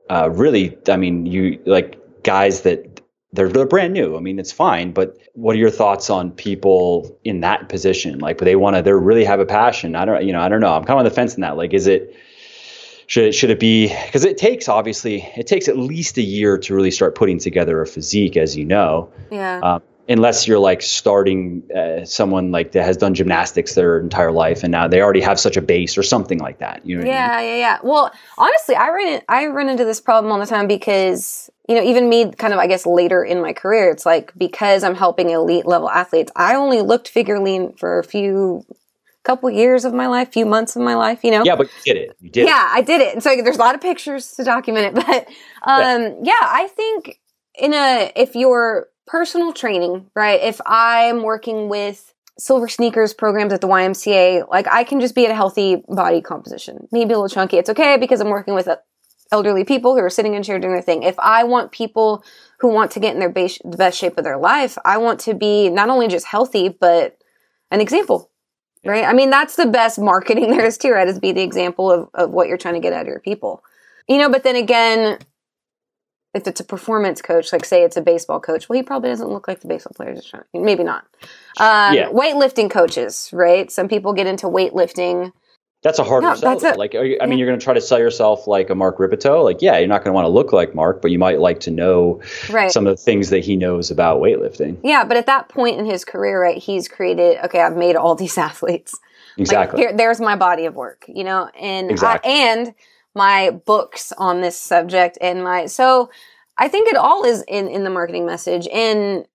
uh, 0.09 0.29
really, 0.31 0.77
I 0.89 0.97
mean, 0.97 1.25
you 1.25 1.61
like 1.65 1.97
guys 2.23 2.61
that 2.61 3.01
they're, 3.31 3.47
they're 3.47 3.65
brand 3.65 3.93
new. 3.93 4.17
I 4.17 4.19
mean, 4.19 4.37
it's 4.37 4.51
fine, 4.51 4.91
but 4.91 5.17
what 5.33 5.55
are 5.55 5.59
your 5.59 5.69
thoughts 5.69 6.09
on 6.09 6.31
people 6.31 7.17
in 7.23 7.39
that 7.41 7.69
position? 7.69 8.19
Like, 8.19 8.39
they 8.39 8.55
want 8.55 8.75
to, 8.75 8.81
they 8.81 8.93
really 8.93 9.25
have 9.25 9.39
a 9.39 9.45
passion. 9.45 9.95
I 9.95 10.05
don't, 10.05 10.25
you 10.25 10.33
know, 10.33 10.41
I 10.41 10.49
don't 10.49 10.61
know. 10.61 10.73
I'm 10.73 10.83
kind 10.83 10.91
of 10.91 10.99
on 10.99 11.05
the 11.05 11.11
fence 11.11 11.35
in 11.35 11.41
that. 11.41 11.57
Like, 11.57 11.73
is 11.73 11.87
it, 11.87 12.15
should 13.07 13.25
it, 13.25 13.31
should 13.33 13.49
it 13.49 13.59
be, 13.59 13.87
because 14.05 14.25
it 14.25 14.37
takes, 14.37 14.67
obviously, 14.67 15.21
it 15.35 15.47
takes 15.47 15.67
at 15.67 15.77
least 15.77 16.17
a 16.17 16.21
year 16.21 16.57
to 16.59 16.75
really 16.75 16.91
start 16.91 17.15
putting 17.15 17.39
together 17.39 17.81
a 17.81 17.87
physique, 17.87 18.37
as 18.37 18.55
you 18.55 18.65
know. 18.65 19.11
Yeah. 19.31 19.59
Um, 19.59 19.81
unless 20.07 20.47
you're 20.47 20.59
like 20.59 20.81
starting 20.81 21.63
uh, 21.75 22.05
someone 22.05 22.51
like 22.51 22.73
that 22.73 22.83
has 22.83 22.95
done 22.97 23.15
gymnastics 23.15 23.73
their 23.73 23.99
entire 23.99 24.31
life 24.31 24.61
and 24.61 24.71
now 24.71 24.87
they 24.87 25.01
already 25.01 25.21
have 25.21 25.39
such 25.39 25.57
a 25.57 25.61
base 25.61 25.97
or 25.97 26.03
something 26.03 26.37
like 26.37 26.59
that. 26.59 26.85
You 26.85 26.97
know 26.97 27.05
what 27.05 27.09
I 27.09 27.11
mean? 27.11 27.15
Yeah, 27.15 27.41
yeah, 27.41 27.57
yeah. 27.57 27.77
Well, 27.81 28.11
honestly, 28.37 28.75
I 28.75 28.89
run 28.89 29.21
I 29.27 29.47
run 29.47 29.67
into 29.67 29.83
this 29.83 29.99
problem 29.99 30.31
all 30.31 30.39
the 30.39 30.45
time 30.45 30.67
because 30.67 31.49
you 31.67 31.75
know, 31.75 31.83
even 31.83 32.07
me, 32.07 32.31
kind 32.31 32.53
of, 32.53 32.59
I 32.59 32.67
guess, 32.67 32.85
later 32.85 33.23
in 33.23 33.41
my 33.41 33.53
career, 33.53 33.89
it's 33.89 34.05
like 34.05 34.31
because 34.37 34.83
I'm 34.83 34.95
helping 34.95 35.31
elite 35.31 35.65
level 35.65 35.89
athletes, 35.89 36.31
I 36.35 36.55
only 36.55 36.81
looked 36.81 37.07
figure 37.07 37.39
lean 37.39 37.73
for 37.73 37.97
a 37.97 38.03
few, 38.03 38.63
couple 39.25 39.49
years 39.49 39.85
of 39.85 39.93
my 39.93 40.07
life, 40.07 40.31
few 40.31 40.45
months 40.45 40.75
of 40.75 40.81
my 40.81 40.95
life. 40.95 41.23
You 41.23 41.31
know, 41.31 41.43
Yeah, 41.43 41.55
but 41.55 41.67
you 41.67 41.93
did 41.93 42.01
it. 42.01 42.17
You 42.19 42.29
did. 42.29 42.47
yeah, 42.47 42.69
I 42.71 42.81
did 42.81 43.01
it. 43.01 43.13
And 43.13 43.23
so 43.23 43.35
there's 43.43 43.57
a 43.57 43.59
lot 43.59 43.75
of 43.75 43.81
pictures 43.81 44.31
to 44.33 44.43
document 44.43 44.97
it. 44.97 45.05
But 45.05 45.27
um, 45.67 46.17
yeah. 46.23 46.33
I 46.41 46.69
think 46.75 47.19
in 47.57 47.73
a 47.73 48.11
if 48.15 48.35
you're 48.35 48.87
personal 49.07 49.53
training, 49.53 50.09
right? 50.15 50.41
If 50.41 50.61
I'm 50.65 51.23
working 51.23 51.69
with 51.69 52.13
silver 52.37 52.67
sneakers 52.67 53.13
programs 53.13 53.53
at 53.53 53.61
the 53.61 53.67
YMCA, 53.67 54.49
like 54.49 54.67
I 54.67 54.83
can 54.83 54.99
just 54.99 55.15
be 55.15 55.25
at 55.25 55.31
a 55.31 55.35
healthy 55.35 55.83
body 55.87 56.21
composition, 56.21 56.87
maybe 56.91 57.13
a 57.13 57.17
little 57.17 57.29
chunky. 57.29 57.57
It's 57.57 57.69
okay 57.69 57.97
because 57.97 58.19
I'm 58.19 58.29
working 58.29 58.53
with 58.53 58.67
uh, 58.67 58.77
elderly 59.31 59.63
people 59.63 59.93
who 59.93 60.01
are 60.01 60.09
sitting 60.09 60.33
in 60.33 60.41
a 60.41 60.43
chair 60.43 60.59
doing 60.59 60.73
their 60.73 60.81
thing. 60.81 61.03
If 61.03 61.17
I 61.19 61.43
want 61.43 61.71
people 61.71 62.23
who 62.59 62.69
want 62.69 62.91
to 62.91 62.99
get 62.99 63.13
in 63.13 63.19
their 63.19 63.29
base, 63.29 63.59
the 63.63 63.77
best 63.77 63.97
shape 63.97 64.17
of 64.17 64.23
their 64.23 64.37
life, 64.37 64.77
I 64.85 64.97
want 64.97 65.19
to 65.21 65.33
be 65.33 65.69
not 65.69 65.89
only 65.89 66.07
just 66.07 66.25
healthy, 66.25 66.69
but 66.69 67.17
an 67.71 67.81
example. 67.81 68.31
Right. 68.85 69.03
I 69.03 69.13
mean, 69.13 69.29
that's 69.29 69.55
the 69.55 69.65
best 69.65 69.99
marketing 69.99 70.51
there 70.55 70.65
is 70.65 70.77
too, 70.77 70.91
right? 70.91 71.07
Is 71.07 71.19
be 71.19 71.31
the 71.31 71.41
example 71.41 71.91
of, 71.91 72.09
of 72.13 72.31
what 72.31 72.47
you're 72.47 72.57
trying 72.57 72.75
to 72.75 72.79
get 72.79 72.93
out 72.93 73.01
of 73.01 73.07
your 73.07 73.19
people. 73.19 73.63
You 74.07 74.19
know, 74.19 74.29
but 74.29 74.43
then 74.43 74.55
again, 74.55 75.17
if 76.35 76.47
it's 76.47 76.59
a 76.59 76.63
performance 76.65 77.21
coach, 77.21 77.51
like 77.53 77.65
say 77.65 77.83
it's 77.83 77.97
a 77.97 78.01
baseball 78.01 78.39
coach, 78.39 78.67
well, 78.69 78.75
he 78.77 78.83
probably 78.83 79.09
doesn't 79.09 79.29
look 79.29 79.47
like 79.47 79.61
the 79.61 79.67
baseball 79.67 79.93
players. 79.95 80.31
Maybe 80.53 80.83
not. 80.83 81.05
Um, 81.59 81.95
Yeah. 81.95 82.09
Weightlifting 82.09 82.69
coaches, 82.69 83.29
right? 83.33 83.71
Some 83.71 83.87
people 83.87 84.13
get 84.13 84.27
into 84.27 84.47
weightlifting. 84.47 85.31
That's 85.85 85.99
a 85.99 86.03
harder 86.03 86.27
No, 86.27 86.33
sell. 86.35 86.65
it. 86.65 86.77
Like, 86.79 86.95
are 86.95 87.05
you, 87.05 87.19
I 87.21 87.27
mean, 87.27 87.37
you're 87.37 87.47
going 87.47 87.59
to 87.59 87.63
try 87.63 87.75
to 87.75 87.79
sell 87.79 87.99
yourself 87.99 88.47
like 88.47 88.71
a 88.71 88.75
Mark 88.75 88.97
Rippetoe. 88.99 89.43
Like, 89.43 89.61
yeah, 89.61 89.77
you're 89.77 89.87
not 89.87 89.99
going 90.03 90.09
to 90.09 90.13
want 90.13 90.25
to 90.25 90.29
look 90.29 90.51
like 90.51 90.73
Mark, 90.73 90.99
but 90.99 91.11
you 91.11 91.19
might 91.19 91.39
like 91.39 91.59
to 91.61 91.71
know 91.71 92.21
Right. 92.49 92.71
some 92.71 92.87
of 92.87 92.97
the 92.97 93.01
things 93.01 93.29
that 93.29 93.45
he 93.45 93.55
knows 93.55 93.91
about 93.91 94.19
weightlifting. 94.19 94.77
Yeah, 94.83 95.03
but 95.05 95.15
at 95.15 95.27
that 95.27 95.47
point 95.47 95.77
in 95.77 95.85
his 95.85 96.03
career, 96.03 96.41
right, 96.41 96.57
he's 96.57 96.87
created, 96.87 97.37
okay, 97.45 97.61
I've 97.61 97.77
made 97.77 97.95
all 97.95 98.15
these 98.15 98.35
athletes. 98.49 98.99
Exactly. 99.37 99.77
Like, 99.77 99.89
here, 99.89 99.95
there's 99.97 100.19
my 100.19 100.35
body 100.35 100.65
of 100.65 100.73
work, 100.75 101.05
you 101.07 101.23
know, 101.23 101.49
and 101.57 101.91
Exactly. 101.91 102.31
I, 102.31 102.35
and 102.35 102.73
my 103.13 103.51
books 103.51 104.11
on 104.17 104.41
this 104.41 104.59
subject 104.59 105.19
and 105.21 105.43
my 105.43 105.67
so 105.67 106.09
I 106.57 106.67
think 106.67 106.89
it 106.89 106.97
all 106.97 107.23
is 107.25 107.43
in 107.47 107.67
in 107.69 107.83
the 107.83 107.89
marketing 107.89 108.25
message 108.25 108.67
and 108.73 109.25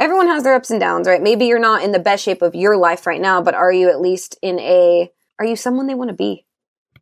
everyone 0.00 0.26
has 0.26 0.42
their 0.42 0.54
ups 0.54 0.70
and 0.70 0.80
downs, 0.80 1.06
right? 1.06 1.22
Maybe 1.22 1.46
you're 1.46 1.58
not 1.58 1.82
in 1.84 1.92
the 1.92 1.98
best 1.98 2.24
shape 2.24 2.42
of 2.42 2.54
your 2.54 2.76
life 2.76 3.06
right 3.06 3.20
now, 3.20 3.40
but 3.40 3.54
are 3.54 3.72
you 3.72 3.88
at 3.90 4.00
least 4.00 4.36
in 4.42 4.58
a 4.58 5.10
are 5.40 5.46
you 5.46 5.56
someone 5.56 5.86
they 5.88 5.94
want 5.94 6.10
to 6.10 6.14
be? 6.16 6.44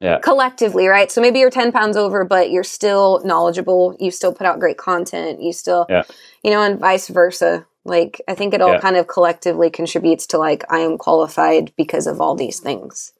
Yeah. 0.01 0.21
Collectively, 0.21 0.87
right? 0.87 1.11
So 1.11 1.21
maybe 1.21 1.41
you're 1.41 1.51
10 1.51 1.73
pounds 1.73 1.97
over, 1.97 2.25
but 2.25 2.51
you're 2.53 2.63
still 2.65 3.21
knowledgeable. 3.25 3.97
You 3.99 4.11
still 4.13 4.33
put 4.33 4.47
out 4.47 4.61
great 4.61 4.79
content. 4.79 5.43
You 5.43 5.53
still, 5.53 5.87
Yeah. 5.91 6.05
you 6.45 6.53
know, 6.53 6.63
and 6.63 6.79
vice 6.79 7.09
versa. 7.09 7.67
Like, 7.85 8.21
I 8.29 8.35
think 8.35 8.55
it 8.55 8.61
all 8.63 8.75
Yeah. 8.75 8.81
kind 8.81 8.97
of 8.97 9.09
collectively 9.09 9.71
contributes 9.71 10.27
to 10.29 10.39
like, 10.39 10.63
I 10.71 10.79
am 10.81 10.99
qualified 10.99 11.73
because 11.77 12.07
of 12.07 12.21
all 12.21 12.35
these 12.37 12.61
things. 12.61 13.13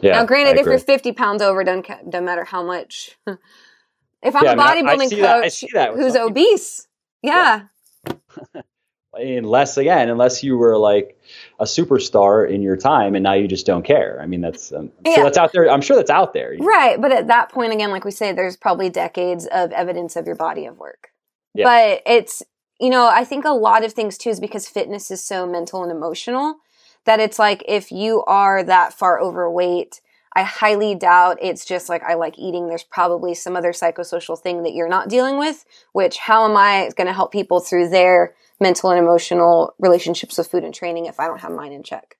yeah. 0.00 0.12
now, 0.14 0.24
granted, 0.24 0.58
if 0.58 0.66
you're 0.66 0.78
50 0.78 1.12
pounds 1.12 1.40
over, 1.42 1.62
doesn't, 1.62 1.84
ca- 1.86 2.00
doesn't 2.08 2.24
matter 2.24 2.42
how 2.44 2.62
much. 2.64 3.16
if 4.22 4.34
I'm 4.34 4.44
Yeah, 4.44 4.54
a 4.54 4.56
I 4.60 4.74
mean, 4.74 4.88
I- 4.88 4.92
I 4.92 4.96
bodybuilding 4.96 5.10
coach 5.42 5.60
that- 5.60 5.70
that 5.74 5.92
who's 5.94 6.14
people. 6.14 6.28
obese, 6.28 6.88
yeah. 7.22 7.62
unless 9.16 9.76
again, 9.76 10.08
unless 10.08 10.42
you 10.42 10.56
were 10.56 10.76
like 10.76 11.20
a 11.58 11.64
superstar 11.64 12.48
in 12.48 12.62
your 12.62 12.76
time 12.76 13.14
and 13.14 13.22
now 13.22 13.34
you 13.34 13.48
just 13.48 13.66
don't 13.66 13.84
care. 13.84 14.18
I 14.20 14.26
mean, 14.26 14.40
that's 14.40 14.72
um, 14.72 14.90
Yeah. 15.04 15.14
sure 15.14 15.24
that's 15.24 15.38
out 15.38 15.52
there. 15.52 15.70
I'm 15.70 15.80
sure 15.80 15.96
that's 15.96 16.10
out 16.10 16.32
there. 16.34 16.56
Right. 16.58 17.00
But 17.00 17.12
at 17.12 17.28
that 17.28 17.50
point, 17.50 17.72
again, 17.72 17.90
like 17.90 18.04
we 18.04 18.10
say, 18.10 18.32
there's 18.32 18.56
probably 18.56 18.90
decades 18.90 19.46
of 19.46 19.72
evidence 19.72 20.16
of 20.16 20.26
your 20.26 20.36
body 20.36 20.66
of 20.66 20.78
work. 20.78 21.10
Yeah. 21.54 21.64
But 21.64 22.02
it's, 22.12 22.42
you 22.80 22.90
know, 22.90 23.08
I 23.08 23.24
think 23.24 23.44
a 23.44 23.50
lot 23.50 23.84
of 23.84 23.92
things 23.92 24.18
too 24.18 24.30
is 24.30 24.40
because 24.40 24.68
fitness 24.68 25.10
is 25.10 25.24
so 25.24 25.46
mental 25.46 25.82
and 25.82 25.92
emotional 25.92 26.56
that 27.04 27.20
it's 27.20 27.38
like 27.38 27.62
if 27.68 27.92
you 27.92 28.24
are 28.24 28.62
that 28.62 28.92
far 28.92 29.20
overweight, 29.20 30.00
I 30.36 30.42
highly 30.42 30.96
doubt 30.96 31.38
it's 31.40 31.64
just 31.64 31.88
like 31.88 32.02
I 32.02 32.14
like 32.14 32.38
eating. 32.38 32.66
There's 32.66 32.82
probably 32.82 33.34
some 33.34 33.54
other 33.54 33.70
psychosocial 33.72 34.38
thing 34.38 34.64
that 34.64 34.74
you're 34.74 34.88
not 34.88 35.08
dealing 35.08 35.38
with, 35.38 35.64
which 35.92 36.16
how 36.18 36.44
am 36.48 36.56
I 36.56 36.90
going 36.96 37.06
to 37.06 37.12
help 37.12 37.30
people 37.30 37.60
through 37.60 37.90
their 37.90 38.34
mental 38.60 38.90
and 38.90 38.98
emotional 38.98 39.74
relationships 39.78 40.38
with 40.38 40.48
food 40.48 40.64
and 40.64 40.74
training 40.74 41.06
if 41.06 41.20
I 41.20 41.26
don't 41.26 41.40
have 41.40 41.52
mine 41.52 41.72
in 41.72 41.82
check? 41.82 42.16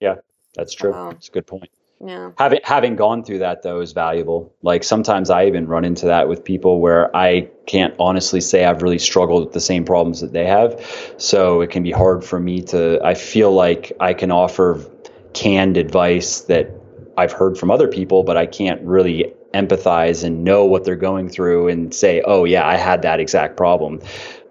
Yeah, 0.00 0.16
that's 0.54 0.74
true. 0.74 0.92
Um, 0.92 1.10
that's 1.10 1.28
a 1.28 1.32
good 1.32 1.46
point. 1.46 1.70
Yeah. 2.04 2.32
Having 2.36 2.60
having 2.64 2.96
gone 2.96 3.22
through 3.22 3.38
that 3.38 3.62
though 3.62 3.80
is 3.80 3.92
valuable. 3.92 4.52
Like 4.62 4.82
sometimes 4.82 5.30
I 5.30 5.46
even 5.46 5.68
run 5.68 5.84
into 5.84 6.06
that 6.06 6.28
with 6.28 6.44
people 6.44 6.80
where 6.80 7.14
I 7.16 7.48
can't 7.66 7.94
honestly 8.00 8.40
say 8.40 8.64
I've 8.64 8.82
really 8.82 8.98
struggled 8.98 9.44
with 9.44 9.52
the 9.52 9.60
same 9.60 9.84
problems 9.84 10.20
that 10.20 10.32
they 10.32 10.44
have. 10.46 10.84
So 11.18 11.60
it 11.60 11.70
can 11.70 11.84
be 11.84 11.92
hard 11.92 12.24
for 12.24 12.40
me 12.40 12.60
to 12.62 13.00
I 13.04 13.14
feel 13.14 13.52
like 13.52 13.92
I 14.00 14.14
can 14.14 14.32
offer 14.32 14.84
canned 15.32 15.76
advice 15.76 16.40
that 16.42 16.70
I've 17.16 17.32
heard 17.32 17.56
from 17.56 17.70
other 17.70 17.86
people, 17.86 18.24
but 18.24 18.36
I 18.36 18.46
can't 18.46 18.82
really 18.82 19.32
empathize 19.54 20.24
and 20.24 20.42
know 20.42 20.64
what 20.64 20.84
they're 20.84 20.96
going 20.96 21.28
through 21.28 21.68
and 21.68 21.94
say, 21.94 22.22
"Oh 22.24 22.44
yeah, 22.44 22.66
I 22.66 22.76
had 22.76 23.02
that 23.02 23.20
exact 23.20 23.56
problem." 23.56 24.00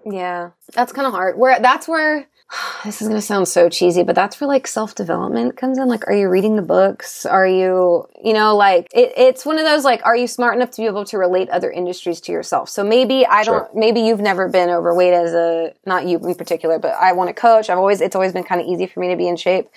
Yeah. 0.04 0.50
That's 0.72 0.92
kind 0.92 1.06
of 1.06 1.12
hard. 1.12 1.38
Where 1.38 1.60
that's 1.60 1.86
where 1.86 2.26
this 2.84 3.00
is 3.00 3.08
going 3.08 3.20
to 3.20 3.26
sound 3.26 3.48
so 3.48 3.68
cheesy, 3.68 4.02
but 4.02 4.14
that's 4.14 4.40
where 4.40 4.48
like 4.48 4.66
self 4.66 4.94
development 4.94 5.56
comes 5.56 5.78
in. 5.78 5.88
Like, 5.88 6.06
are 6.06 6.14
you 6.14 6.28
reading 6.28 6.56
the 6.56 6.62
books? 6.62 7.24
Are 7.26 7.46
you, 7.46 8.08
you 8.22 8.32
know, 8.32 8.56
like 8.56 8.88
it, 8.92 9.12
it's 9.16 9.44
one 9.44 9.58
of 9.58 9.64
those 9.64 9.84
like, 9.84 10.04
are 10.04 10.16
you 10.16 10.26
smart 10.26 10.56
enough 10.56 10.70
to 10.72 10.82
be 10.82 10.86
able 10.86 11.04
to 11.06 11.18
relate 11.18 11.48
other 11.50 11.70
industries 11.70 12.20
to 12.22 12.32
yourself? 12.32 12.68
So 12.68 12.84
maybe 12.84 13.26
I 13.26 13.44
don't, 13.44 13.66
sure. 13.66 13.70
maybe 13.74 14.00
you've 14.00 14.20
never 14.20 14.48
been 14.48 14.70
overweight 14.70 15.12
as 15.12 15.32
a, 15.32 15.74
not 15.86 16.06
you 16.06 16.18
in 16.18 16.34
particular, 16.34 16.78
but 16.78 16.94
I 16.94 17.12
want 17.12 17.28
to 17.28 17.34
coach. 17.34 17.70
I've 17.70 17.78
always, 17.78 18.00
it's 18.00 18.16
always 18.16 18.32
been 18.32 18.44
kind 18.44 18.60
of 18.60 18.66
easy 18.66 18.86
for 18.86 19.00
me 19.00 19.08
to 19.08 19.16
be 19.16 19.28
in 19.28 19.36
shape. 19.36 19.68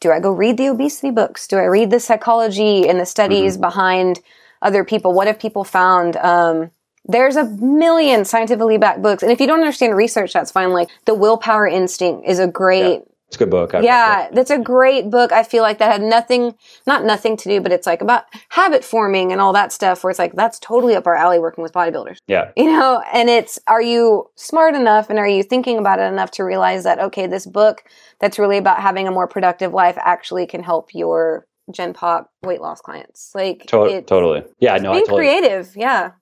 Do 0.00 0.10
I 0.10 0.20
go 0.20 0.32
read 0.32 0.56
the 0.56 0.68
obesity 0.68 1.10
books? 1.10 1.46
Do 1.46 1.56
I 1.56 1.64
read 1.64 1.90
the 1.90 2.00
psychology 2.00 2.88
and 2.88 3.00
the 3.00 3.06
studies 3.06 3.54
mm-hmm. 3.54 3.62
behind 3.62 4.20
other 4.60 4.84
people? 4.84 5.12
What 5.12 5.26
have 5.26 5.38
people 5.38 5.64
found? 5.64 6.16
Um, 6.16 6.70
there's 7.06 7.36
a 7.36 7.44
million 7.44 8.24
scientifically 8.24 8.78
backed 8.78 9.02
books. 9.02 9.22
And 9.22 9.30
if 9.30 9.40
you 9.40 9.46
don't 9.46 9.60
understand 9.60 9.96
research, 9.96 10.32
that's 10.32 10.50
fine. 10.50 10.72
Like 10.72 10.88
The 11.04 11.14
Willpower 11.14 11.66
Instinct 11.66 12.26
is 12.26 12.38
a 12.38 12.46
great. 12.46 13.00
Yeah. 13.00 13.08
It's 13.28 13.36
a 13.36 13.38
good 13.38 13.50
book. 13.50 13.74
I've 13.74 13.82
yeah, 13.82 14.28
that's 14.32 14.50
a 14.50 14.58
great 14.58 15.10
book. 15.10 15.32
I 15.32 15.42
feel 15.42 15.62
like 15.62 15.78
that 15.78 15.90
had 15.90 16.02
nothing, 16.02 16.54
not 16.86 17.04
nothing 17.04 17.36
to 17.38 17.48
do, 17.48 17.60
but 17.60 17.72
it's 17.72 17.86
like 17.86 18.00
about 18.00 18.24
habit 18.50 18.84
forming 18.84 19.32
and 19.32 19.40
all 19.40 19.52
that 19.54 19.72
stuff 19.72 20.04
where 20.04 20.10
it's 20.10 20.18
like, 20.20 20.34
that's 20.34 20.58
totally 20.60 20.94
up 20.94 21.06
our 21.06 21.16
alley 21.16 21.40
working 21.40 21.62
with 21.62 21.72
bodybuilders. 21.72 22.18
Yeah. 22.28 22.52
You 22.56 22.66
know, 22.66 23.02
and 23.12 23.28
it's, 23.28 23.58
are 23.66 23.82
you 23.82 24.30
smart 24.36 24.74
enough 24.76 25.10
and 25.10 25.18
are 25.18 25.26
you 25.26 25.42
thinking 25.42 25.78
about 25.78 25.98
it 25.98 26.04
enough 26.12 26.30
to 26.32 26.44
realize 26.44 26.84
that, 26.84 27.00
okay, 27.00 27.26
this 27.26 27.44
book 27.44 27.82
that's 28.20 28.38
really 28.38 28.58
about 28.58 28.80
having 28.80 29.08
a 29.08 29.10
more 29.10 29.26
productive 29.26 29.72
life 29.72 29.96
actually 29.98 30.46
can 30.46 30.62
help 30.62 30.94
your 30.94 31.46
Gen 31.72 31.92
Pop 31.92 32.30
weight 32.44 32.60
loss 32.60 32.80
clients? 32.82 33.32
Like, 33.34 33.66
to- 33.66 34.02
totally. 34.02 34.44
Yeah, 34.60 34.76
no, 34.76 34.92
being 34.92 35.06
totally- 35.06 35.18
creative. 35.22 35.72
Yeah. 35.74 36.12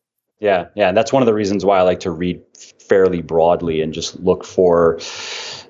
Yeah, 0.43 0.67
yeah, 0.75 0.89
and 0.89 0.97
that's 0.97 1.13
one 1.13 1.23
of 1.23 1.27
the 1.27 1.35
reasons 1.35 1.65
why 1.65 1.79
I 1.79 1.83
like 1.83 2.01
to 2.01 2.11
read 2.11 2.43
fairly 2.89 3.23
broadly 3.23 3.81
and 3.81 3.95
just 3.95 4.19
look 4.19 4.45
for 4.45 4.99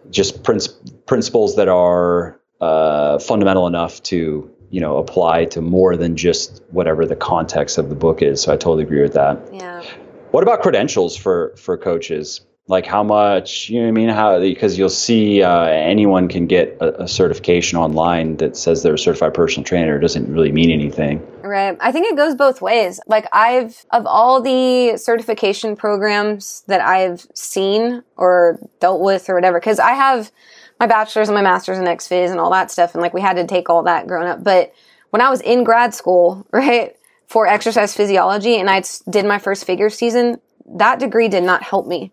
just 0.08 0.42
princi- 0.44 0.72
principles 1.04 1.56
that 1.56 1.68
are 1.68 2.40
uh, 2.58 3.18
fundamental 3.18 3.66
enough 3.66 4.02
to 4.04 4.50
you 4.70 4.80
know 4.80 4.96
apply 4.96 5.44
to 5.44 5.60
more 5.60 5.94
than 5.98 6.16
just 6.16 6.62
whatever 6.70 7.04
the 7.04 7.14
context 7.14 7.76
of 7.76 7.90
the 7.90 7.94
book 7.94 8.22
is. 8.22 8.40
So 8.40 8.50
I 8.50 8.56
totally 8.56 8.84
agree 8.84 9.02
with 9.02 9.12
that. 9.12 9.38
Yeah. 9.52 9.82
What 10.30 10.42
about 10.42 10.62
credentials 10.62 11.18
for 11.18 11.54
for 11.58 11.76
coaches? 11.76 12.40
Like 12.72 12.86
how 12.86 13.02
much 13.02 13.68
you 13.68 13.76
know 13.76 13.84
what 13.84 13.88
i 13.88 13.92
mean? 13.92 14.08
How 14.08 14.40
because 14.40 14.78
you'll 14.78 14.88
see 14.88 15.42
uh, 15.42 15.64
anyone 15.66 16.26
can 16.26 16.46
get 16.46 16.78
a, 16.80 17.02
a, 17.02 17.08
certification 17.08 17.78
online 17.78 18.38
that 18.38 18.56
says 18.56 18.82
they're 18.82 18.94
a 18.94 18.98
certified 18.98 19.34
personal 19.34 19.62
trainer. 19.62 19.98
It 19.98 20.00
doesn't 20.00 20.32
really 20.32 20.50
mean 20.50 20.70
anything. 20.70 21.24
Right. 21.42 21.76
I 21.80 21.92
think 21.92 22.06
it 22.06 22.16
goes 22.16 22.34
both 22.34 22.62
ways. 22.62 22.98
Like 23.06 23.26
i've 23.32 23.84
of 23.90 24.06
all 24.06 24.40
the 24.40 24.96
certification 24.96 25.76
programs 25.76 26.64
that 26.66 26.80
i've 26.80 27.26
seen 27.34 28.02
or 28.16 28.58
dealt 28.80 29.02
with 29.02 29.28
or 29.28 29.34
whatever 29.34 29.60
because 29.60 29.78
i 29.78 29.92
have 29.92 30.32
my 30.80 30.86
bachelor's 30.86 31.28
and 31.28 31.36
my 31.36 31.42
master's 31.42 31.78
in 31.78 31.84
xphys 31.84 32.30
and 32.30 32.40
all 32.40 32.50
that 32.50 32.70
stuff 32.70 32.94
and 32.94 33.02
like 33.02 33.12
we 33.12 33.20
had 33.20 33.36
to 33.36 33.46
take 33.46 33.68
all 33.68 33.82
that 33.82 34.06
growing 34.06 34.28
up. 34.28 34.42
But 34.42 34.72
when 35.10 35.20
i 35.20 35.28
was 35.28 35.42
in 35.42 35.62
grad 35.62 35.94
school 35.94 36.46
right 36.52 36.96
for 37.26 37.46
exercise 37.46 37.94
physiology 37.94 38.56
and 38.56 38.70
i 38.70 38.82
did 39.10 39.26
my 39.26 39.38
first 39.38 39.66
figure 39.66 39.90
season 39.90 40.40
that 40.76 40.98
degree 40.98 41.28
did 41.28 41.42
not 41.42 41.62
help 41.62 41.86
me 41.86 42.12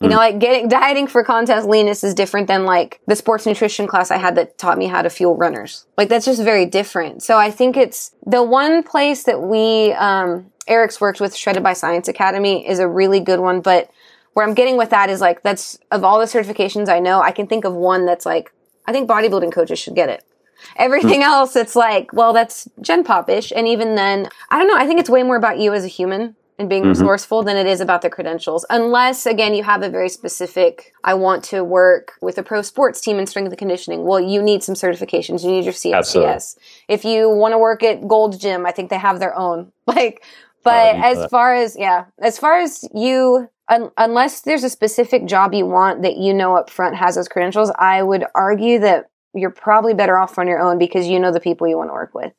you 0.00 0.08
know, 0.08 0.16
mm. 0.16 0.18
like 0.18 0.38
getting 0.38 0.68
dieting 0.68 1.06
for 1.06 1.24
contest 1.24 1.66
leanness 1.66 2.04
is 2.04 2.12
different 2.14 2.48
than 2.48 2.64
like 2.64 3.00
the 3.06 3.16
sports 3.16 3.46
nutrition 3.46 3.86
class 3.86 4.10
I 4.10 4.18
had 4.18 4.34
that 4.34 4.58
taught 4.58 4.76
me 4.76 4.86
how 4.86 5.02
to 5.02 5.08
fuel 5.08 5.36
runners. 5.36 5.86
Like 5.96 6.08
that's 6.08 6.26
just 6.26 6.42
very 6.42 6.66
different. 6.66 7.22
So 7.22 7.38
I 7.38 7.50
think 7.50 7.76
it's 7.76 8.12
the 8.26 8.42
one 8.42 8.82
place 8.82 9.24
that 9.24 9.40
we, 9.40 9.92
um, 9.92 10.50
Eric's 10.68 11.00
worked 11.00 11.20
with 11.20 11.34
Shredded 11.34 11.62
by 11.62 11.72
Science 11.72 12.08
Academy 12.08 12.68
is 12.68 12.78
a 12.78 12.88
really 12.88 13.20
good 13.20 13.40
one. 13.40 13.60
But 13.60 13.90
where 14.34 14.46
I'm 14.46 14.54
getting 14.54 14.76
with 14.76 14.90
that 14.90 15.08
is 15.08 15.20
like, 15.20 15.42
that's 15.42 15.78
of 15.90 16.04
all 16.04 16.18
the 16.18 16.26
certifications 16.26 16.88
I 16.90 16.98
know, 16.98 17.22
I 17.22 17.30
can 17.30 17.46
think 17.46 17.64
of 17.64 17.72
one 17.72 18.04
that's 18.04 18.26
like, 18.26 18.52
I 18.86 18.92
think 18.92 19.08
bodybuilding 19.08 19.52
coaches 19.52 19.78
should 19.78 19.94
get 19.94 20.10
it. 20.10 20.24
Everything 20.76 21.20
mm. 21.20 21.24
else, 21.24 21.56
it's 21.56 21.76
like, 21.76 22.12
well, 22.12 22.32
that's 22.32 22.68
Gen 22.80 23.04
Pop-ish. 23.04 23.52
And 23.54 23.66
even 23.66 23.94
then, 23.94 24.28
I 24.50 24.58
don't 24.58 24.68
know. 24.68 24.76
I 24.76 24.86
think 24.86 25.00
it's 25.00 25.08
way 25.08 25.22
more 25.22 25.36
about 25.36 25.58
you 25.58 25.72
as 25.72 25.84
a 25.84 25.88
human 25.88 26.36
and 26.58 26.68
being 26.68 26.82
mm-hmm. 26.82 26.90
resourceful 26.90 27.42
than 27.42 27.56
it 27.56 27.66
is 27.66 27.80
about 27.80 28.02
the 28.02 28.10
credentials. 28.10 28.64
Unless, 28.70 29.26
again, 29.26 29.54
you 29.54 29.62
have 29.62 29.82
a 29.82 29.90
very 29.90 30.08
specific, 30.08 30.92
I 31.04 31.14
want 31.14 31.44
to 31.44 31.62
work 31.62 32.12
with 32.20 32.38
a 32.38 32.42
pro 32.42 32.62
sports 32.62 33.00
team 33.00 33.18
in 33.18 33.26
strength 33.26 33.50
and 33.50 33.58
conditioning. 33.58 34.04
Well, 34.04 34.20
you 34.20 34.42
need 34.42 34.62
some 34.62 34.74
certifications. 34.74 35.44
You 35.44 35.50
need 35.50 35.64
your 35.64 35.74
CSCS. 35.74 35.94
Absolutely. 35.94 36.38
If 36.88 37.04
you 37.04 37.30
want 37.30 37.52
to 37.52 37.58
work 37.58 37.82
at 37.82 38.06
Gold 38.08 38.40
Gym, 38.40 38.64
I 38.64 38.72
think 38.72 38.90
they 38.90 38.98
have 38.98 39.20
their 39.20 39.36
own. 39.36 39.72
Like, 39.86 40.24
but 40.64 40.96
as 40.96 41.30
far 41.30 41.54
as, 41.54 41.76
yeah, 41.78 42.06
as 42.18 42.38
far 42.40 42.58
as 42.58 42.84
you, 42.92 43.48
un- 43.68 43.92
unless 43.96 44.40
there's 44.40 44.64
a 44.64 44.68
specific 44.68 45.26
job 45.26 45.54
you 45.54 45.64
want 45.64 46.02
that 46.02 46.16
you 46.16 46.34
know 46.34 46.56
up 46.56 46.70
front 46.70 46.96
has 46.96 47.14
those 47.14 47.28
credentials, 47.28 47.70
I 47.78 48.02
would 48.02 48.24
argue 48.34 48.80
that 48.80 49.08
you're 49.32 49.50
probably 49.50 49.94
better 49.94 50.18
off 50.18 50.38
on 50.38 50.48
your 50.48 50.58
own 50.58 50.76
because 50.76 51.06
you 51.06 51.20
know 51.20 51.30
the 51.30 51.38
people 51.38 51.68
you 51.68 51.76
want 51.76 51.90
to 51.90 51.94
work 51.94 52.14
with. 52.16 52.32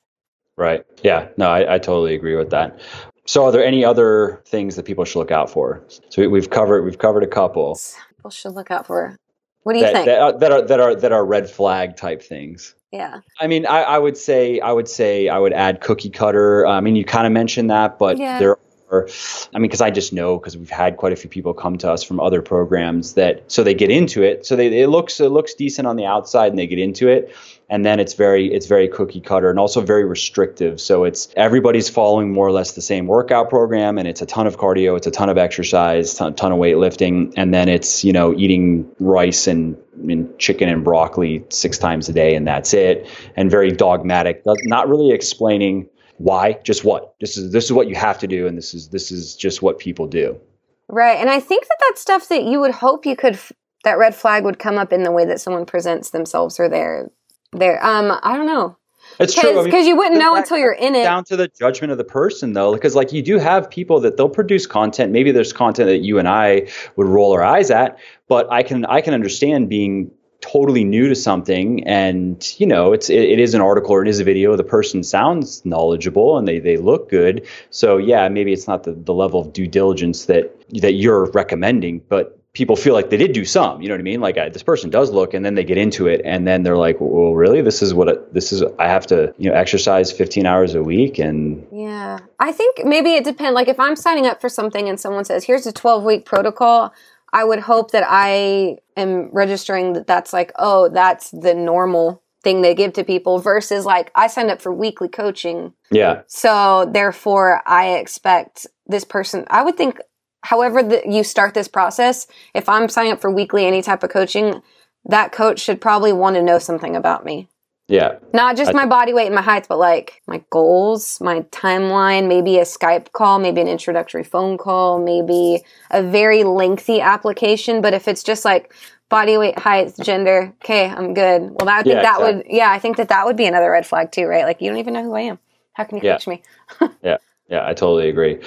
Right. 0.58 0.84
Yeah. 1.04 1.30
No, 1.38 1.50
I, 1.50 1.76
I, 1.76 1.78
totally 1.78 2.16
agree 2.16 2.36
with 2.36 2.50
that. 2.50 2.80
So, 3.28 3.46
are 3.46 3.52
there 3.52 3.64
any 3.64 3.84
other 3.84 4.42
things 4.46 4.78
that 4.78 4.86
people 4.86 5.04
should 5.04 5.20
look 5.20 5.32
out 5.32 5.50
for? 5.50 5.84
So 6.10 6.28
we, 6.28 6.40
have 6.40 6.50
covered 6.50 6.84
we've 6.84 6.98
covered 6.98 7.24
a 7.24 7.28
couple. 7.28 7.78
People 8.16 8.32
should 8.32 8.54
look 8.54 8.72
out 8.72 8.88
for. 8.88 9.18
What 9.64 9.74
do 9.74 9.80
you 9.80 9.86
that, 9.86 9.94
think? 9.94 10.06
That, 10.06 10.20
uh, 10.20 10.32
that, 10.32 10.52
are 10.54 10.62
that 10.62 10.80
are 10.80 10.96
that 10.96 11.12
are 11.12 11.26
red 11.26 11.50
flag 11.50 11.98
type 11.98 12.22
things. 12.22 12.74
Yeah. 12.94 13.20
I 13.42 13.48
mean, 13.48 13.66
I, 13.66 13.82
I 13.82 13.98
would 13.98 14.16
say 14.16 14.62
I 14.62 14.72
would 14.72 14.88
say 14.88 15.28
I 15.28 15.40
would 15.40 15.52
add 15.52 15.82
cookie 15.82 16.10
cutter. 16.10 16.66
I 16.66 16.80
mean, 16.80 16.96
you 16.96 17.04
kind 17.04 17.28
of 17.28 17.34
mentioned 17.34 17.70
that, 17.70 18.00
but 18.00 18.18
yeah. 18.18 18.40
there 18.40 18.58
are. 18.92 19.10
I 19.54 19.60
mean, 19.60 19.64
because 19.64 19.82
I 19.82 19.92
just 19.92 20.14
know 20.14 20.40
because 20.40 20.56
we've 20.56 20.70
had 20.70 20.96
quite 20.96 21.12
a 21.12 21.18
few 21.18 21.30
people 21.30 21.54
come 21.54 21.78
to 21.80 21.92
us 21.92 22.04
from 22.04 22.22
other 22.22 22.42
programs 22.42 23.16
that 23.16 23.52
so 23.52 23.62
they 23.62 23.74
get 23.74 23.92
into 23.92 24.24
it. 24.24 24.46
So 24.46 24.56
they 24.56 24.68
it 24.80 24.88
looks 24.88 25.20
it 25.20 25.32
looks 25.32 25.54
decent 25.54 25.86
on 25.86 25.98
the 25.98 26.06
outside 26.06 26.54
and 26.54 26.58
they 26.58 26.68
get 26.68 26.80
into 26.80 27.10
it, 27.10 27.36
and 27.70 27.86
then 27.86 28.00
it's 28.00 28.14
very 28.14 28.52
it's 28.54 28.66
very 28.66 28.88
cookie 28.88 29.20
cutter 29.20 29.50
and 29.50 29.60
also 29.60 29.82
very 29.82 30.06
restrictive. 30.06 30.80
So 30.80 31.04
it's 31.04 31.28
everybody's 31.36 31.90
following 31.90 32.32
more 32.32 32.48
or 32.48 32.52
less 32.52 32.74
the 32.74 32.82
same 32.82 33.08
workout 33.08 33.50
program 33.50 33.98
and 33.98 34.08
it's 34.08 34.22
a 34.22 34.26
ton 34.26 34.48
of 34.48 34.58
cardio 34.58 34.96
it's 34.96 35.08
a 35.08 35.12
ton 35.12 35.30
of 35.30 35.38
exercise 35.38 36.14
ton, 36.14 36.34
ton 36.36 36.52
of 36.54 36.60
weightlifting 36.60 37.34
and 37.36 37.54
then 37.54 37.68
it's 37.68 38.06
you 38.06 38.14
know 38.14 38.34
eating 38.36 38.90
rice 39.00 39.48
and, 39.48 39.78
and 40.08 40.38
chicken 40.40 40.70
and 40.70 40.84
broccoli 40.84 41.44
six 41.50 41.78
times 41.78 42.08
a 42.08 42.14
day 42.14 42.36
and 42.36 42.48
that's 42.48 42.74
it. 42.74 43.10
And 43.36 43.52
very 43.52 43.72
dogmatic 43.72 44.44
not 44.46 44.88
really 44.88 45.12
explaining 45.12 45.90
why 46.18 46.60
just 46.64 46.86
what. 46.86 47.16
This 47.20 47.38
is 47.38 47.52
this 47.52 47.66
is 47.66 47.74
what 47.74 47.90
you 47.90 47.96
have 47.96 48.18
to 48.20 48.28
do 48.28 48.48
and 48.48 48.58
this 48.58 48.74
is 48.74 48.90
this 48.90 49.12
is 49.12 49.36
just 49.36 49.62
what 49.62 49.78
people 49.78 50.08
do. 50.08 50.40
Right 50.88 51.18
and 51.18 51.30
i 51.30 51.42
think 51.42 51.68
that 51.68 51.78
that's 51.82 52.00
stuff 52.00 52.30
that 52.30 52.44
you 52.44 52.62
would 52.62 52.72
hope 52.72 53.06
you 53.06 53.18
could 53.18 53.38
that 53.84 53.98
red 53.98 54.16
flag 54.16 54.46
would 54.46 54.58
come 54.58 54.78
up 54.78 54.94
in 54.94 55.04
the 55.04 55.12
way 55.12 55.26
that 55.26 55.42
someone 55.42 55.66
presents 55.66 56.10
themselves 56.12 56.60
or 56.60 56.70
their 56.70 57.10
there. 57.54 57.84
Um, 57.86 58.18
I 58.24 58.38
don't 58.38 58.48
know. 58.48 58.78
It's 59.20 59.34
true 59.34 59.64
because 59.64 59.74
I 59.74 59.78
mean, 59.78 59.88
you 59.88 59.96
wouldn't 59.96 60.20
know 60.20 60.36
until 60.36 60.58
you're 60.58 60.74
in 60.74 60.94
it. 60.94 61.04
Down 61.04 61.24
to 61.26 61.36
the 61.36 61.48
judgment 61.48 61.92
of 61.92 61.98
the 61.98 62.04
person, 62.04 62.54
though, 62.54 62.74
because 62.74 62.94
like 62.94 63.14
you 63.14 63.22
do 63.22 63.40
have 63.40 63.70
people 63.70 64.00
that 64.02 64.18
they'll 64.18 64.30
produce 64.30 64.68
content. 64.68 65.12
Maybe 65.12 65.32
there's 65.32 65.54
content 65.54 65.88
that 65.88 66.00
you 66.00 66.20
and 66.20 66.28
I 66.28 66.68
would 66.98 67.08
roll 67.08 67.34
our 67.34 67.44
eyes 67.44 67.72
at, 67.72 67.98
but 68.28 68.52
I 68.52 68.64
can 68.64 68.86
I 68.86 69.02
can 69.02 69.14
understand 69.14 69.70
being 69.70 70.12
totally 70.40 70.84
new 70.84 71.10
to 71.10 71.16
something 71.16 71.84
and 71.88 72.54
you 72.60 72.68
know 72.68 72.94
it's 72.94 73.10
it, 73.10 73.22
it 73.22 73.40
is 73.40 73.56
an 73.56 73.62
article 73.62 73.92
or 73.92 74.04
it 74.04 74.08
is 74.08 74.20
a 74.20 74.24
video 74.24 74.56
the 74.56 74.64
person 74.64 75.02
sounds 75.02 75.66
knowledgeable 75.66 76.38
and 76.38 76.48
they 76.48 76.60
they 76.60 76.78
look 76.78 77.10
good 77.10 77.46
so 77.72 77.98
yeah 77.98 78.30
maybe 78.30 78.54
it's 78.54 78.68
not 78.68 78.84
the, 78.84 78.92
the 78.92 79.16
level 79.16 79.42
of 79.42 79.52
due 79.52 79.66
diligence 79.68 80.26
that 80.26 80.56
that 80.70 80.94
you're 80.94 81.26
recommending 81.32 82.00
but 82.08 82.37
people 82.58 82.76
feel 82.76 82.96
like 82.96 83.12
they 83.12 83.18
did 83.18 83.34
do 83.34 83.46
some. 83.46 83.84
You 83.84 83.88
know 83.88 83.94
what 83.94 84.00
I 84.00 84.04
mean? 84.04 84.20
Like 84.20 84.40
I, 84.40 84.50
this 84.50 84.64
person 84.64 84.90
does 84.90 85.12
look, 85.12 85.36
and 85.36 85.46
then 85.46 85.54
they 85.54 85.64
get 85.64 85.78
into 85.78 86.08
it, 86.08 86.22
and 86.26 86.48
then 86.48 86.64
they're 86.64 86.76
like, 86.76 86.98
"Well, 87.00 87.36
really? 87.36 87.62
This 87.62 87.84
is 87.84 87.94
what 87.94 88.10
I, 88.10 88.14
this 88.32 88.52
is? 88.52 88.64
I 88.80 88.88
have 88.88 89.06
to, 89.08 89.32
you 89.38 89.52
know, 89.52 89.56
exercise 89.56 90.12
15 90.12 90.48
hours 90.48 90.74
a 90.74 90.82
week." 90.82 91.20
And 91.20 91.68
yeah, 91.72 92.18
I 92.40 92.52
think 92.52 92.84
maybe 92.84 93.14
it 93.14 93.24
depends. 93.24 93.54
Like 93.54 93.68
if 93.68 93.80
I'm 93.80 93.96
signing 93.96 94.26
up 94.26 94.42
for 94.42 94.50
something 94.50 94.90
and 94.90 95.00
someone 95.00 95.24
says, 95.24 95.44
"Here's 95.44 95.68
a 95.68 95.72
12 95.72 96.04
week 96.04 96.26
protocol," 96.26 96.92
I 97.32 97.44
would 97.44 97.60
hope 97.60 97.92
that 97.92 98.04
I 98.08 98.80
am 98.96 99.30
registering 99.32 99.94
that 99.94 100.08
that's 100.08 100.34
like, 100.34 100.52
oh, 100.58 100.90
that's 100.90 101.30
the 101.30 101.54
normal 101.54 102.24
thing 102.44 102.62
they 102.62 102.74
give 102.74 102.94
to 102.94 103.04
people 103.04 103.38
versus 103.38 103.86
like 103.86 104.12
I 104.16 104.28
signed 104.28 104.50
up 104.50 104.62
for 104.62 104.74
weekly 104.74 105.10
coaching. 105.10 105.74
Yeah. 105.92 106.22
So 106.26 106.90
therefore 106.92 107.62
I 107.68 107.98
expect 107.98 108.66
this 108.88 109.04
person 109.04 109.46
I 109.50 109.64
would 109.64 109.78
think 109.78 110.00
however 110.48 110.82
the, 110.82 111.02
you 111.06 111.24
start 111.24 111.54
this 111.54 111.68
process, 111.68 112.26
if 112.54 112.70
I'm 112.70 112.88
signing 112.88 113.12
up 113.12 113.20
for 113.20 113.30
weekly 113.30 113.66
any 113.66 113.82
type 113.82 114.02
of 114.02 114.10
coaching, 114.10 114.62
that 115.06 115.34
coach 115.34 115.60
should 115.60 115.82
probably 115.82 116.14
want 116.14 116.38
to 116.38 116.42
know 116.42 116.58
something 116.58 116.96
about 116.96 117.26
me. 117.26 117.50
Yeah. 117.90 118.20
Not 118.34 118.56
just 118.56 118.74
my 118.74 118.86
body 118.86 119.14
weight 119.14 119.26
and 119.26 119.36
my 119.36 119.42
height, 119.42 119.68
but 119.68 119.78
like 119.78 120.22
my 120.26 120.42
goals, 120.50 121.20
my 121.20 121.42
timeline, 121.52 122.28
maybe 122.28 122.60
a 122.60 122.64
Skype 122.64 123.12
call, 123.12 123.40
maybe 123.40 123.60
an 123.62 123.68
introductory 123.68 124.24
phone 124.24 124.58
call, 124.58 125.00
maybe 125.00 125.64
a 125.92 126.02
very 126.02 126.44
lengthy 126.44 127.02
application. 127.02 127.82
But 127.82 127.94
if 127.94 128.08
it's 128.08 128.24
just 128.24 128.46
like 128.46 128.74
body 129.10 129.38
weight, 129.38 129.58
height, 129.60 129.96
gender, 130.02 130.54
okay, 130.64 130.90
I'm 130.90 131.14
good. 131.14 131.42
Well, 131.52 131.68
I 131.70 131.84
think 131.84 131.88
Yeah, 131.88 132.02
that 132.04 132.20
exactly. 132.20 132.36
would, 132.36 132.46
yeah, 132.50 132.72
I 132.72 132.80
think 132.80 132.98
that 132.98 133.10
that 133.10 133.26
would 133.26 133.38
be 133.38 133.46
another 133.46 133.72
red 133.72 133.86
flag 133.86 134.12
too, 134.12 134.28
right? 134.28 134.44
Like 134.46 134.62
you 134.62 134.70
don't 134.70 134.80
even 134.80 134.94
know 134.94 135.04
who 135.04 135.14
I 135.16 135.22
am. 135.22 135.40
How 135.74 135.84
can 135.86 135.98
you 135.98 136.04
Yeah. 136.04 136.14
coach 136.14 136.28
me? 136.28 136.42
Yeah, 137.04 137.18
yeah, 137.50 137.66
I 137.66 137.74
totally 137.74 138.10
agree. 138.10 138.40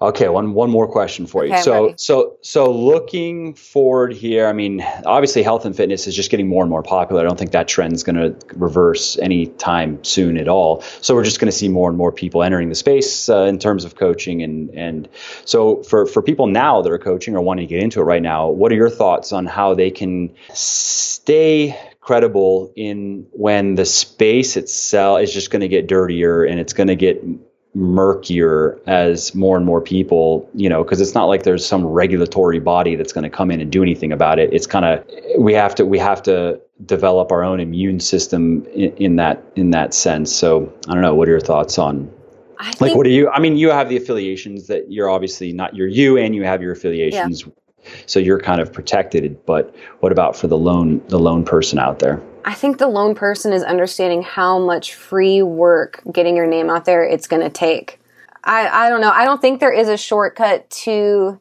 Okay, 0.00 0.28
one 0.28 0.54
one 0.54 0.70
more 0.70 0.86
question 0.86 1.26
for 1.26 1.44
you. 1.44 1.52
Okay, 1.52 1.62
so 1.62 1.84
ready. 1.86 1.94
so 1.98 2.38
so 2.40 2.70
looking 2.70 3.54
forward 3.54 4.12
here, 4.12 4.46
I 4.46 4.52
mean, 4.52 4.80
obviously 5.04 5.42
health 5.42 5.64
and 5.64 5.76
fitness 5.76 6.06
is 6.06 6.14
just 6.14 6.30
getting 6.30 6.46
more 6.46 6.62
and 6.62 6.70
more 6.70 6.84
popular. 6.84 7.20
I 7.20 7.24
don't 7.24 7.36
think 7.36 7.50
that 7.50 7.66
trend's 7.66 8.04
going 8.04 8.14
to 8.14 8.36
reverse 8.54 9.18
anytime 9.18 10.04
soon 10.04 10.38
at 10.38 10.46
all. 10.46 10.82
So 11.00 11.16
we're 11.16 11.24
just 11.24 11.40
going 11.40 11.50
to 11.50 11.56
see 11.56 11.68
more 11.68 11.88
and 11.88 11.98
more 11.98 12.12
people 12.12 12.44
entering 12.44 12.68
the 12.68 12.76
space 12.76 13.28
uh, 13.28 13.42
in 13.42 13.58
terms 13.58 13.84
of 13.84 13.96
coaching 13.96 14.42
and 14.42 14.70
and 14.70 15.08
so 15.44 15.82
for 15.82 16.06
for 16.06 16.22
people 16.22 16.46
now 16.46 16.80
that 16.82 16.92
are 16.92 16.98
coaching 16.98 17.34
or 17.34 17.40
wanting 17.40 17.66
to 17.66 17.74
get 17.74 17.82
into 17.82 18.00
it 18.00 18.04
right 18.04 18.22
now, 18.22 18.50
what 18.50 18.70
are 18.70 18.76
your 18.76 18.90
thoughts 18.90 19.32
on 19.32 19.46
how 19.46 19.74
they 19.74 19.90
can 19.90 20.32
stay 20.52 21.76
credible 22.00 22.72
in 22.76 23.26
when 23.32 23.74
the 23.74 23.84
space 23.84 24.56
itself 24.56 25.20
is 25.20 25.34
just 25.34 25.50
going 25.50 25.60
to 25.60 25.68
get 25.68 25.88
dirtier 25.88 26.44
and 26.44 26.60
it's 26.60 26.72
going 26.72 26.86
to 26.86 26.96
get 26.96 27.22
murkier 27.74 28.78
as 28.86 29.34
more 29.34 29.56
and 29.56 29.66
more 29.66 29.80
people, 29.80 30.48
you 30.54 30.68
know, 30.68 30.82
because 30.82 31.00
it's 31.00 31.14
not 31.14 31.26
like 31.26 31.42
there's 31.42 31.64
some 31.64 31.86
regulatory 31.86 32.58
body 32.58 32.96
that's 32.96 33.12
going 33.12 33.24
to 33.24 33.30
come 33.30 33.50
in 33.50 33.60
and 33.60 33.70
do 33.70 33.82
anything 33.82 34.12
about 34.12 34.38
it. 34.38 34.52
It's 34.52 34.66
kind 34.66 34.84
of 34.84 35.04
we 35.38 35.52
have 35.54 35.74
to 35.76 35.84
we 35.84 35.98
have 35.98 36.22
to 36.24 36.60
develop 36.86 37.30
our 37.30 37.42
own 37.42 37.60
immune 37.60 38.00
system 38.00 38.64
in, 38.66 38.92
in 38.96 39.16
that 39.16 39.42
in 39.56 39.70
that 39.70 39.94
sense. 39.94 40.34
So 40.34 40.72
I 40.88 40.94
don't 40.94 41.02
know. 41.02 41.14
What 41.14 41.28
are 41.28 41.32
your 41.32 41.40
thoughts 41.40 41.78
on 41.78 42.10
like 42.80 42.94
what 42.94 43.04
do 43.04 43.10
you? 43.10 43.28
I 43.30 43.38
mean, 43.38 43.56
you 43.56 43.70
have 43.70 43.88
the 43.88 43.96
affiliations 43.96 44.66
that 44.66 44.90
you're 44.90 45.08
obviously 45.08 45.52
not 45.52 45.76
you're 45.76 45.88
you 45.88 46.18
and 46.18 46.34
you 46.34 46.44
have 46.44 46.62
your 46.62 46.72
affiliations. 46.72 47.44
So 48.06 48.20
you're 48.20 48.40
kind 48.40 48.60
of 48.60 48.72
protected, 48.72 49.46
but 49.46 49.74
what 50.00 50.12
about 50.12 50.36
for 50.36 50.46
the 50.46 50.58
lone 50.58 51.00
the 51.08 51.18
lone 51.18 51.44
person 51.44 51.78
out 51.78 52.00
there? 52.00 52.20
I 52.44 52.54
think 52.54 52.78
the 52.78 52.88
lone 52.88 53.14
person 53.14 53.52
is 53.52 53.62
understanding 53.62 54.22
how 54.22 54.58
much 54.58 54.94
free 54.94 55.42
work 55.42 56.02
getting 56.10 56.36
your 56.36 56.46
name 56.46 56.70
out 56.70 56.84
there 56.84 57.04
it's 57.04 57.26
going 57.26 57.42
to 57.42 57.50
take. 57.50 58.00
I, 58.44 58.86
I 58.86 58.88
don't 58.88 59.00
know. 59.00 59.10
I 59.10 59.24
don't 59.24 59.40
think 59.40 59.60
there 59.60 59.72
is 59.72 59.88
a 59.88 59.96
shortcut 59.96 60.68
to. 60.70 61.40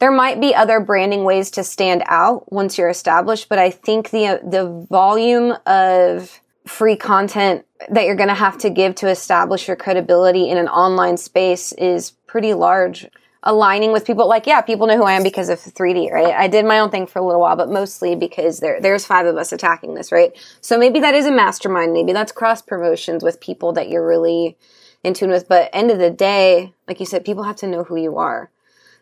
There 0.00 0.12
might 0.12 0.40
be 0.40 0.54
other 0.54 0.80
branding 0.80 1.24
ways 1.24 1.50
to 1.52 1.64
stand 1.64 2.02
out 2.06 2.52
once 2.52 2.76
you're 2.76 2.88
established, 2.88 3.48
but 3.48 3.58
I 3.58 3.70
think 3.70 4.10
the 4.10 4.40
the 4.42 4.86
volume 4.90 5.54
of 5.66 6.40
free 6.66 6.96
content 6.96 7.64
that 7.90 8.04
you're 8.04 8.16
going 8.16 8.28
to 8.28 8.34
have 8.34 8.58
to 8.58 8.70
give 8.70 8.94
to 8.96 9.08
establish 9.08 9.68
your 9.68 9.76
credibility 9.76 10.48
in 10.48 10.58
an 10.58 10.68
online 10.68 11.16
space 11.16 11.72
is 11.72 12.12
pretty 12.26 12.54
large. 12.54 13.06
Aligning 13.46 13.92
with 13.92 14.06
people, 14.06 14.26
like 14.26 14.46
yeah, 14.46 14.62
people 14.62 14.86
know 14.86 14.96
who 14.96 15.04
I 15.04 15.12
am 15.12 15.22
because 15.22 15.50
of 15.50 15.60
3D, 15.60 16.10
right? 16.10 16.34
I 16.34 16.48
did 16.48 16.64
my 16.64 16.78
own 16.78 16.90
thing 16.90 17.06
for 17.06 17.18
a 17.18 17.24
little 17.24 17.42
while, 17.42 17.56
but 17.56 17.68
mostly 17.68 18.16
because 18.16 18.60
there 18.60 18.80
there's 18.80 19.04
five 19.04 19.26
of 19.26 19.36
us 19.36 19.52
attacking 19.52 19.94
this, 19.94 20.10
right? 20.10 20.32
So 20.62 20.78
maybe 20.78 21.00
that 21.00 21.14
is 21.14 21.26
a 21.26 21.30
mastermind, 21.30 21.92
maybe 21.92 22.14
that's 22.14 22.32
cross 22.32 22.62
promotions 22.62 23.22
with 23.22 23.40
people 23.40 23.72
that 23.74 23.90
you're 23.90 24.06
really 24.06 24.56
in 25.04 25.14
tune 25.14 25.30
with. 25.30 25.46
But 25.46 25.70
end 25.72 25.90
of 25.90 25.98
the 25.98 26.10
day, 26.10 26.72
like 26.88 26.98
you 26.98 27.06
said, 27.06 27.24
people 27.24 27.44
have 27.44 27.56
to 27.56 27.68
know 27.68 27.84
who 27.84 27.96
you 27.96 28.16
are. 28.16 28.50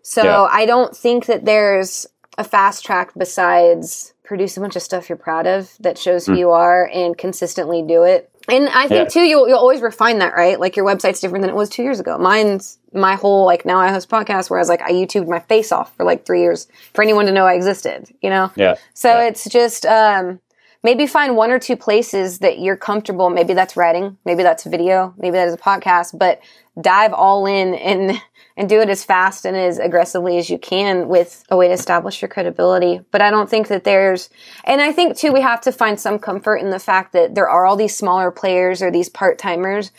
So 0.02 0.24
Yeah. 0.24 0.48
I 0.50 0.66
don't 0.66 0.94
think 0.94 1.26
that 1.26 1.44
there's 1.44 2.06
a 2.36 2.44
fast 2.44 2.84
track 2.84 3.12
besides 3.16 4.12
produce 4.24 4.56
a 4.56 4.60
bunch 4.60 4.76
of 4.76 4.82
stuff 4.82 5.08
you're 5.08 5.18
proud 5.18 5.46
of 5.46 5.70
that 5.80 5.98
shows 5.98 6.26
who 6.26 6.32
hmm. 6.32 6.38
you 6.38 6.50
are 6.50 6.88
and 6.92 7.16
consistently 7.16 7.82
do 7.82 8.02
it. 8.02 8.30
And 8.48 8.68
I 8.68 8.88
think 8.88 9.04
Yeah. 9.04 9.08
too, 9.08 9.20
you'll, 9.20 9.48
you'll 9.48 9.58
always 9.58 9.80
refine 9.80 10.18
that, 10.18 10.34
right? 10.34 10.58
Like 10.58 10.76
your 10.76 10.84
website's 10.84 11.20
different 11.20 11.42
than 11.42 11.50
it 11.50 11.56
was 11.56 11.68
two 11.68 11.82
years 11.82 12.00
ago. 12.00 12.18
Mine's 12.18 12.78
my 12.94 13.14
whole, 13.14 13.46
like 13.46 13.64
now 13.64 13.78
I 13.78 13.90
host 13.90 14.08
podcasts, 14.08 14.50
whereas 14.50 14.68
like 14.68 14.82
I 14.82 14.92
YouTubed 14.92 15.28
my 15.28 15.40
face 15.40 15.72
off 15.72 15.94
for 15.96 16.04
like 16.04 16.24
three 16.26 16.40
years 16.40 16.68
for 16.94 17.02
anyone 17.02 17.26
to 17.26 17.32
know 17.32 17.46
I 17.46 17.54
existed, 17.54 18.14
you 18.20 18.30
know? 18.30 18.50
Yeah. 18.56 18.76
So 18.94 19.08
Yeah. 19.08 19.24
it's 19.28 19.44
just 19.48 19.86
um, 19.86 20.40
maybe 20.82 21.06
find 21.06 21.36
one 21.36 21.50
or 21.50 21.58
two 21.58 21.76
places 21.76 22.40
that 22.40 22.58
you're 22.58 22.76
comfortable. 22.76 23.30
Maybe 23.30 23.54
that's 23.54 23.76
writing, 23.76 24.18
maybe 24.24 24.42
that's 24.42 24.64
video, 24.64 25.14
maybe 25.16 25.36
that 25.36 25.48
is 25.48 25.54
a 25.54 25.58
podcast, 25.58 26.18
but 26.18 26.40
dive 26.80 27.12
all 27.12 27.46
in 27.46 27.74
and 27.74 28.20
and 28.54 28.68
do 28.68 28.80
it 28.82 28.90
as 28.90 29.02
fast 29.02 29.46
and 29.46 29.56
as 29.56 29.78
aggressively 29.78 30.36
as 30.36 30.50
you 30.50 30.58
can 30.58 31.08
with 31.08 31.42
a 31.48 31.56
way 31.56 31.68
to 31.68 31.72
establish 31.72 32.20
your 32.20 32.28
credibility. 32.28 33.00
But 33.10 33.22
I 33.22 33.30
don't 33.30 33.48
think 33.48 33.68
that 33.68 33.84
there's 33.84 34.28
and 34.64 34.80
I 34.80 34.92
think 34.92 35.16
too 35.16 35.32
we 35.32 35.40
have 35.40 35.62
to 35.62 35.72
find 35.72 35.98
some 35.98 36.18
comfort 36.18 36.56
in 36.56 36.68
the 36.68 36.78
fact 36.78 37.14
that 37.14 37.34
there 37.34 37.48
are 37.48 37.64
all 37.64 37.76
these 37.76 37.96
smaller 37.96 38.30
players 38.30 38.82
or 38.82 38.90
these 38.90 39.08
part-timers 39.08 39.90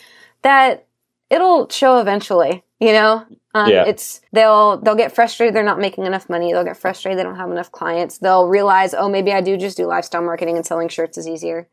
that 0.42 0.86
it'll 1.30 1.68
show 1.68 1.98
eventually, 1.98 2.62
you 2.84 2.92
know? 2.92 3.24
Um, 3.54 3.70
Yeah. 3.70 3.84
It's 3.86 4.20
they'll 4.32 4.78
they'll 4.78 4.96
get 4.96 5.14
frustrated 5.14 5.54
they're 5.54 5.62
not 5.62 5.78
making 5.78 6.06
enough 6.06 6.28
money. 6.28 6.52
They'll 6.52 6.64
get 6.64 6.76
frustrated 6.76 7.18
they 7.18 7.22
don't 7.22 7.36
have 7.36 7.50
enough 7.50 7.70
clients. 7.70 8.18
They'll 8.18 8.48
realize, 8.48 8.94
oh, 8.94 9.08
maybe 9.08 9.32
I 9.32 9.40
do 9.40 9.56
just 9.56 9.76
do 9.76 9.86
lifestyle 9.86 10.22
marketing 10.22 10.56
and 10.56 10.66
selling 10.66 10.88
shirts 10.88 11.16
is 11.16 11.28
easier. 11.28 11.68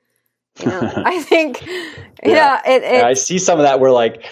You 0.59 0.67
know, 0.67 0.91
I 0.95 1.21
think, 1.23 1.65
yeah, 2.23 2.61
it, 2.65 2.83
it 2.83 3.03
I 3.03 3.13
see 3.13 3.39
some 3.39 3.59
of 3.59 3.63
that 3.63 3.79
where 3.79 3.91
like 3.91 4.25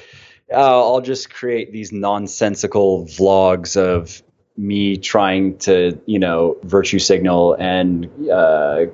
uh, 0.51 0.55
I'll 0.57 1.01
just 1.01 1.34
create 1.34 1.71
these 1.71 1.91
nonsensical 1.91 3.05
vlogs 3.05 3.75
of 3.75 4.21
me 4.57 4.97
trying 4.97 5.57
to 5.59 5.99
you 6.05 6.19
know 6.19 6.57
virtue 6.63 6.99
signal 6.99 7.55
and 7.59 8.09
uh, 8.30 8.86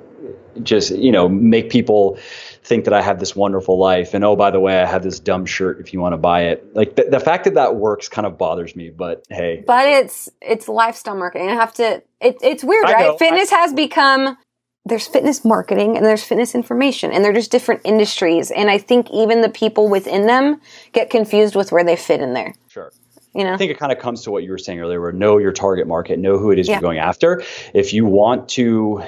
just 0.62 0.92
you 0.96 1.12
know 1.12 1.28
make 1.28 1.70
people 1.70 2.18
think 2.66 2.84
that 2.84 2.92
I 2.94 3.00
have 3.00 3.20
this 3.20 3.36
wonderful 3.36 3.78
life 3.78 4.12
and 4.12 4.24
oh 4.24 4.34
by 4.36 4.50
the 4.50 4.60
way 4.60 4.80
I 4.80 4.86
have 4.86 5.02
this 5.02 5.20
dumb 5.20 5.46
shirt 5.46 5.78
if 5.80 5.92
you 5.92 6.00
want 6.00 6.14
to 6.14 6.18
buy 6.18 6.42
it 6.42 6.74
like 6.74 6.96
the, 6.96 7.04
the 7.04 7.20
fact 7.20 7.44
that 7.44 7.54
that 7.54 7.76
works 7.76 8.08
kind 8.08 8.26
of 8.26 8.36
bothers 8.36 8.74
me 8.74 8.90
but 8.90 9.24
hey 9.30 9.62
but 9.66 9.86
it's 9.88 10.28
it's 10.42 10.68
lifestyle 10.68 11.16
marketing. 11.16 11.48
I 11.48 11.54
have 11.54 11.72
to. 11.74 12.02
It, 12.20 12.36
it's 12.42 12.64
weird, 12.64 12.86
I 12.86 12.92
right? 12.92 13.06
know. 13.08 13.16
Fitness 13.18 13.50
has 13.50 13.72
become 13.72 14.36
there's 14.84 15.06
fitness 15.06 15.44
marketing 15.44 15.96
and 15.96 16.06
there's 16.06 16.22
fitness 16.22 16.54
information, 16.54 17.12
and 17.12 17.24
they're 17.24 17.32
just 17.32 17.50
different 17.50 17.82
industries. 17.84 18.50
And 18.50 18.70
I 18.70 18.78
think 18.78 19.10
even 19.10 19.40
the 19.42 19.48
people 19.48 19.88
within 19.88 20.26
them 20.26 20.60
get 20.92 21.10
confused 21.10 21.56
with 21.56 21.72
where 21.72 21.84
they 21.84 21.96
fit 21.96 22.20
in 22.20 22.32
there. 22.34 22.54
sure 22.68 22.92
You 23.34 23.44
know, 23.44 23.54
I 23.54 23.56
think 23.56 23.70
it 23.70 23.78
kind 23.78 23.92
of 23.92 23.98
comes 23.98 24.22
to 24.22 24.30
what 24.30 24.44
you 24.44 24.50
were 24.50 24.58
saying 24.58 24.80
earlier, 24.80 25.00
where 25.00 25.12
know 25.12 25.38
your 25.38 25.52
target 25.52 25.86
market, 25.86 26.18
know 26.18 26.38
who 26.38 26.50
it 26.52 26.58
is 26.58 26.68
Yeah. 26.68 26.74
you're 26.74 26.82
going 26.82 26.98
after. 26.98 27.42
If 27.74 27.92
you 27.92 28.06
want 28.06 28.48
to 28.50 29.02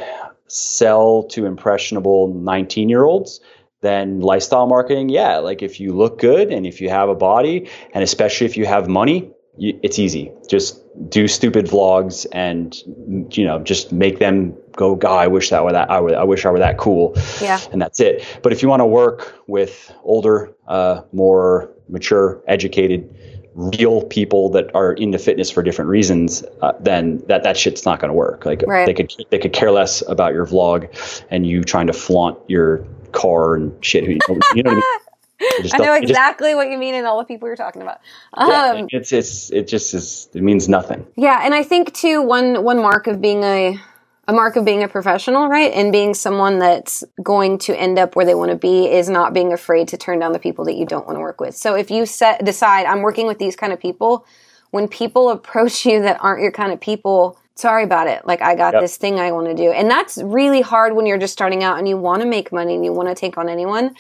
sell 0.49 1.25
to 1.25 1.47
impressionable 1.47 2.35
19 2.35 2.89
year 2.89 3.05
olds, 3.05 3.41
then 3.81 4.21
lifestyle 4.21 4.67
marketing, 4.67 5.09
yeah, 5.09 5.39
like 5.39 5.63
if 5.63 5.79
you 5.79 5.93
look 5.93 6.21
good 6.21 6.53
and 6.53 6.67
if 6.67 6.81
you 6.81 6.89
have 6.89 7.09
a 7.09 7.15
body, 7.15 7.71
and 7.95 8.03
especially 8.03 8.47
if 8.47 8.57
you 8.57 8.67
have 8.67 8.89
money, 8.89 9.31
you, 9.57 9.79
it's 9.83 9.99
easy. 9.99 10.33
Just 10.49 10.83
do 11.09 11.29
stupid 11.29 11.67
vlogs 11.67 12.27
and 12.33 12.77
you 13.37 13.45
know 13.45 13.61
just 13.61 13.93
make 13.93 14.19
them 14.19 14.57
go. 14.73 14.95
God, 14.97 15.19
I 15.19 15.27
wish 15.29 15.51
that 15.51 15.65
were 15.65 15.73
that. 15.73 15.91
I, 15.91 16.01
were, 16.01 16.17
I 16.17 16.25
wish 16.25 16.45
I 16.45 16.51
were 16.51 16.59
that 16.59 16.79
cool 16.79 17.15
yeah, 17.41 17.61
and 17.73 17.81
that's 17.81 18.01
it. 18.01 18.25
But 18.43 18.53
if 18.53 18.63
you 18.63 18.69
want 18.69 18.81
to 18.81 18.87
work 18.87 19.37
with 19.47 19.93
older, 20.03 20.55
uh, 20.67 21.03
more 21.13 21.71
mature, 21.89 22.43
educated, 22.47 23.15
real 23.59 24.03
people 24.05 24.49
that 24.51 24.73
are 24.75 24.93
into 24.93 25.19
fitness 25.19 25.51
for 25.51 25.65
different 25.65 25.89
reasons, 25.91 26.45
uh, 26.63 26.73
then 26.79 27.19
that 27.27 27.43
that 27.43 27.57
shit's 27.57 27.85
not 27.85 27.99
going 27.99 28.09
to 28.09 28.15
work. 28.15 28.47
Like 28.47 28.63
Right. 28.67 28.87
they 28.87 28.95
could 28.95 29.13
they 29.31 29.39
could 29.39 29.53
care 29.53 29.73
less 29.73 30.01
about 30.09 30.33
your 30.33 30.47
vlog 30.47 30.89
and 31.29 31.45
you 31.45 31.65
trying 31.65 31.89
to 31.89 31.93
flaunt 31.93 32.39
your 32.47 32.85
car 33.13 33.57
and 33.57 33.73
shit. 33.85 34.05
You 34.05 34.19
know, 34.29 34.39
you 34.55 34.63
know 34.63 34.71
what 34.75 34.77
I 34.77 34.77
mean? 34.77 34.83
I 35.75 35.79
know 35.79 35.85
don't- 35.87 36.01
just- 36.03 36.11
exactly 36.11 36.55
what 36.55 36.71
you 36.71 36.79
mean 36.79 36.95
and 36.95 37.05
all 37.07 37.19
the 37.19 37.25
people 37.25 37.49
you're 37.49 37.57
talking 37.57 37.83
about. 37.83 37.99
yeah, 38.39 38.75
Um, 38.77 38.87
it's 38.91 39.13
it's 39.13 39.51
it 39.51 39.67
just 39.67 39.93
is 39.93 40.29
it 40.35 40.43
means 40.43 40.69
nothing. 40.69 41.05
Yeah, 41.17 41.41
and 41.43 41.53
I 41.55 41.65
think 41.65 41.93
too 41.95 42.23
one 42.23 42.63
one 42.63 42.79
mark 42.79 43.07
of 43.09 43.21
being 43.21 43.43
a 43.43 43.77
a 44.29 44.33
mark 44.33 44.57
of 44.57 44.65
being 44.67 44.83
a 44.83 44.89
professional, 44.89 45.49
right? 45.49 45.73
And 45.73 45.91
being 45.91 46.13
someone 46.13 46.59
that's 46.59 47.03
going 47.23 47.57
to 47.61 47.75
end 47.75 47.99
up 47.99 48.15
where 48.15 48.27
they 48.27 48.35
want 48.35 48.51
to 48.51 48.59
be 48.59 48.87
is 48.87 49.09
not 49.09 49.33
being 49.33 49.55
afraid 49.55 49.89
to 49.89 49.97
turn 49.97 50.19
down 50.19 50.33
the 50.33 50.39
people 50.39 50.67
that 50.67 50.77
you 50.77 50.85
don't 50.85 51.07
want 51.07 51.17
to 51.17 51.21
work 51.21 51.41
with. 51.41 51.57
So 51.57 51.75
if 51.75 51.91
you 51.91 52.05
set 52.05 52.45
decide 52.45 52.85
I'm 52.85 53.01
working 53.01 53.27
with 53.27 53.39
these 53.39 53.57
kind 53.57 53.73
of 53.73 53.81
people, 53.81 54.27
when 54.71 54.87
people 54.87 55.31
approach 55.31 55.87
you 55.87 56.03
that 56.03 56.23
aren't 56.23 56.43
your 56.43 56.53
kind 56.53 56.73
of 56.73 56.81
people, 56.81 57.39
sorry 57.55 57.85
about 57.85 58.07
it. 58.07 58.27
Like 58.27 58.43
I 58.43 58.55
got 58.55 58.75
Yep. 58.75 58.83
this 58.83 58.99
thing 58.99 59.19
I 59.19 59.33
want 59.33 59.47
to 59.47 59.55
do. 59.55 59.73
And 59.73 59.91
that's 59.91 60.19
really 60.19 60.61
hard 60.61 60.95
when 60.95 61.07
you're 61.07 61.19
just 61.19 61.33
starting 61.33 61.65
out 61.65 61.79
and 61.79 61.89
you 61.89 61.97
want 61.97 62.21
to 62.21 62.29
make 62.29 62.53
money 62.53 62.75
and 62.75 62.85
you 62.85 62.93
want 62.93 63.09
to 63.09 63.15
take 63.15 63.39
on 63.39 63.49
anyone. 63.49 63.95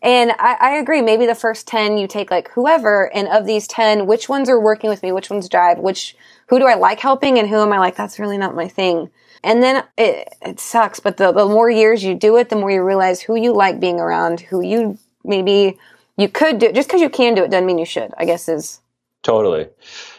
And 0.00 0.32
I, 0.38 0.56
I 0.60 0.70
agree. 0.76 1.02
Maybe 1.02 1.26
the 1.26 1.34
first 1.34 1.66
10 1.68 1.98
you 1.98 2.06
take 2.06 2.30
like 2.30 2.50
whoever, 2.52 3.14
and 3.14 3.28
of 3.28 3.44
these 3.44 3.66
10, 3.66 4.06
which 4.06 4.30
ones 4.30 4.48
are 4.48 4.60
working 4.60 4.88
with 4.88 5.02
me? 5.02 5.12
Which 5.12 5.30
ones 5.30 5.48
drive? 5.48 5.78
Which, 5.78 6.16
who 6.48 6.58
do 6.58 6.66
I 6.66 6.74
like 6.74 7.00
helping? 7.00 7.38
And 7.38 7.48
who 7.48 7.60
am 7.60 7.72
I 7.72 7.78
like, 7.78 7.96
that's 7.96 8.18
really 8.18 8.38
not 8.38 8.54
my 8.54 8.68
thing. 8.68 9.10
And 9.44 9.62
then 9.62 9.84
it, 9.98 10.34
it 10.42 10.58
sucks. 10.58 10.98
But 10.98 11.18
the, 11.18 11.30
the 11.30 11.46
more 11.46 11.70
years 11.70 12.02
you 12.02 12.14
do 12.14 12.36
it, 12.38 12.48
the 12.48 12.56
more 12.56 12.70
you 12.70 12.82
realize 12.82 13.20
who 13.20 13.36
you 13.36 13.52
like 13.52 13.78
being 13.78 14.00
around, 14.00 14.40
who 14.40 14.62
you 14.62 14.98
maybe 15.22 15.78
you 16.16 16.28
could 16.28 16.58
do. 16.58 16.72
Just 16.72 16.88
because 16.88 17.02
you 17.02 17.10
can 17.10 17.34
do 17.34 17.44
it 17.44 17.50
doesn't 17.50 17.66
mean 17.66 17.78
you 17.78 17.84
should, 17.84 18.12
I 18.16 18.24
guess 18.24 18.48
is. 18.48 18.80
Totally. 19.24 19.68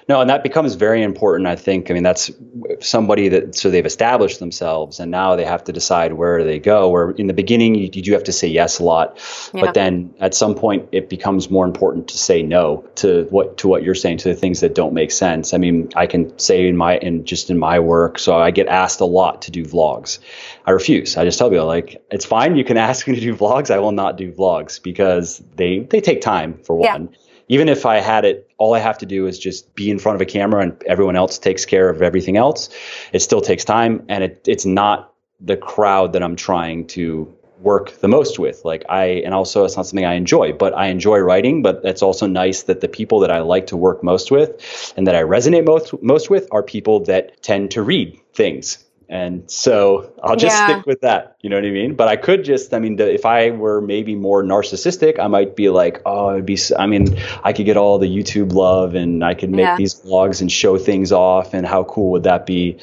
No, 0.10 0.22
and 0.22 0.30
that 0.30 0.44
becomes 0.44 0.76
very 0.76 1.02
important. 1.04 1.48
I 1.48 1.56
think. 1.56 1.90
I 1.90 1.94
mean, 1.94 2.02
that's 2.04 2.32
somebody 2.80 3.30
that 3.30 3.56
so 3.56 3.70
they've 3.70 3.86
established 3.86 4.40
themselves, 4.40 5.00
and 5.00 5.10
now 5.12 5.36
they 5.36 5.46
have 5.46 5.64
to 5.66 5.72
decide 5.72 6.14
where 6.14 6.44
they 6.44 6.60
go. 6.60 6.90
Where 6.90 7.12
in 7.12 7.28
the 7.28 7.34
beginning, 7.34 7.76
you, 7.76 7.90
you 7.94 8.02
do 8.02 8.14
have 8.14 8.24
to 8.26 8.32
say 8.32 8.48
yes 8.48 8.80
a 8.80 8.84
lot, 8.84 9.18
Yeah. 9.54 9.62
but 9.62 9.74
then 9.76 10.14
at 10.20 10.34
some 10.34 10.56
point, 10.56 10.90
it 10.92 11.08
becomes 11.10 11.50
more 11.52 11.66
important 11.66 12.08
to 12.10 12.18
say 12.18 12.42
no 12.44 12.84
to 12.96 13.28
what 13.30 13.58
to 13.58 13.68
what 13.68 13.84
you're 13.84 13.96
saying 13.96 14.18
to 14.20 14.30
the 14.30 14.36
things 14.36 14.60
that 14.62 14.74
don't 14.74 14.94
make 14.94 15.12
sense. 15.12 15.54
I 15.54 15.58
mean, 15.58 15.90
I 15.96 16.08
can 16.08 16.38
say 16.40 16.68
in 16.68 16.78
my 16.78 16.98
in 16.98 17.26
just 17.26 17.50
in 17.52 17.58
my 17.60 17.80
work, 17.80 18.18
so 18.20 18.36
I 18.36 18.50
get 18.52 18.68
asked 18.68 19.02
a 19.02 19.06
lot 19.06 19.44
to 19.44 19.52
do 19.52 19.64
vlogs. 19.64 20.18
I 20.66 20.72
refuse. 20.72 21.16
I 21.16 21.26
just 21.26 21.38
tell 21.38 21.50
people 21.52 21.68
like 21.68 22.04
it's 22.12 22.26
fine. 22.26 22.56
You 22.56 22.64
can 22.64 22.78
ask 22.90 23.08
me 23.08 23.16
to 23.16 23.22
do 23.22 23.36
vlogs. 23.36 23.70
I 23.70 23.78
will 23.80 23.92
not 23.92 24.18
do 24.18 24.32
vlogs 24.32 24.82
because 24.82 25.44
they 25.56 25.80
they 25.80 26.02
take 26.02 26.22
time 26.22 26.58
for 26.64 26.80
Yeah. 26.84 26.94
one 26.94 27.10
even 27.48 27.70
if 27.70 27.86
I 27.86 27.98
had 28.00 28.26
it, 28.26 28.45
all 28.58 28.74
I 28.74 28.80
have 28.80 28.98
to 29.00 29.06
do 29.06 29.28
is 29.28 29.38
just 29.38 29.76
be 29.76 29.90
in 29.90 30.00
front 30.00 30.16
of 30.16 30.22
a 30.22 30.26
camera 30.26 30.62
and 30.62 30.82
everyone 30.86 31.16
else 31.16 31.38
takes 31.38 31.66
care 31.66 31.90
of 31.90 32.02
everything 32.02 32.38
else. 32.38 32.70
It 33.12 33.20
still 33.20 33.42
takes 33.42 33.66
time 33.66 34.06
and 34.08 34.24
it, 34.24 34.48
it's 34.48 34.66
not 34.66 35.14
the 35.40 35.58
crowd 35.58 36.14
that 36.14 36.24
I'm 36.24 36.36
trying 36.36 36.88
to 36.88 37.36
work 37.60 37.92
the 38.00 38.08
most 38.08 38.40
with. 38.40 38.64
Like 38.64 38.86
I, 38.90 39.06
and 39.26 39.34
also 39.34 39.66
it's 39.66 39.76
not 39.76 39.86
something 39.88 40.06
I 40.06 40.14
enjoy, 40.14 40.54
but 40.54 40.74
I 40.74 40.88
enjoy 40.88 41.20
writing, 41.20 41.62
but 41.62 41.82
it's 41.84 42.02
also 42.02 42.28
nice 42.28 42.64
that 42.64 42.82
the 42.82 42.88
people 42.88 43.20
that 43.22 43.32
I 43.32 43.40
like 43.40 43.68
to 43.68 43.78
work 43.78 44.04
most 44.04 44.32
with 44.32 44.94
and 44.96 45.08
that 45.08 45.16
I 45.16 45.24
resonate 45.24 45.66
most, 45.66 46.02
most 46.02 46.30
with 46.30 46.48
are 46.52 46.64
people 46.64 47.02
that 47.06 47.42
tend 47.42 47.72
to 47.72 47.82
read 47.82 48.20
things. 48.34 48.85
And 49.08 49.50
so 49.50 50.14
I'll 50.24 50.36
just 50.36 50.56
Yeah. 50.58 50.64
stick 50.64 50.86
with 50.86 51.02
that. 51.02 51.36
You 51.42 51.50
know 51.50 51.58
what 51.58 51.66
I 51.66 51.72
mean? 51.72 51.96
But 51.96 52.08
I 52.08 52.16
could 52.16 52.44
just, 52.44 52.74
I 52.74 52.80
mean, 52.80 52.96
the, 52.96 53.14
if 53.14 53.26
I 53.26 53.52
were 53.52 53.82
maybe 53.82 54.16
more 54.16 54.44
narcissistic, 54.44 55.20
I 55.20 55.28
might 55.28 55.56
be 55.56 55.70
like, 55.70 56.02
oh, 56.06 56.32
it'd 56.32 56.46
be, 56.46 56.58
I 56.78 56.88
mean, 56.88 57.16
I 57.44 57.54
could 57.54 57.66
get 57.66 57.78
all 57.78 58.00
the 58.00 58.08
YouTube 58.08 58.54
love 58.54 58.96
and 58.96 59.24
I 59.24 59.36
could 59.36 59.52
make 59.52 59.60
Yeah. 59.66 59.76
these 59.78 59.94
vlogs 59.94 60.42
and 60.42 60.52
show 60.52 60.78
things 60.78 61.12
off. 61.12 61.54
And 61.54 61.68
how 61.68 61.84
cool 61.84 62.12
would 62.12 62.24
that 62.24 62.46
be? 62.46 62.78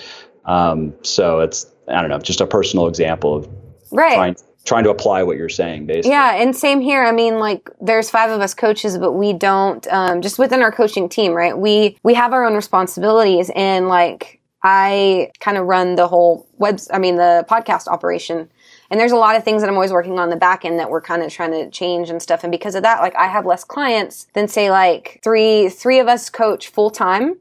Um, 0.45 0.95
so 1.03 1.41
it's, 1.41 1.67
I 1.89 2.01
don't 2.01 2.11
know, 2.11 2.19
just 2.19 2.41
a 2.41 2.47
personal 2.47 2.87
example 2.87 3.35
of 3.35 3.49
Right. 3.91 4.15
trying, 4.15 4.37
trying 4.65 4.85
to 4.85 4.91
apply 4.91 5.25
what 5.25 5.37
you're 5.37 5.49
saying, 5.49 5.87
basically. 5.87 6.13
Yeah, 6.13 6.37
and 6.37 6.55
same 6.55 6.81
here. 6.81 7.03
I 7.03 7.11
mean, 7.11 7.41
like, 7.41 7.69
there's 7.81 8.11
five 8.11 8.31
of 8.31 8.41
us 8.41 8.55
coaches, 8.55 8.97
but 8.97 9.13
we 9.13 9.33
don't. 9.33 9.85
Um, 9.93 10.23
just 10.23 10.39
within 10.39 10.63
our 10.63 10.71
coaching 10.71 11.09
team, 11.09 11.33
right? 11.33 11.59
We 11.59 11.97
we 12.05 12.15
have 12.15 12.33
our 12.33 12.45
own 12.45 12.55
responsibilities, 12.55 13.51
and 13.57 13.89
like, 13.89 14.39
I 14.63 15.31
kind 15.41 15.57
of 15.57 15.67
run 15.67 15.97
the 15.97 16.07
whole 16.09 16.47
web. 16.59 16.81
I 16.93 16.99
mean, 16.99 17.17
the 17.17 17.45
podcast 17.49 17.89
operation. 17.89 18.49
And 18.91 19.01
there's 19.01 19.13
a 19.13 19.17
lot 19.17 19.37
of 19.37 19.43
things 19.45 19.63
that 19.63 19.69
I'm 19.69 19.75
always 19.75 19.91
working 19.93 20.19
on 20.19 20.29
the 20.29 20.37
back 20.37 20.65
end 20.65 20.79
that 20.79 20.91
we're 20.91 21.01
kind 21.01 21.23
of 21.23 21.33
trying 21.33 21.53
to 21.53 21.71
change 21.71 22.11
and 22.11 22.21
stuff. 22.23 22.45
And 22.45 22.51
because 22.53 22.75
of 22.75 22.83
that, 22.83 23.01
like, 23.01 23.17
I 23.17 23.27
have 23.27 23.47
less 23.47 23.65
clients 23.65 24.27
than 24.35 24.49
say 24.49 24.71
like 24.71 25.19
three 25.25 25.69
three 25.69 25.99
of 25.99 26.09
us 26.09 26.29
coach 26.31 26.69
full 26.69 26.91
time. 26.91 27.37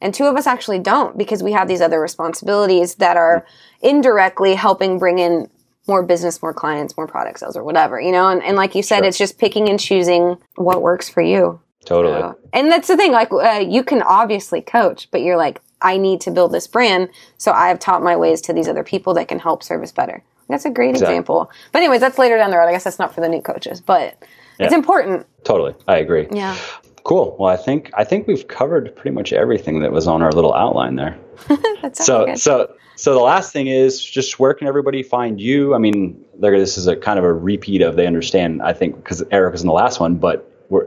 And 0.00 0.12
two 0.12 0.24
of 0.24 0.36
us 0.36 0.46
actually 0.46 0.80
don't 0.80 1.16
because 1.16 1.42
we 1.42 1.52
have 1.52 1.68
these 1.68 1.80
other 1.80 2.00
responsibilities 2.00 2.96
that 2.96 3.16
are 3.16 3.46
indirectly 3.80 4.54
helping 4.54 4.98
bring 4.98 5.18
in 5.18 5.48
more 5.86 6.02
business, 6.02 6.42
more 6.42 6.52
clients, 6.54 6.96
more 6.96 7.06
product 7.06 7.38
sales, 7.38 7.56
or 7.56 7.62
whatever, 7.64 8.00
you 8.00 8.10
know? 8.12 8.28
And, 8.28 8.42
and 8.42 8.56
like 8.56 8.74
you 8.74 8.82
said, 8.82 8.98
Sure. 8.98 9.06
it's 9.06 9.18
just 9.18 9.38
picking 9.38 9.68
and 9.68 9.78
choosing 9.78 10.36
what 10.56 10.82
works 10.82 11.08
for 11.08 11.20
you. 11.22 11.60
Totally. 11.84 12.18
So- 12.20 12.38
and 12.52 12.70
that's 12.70 12.88
the 12.88 12.96
thing, 12.96 13.12
like, 13.12 13.30
uh, 13.32 13.62
you 13.66 13.84
can 13.84 14.02
obviously 14.02 14.60
coach, 14.62 15.08
but 15.10 15.20
you're 15.22 15.36
like, 15.36 15.60
I 15.84 15.96
need 15.98 16.20
to 16.22 16.30
build 16.32 16.50
this 16.52 16.66
brand. 16.66 17.10
So 17.38 17.52
I've 17.52 17.78
taught 17.78 18.02
my 18.02 18.16
ways 18.16 18.40
to 18.42 18.52
these 18.52 18.68
other 18.68 18.82
people 18.82 19.14
that 19.14 19.28
can 19.28 19.38
help 19.38 19.62
service 19.62 19.92
better. 19.92 20.22
That's 20.48 20.64
a 20.64 20.70
great 20.70 20.90
Exactly. 20.90 21.14
example. 21.14 21.50
But, 21.72 21.78
anyways, 21.78 22.00
that's 22.00 22.18
later 22.18 22.36
down 22.36 22.50
the 22.50 22.58
road. 22.58 22.66
I 22.66 22.72
guess 22.72 22.84
that's 22.84 22.98
not 22.98 23.14
for 23.14 23.20
the 23.20 23.28
new 23.28 23.40
coaches, 23.40 23.80
but 23.80 24.20
it's 24.58 24.74
important. 24.74 25.26
Totally. 25.44 25.74
I 25.88 25.98
agree. 25.98 26.26
Yeah. 26.32 26.56
Cool. 27.04 27.36
Well, 27.38 27.50
I 27.50 27.56
think, 27.56 27.90
I 27.94 28.04
think 28.04 28.26
we've 28.26 28.46
covered 28.48 28.94
pretty 28.96 29.14
much 29.14 29.32
everything 29.32 29.80
that 29.80 29.92
was 29.92 30.06
on 30.06 30.22
our 30.22 30.32
little 30.32 30.54
outline 30.54 30.96
there. 30.96 31.18
That's 31.82 32.04
so 32.04 32.26
good. 32.26 32.38
so 32.38 32.74
so 32.96 33.12
the 33.12 33.20
last 33.20 33.52
thing 33.52 33.66
is 33.66 34.02
just 34.04 34.38
where 34.38 34.54
can 34.54 34.68
everybody 34.68 35.02
find 35.02 35.40
you 35.40 35.74
i 35.74 35.78
mean 35.78 36.24
this 36.38 36.78
is 36.78 36.86
a 36.86 36.94
kind 36.94 37.18
of 37.18 37.24
a 37.24 37.32
repeat 37.32 37.82
of 37.82 37.96
they 37.96 38.06
understand 38.06 38.62
i 38.62 38.72
think 38.72 38.94
because 38.94 39.20
eric 39.32 39.50
was 39.50 39.62
in 39.62 39.66
the 39.66 39.72
last 39.72 39.98
one 39.98 40.14
but 40.14 40.48
we're 40.68 40.86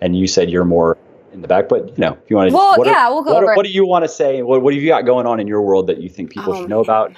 and 0.00 0.18
you 0.18 0.26
said 0.26 0.50
you're 0.50 0.64
more 0.64 0.98
in 1.36 1.42
the 1.42 1.48
back 1.48 1.68
but 1.68 1.88
you 1.88 1.94
know 1.98 2.18
if 2.22 2.28
you 2.30 2.36
want 2.36 2.50
to 2.50 2.54
Well, 2.56 2.76
what 2.78 2.86
yeah, 2.86 3.08
we'll 3.08 3.22
go 3.22 3.34
what, 3.34 3.44
over 3.44 3.54
what 3.54 3.64
do 3.66 3.70
you 3.70 3.86
want 3.86 4.04
to 4.04 4.08
say 4.08 4.42
what, 4.42 4.62
what 4.62 4.74
have 4.74 4.82
you 4.82 4.88
got 4.88 5.06
going 5.06 5.26
on 5.26 5.38
in 5.38 5.46
your 5.46 5.62
world 5.62 5.86
that 5.86 5.98
you 6.00 6.08
think 6.08 6.30
people 6.30 6.52
Oh, 6.54 6.60
should 6.62 6.70
know 6.70 6.80
about 6.80 7.12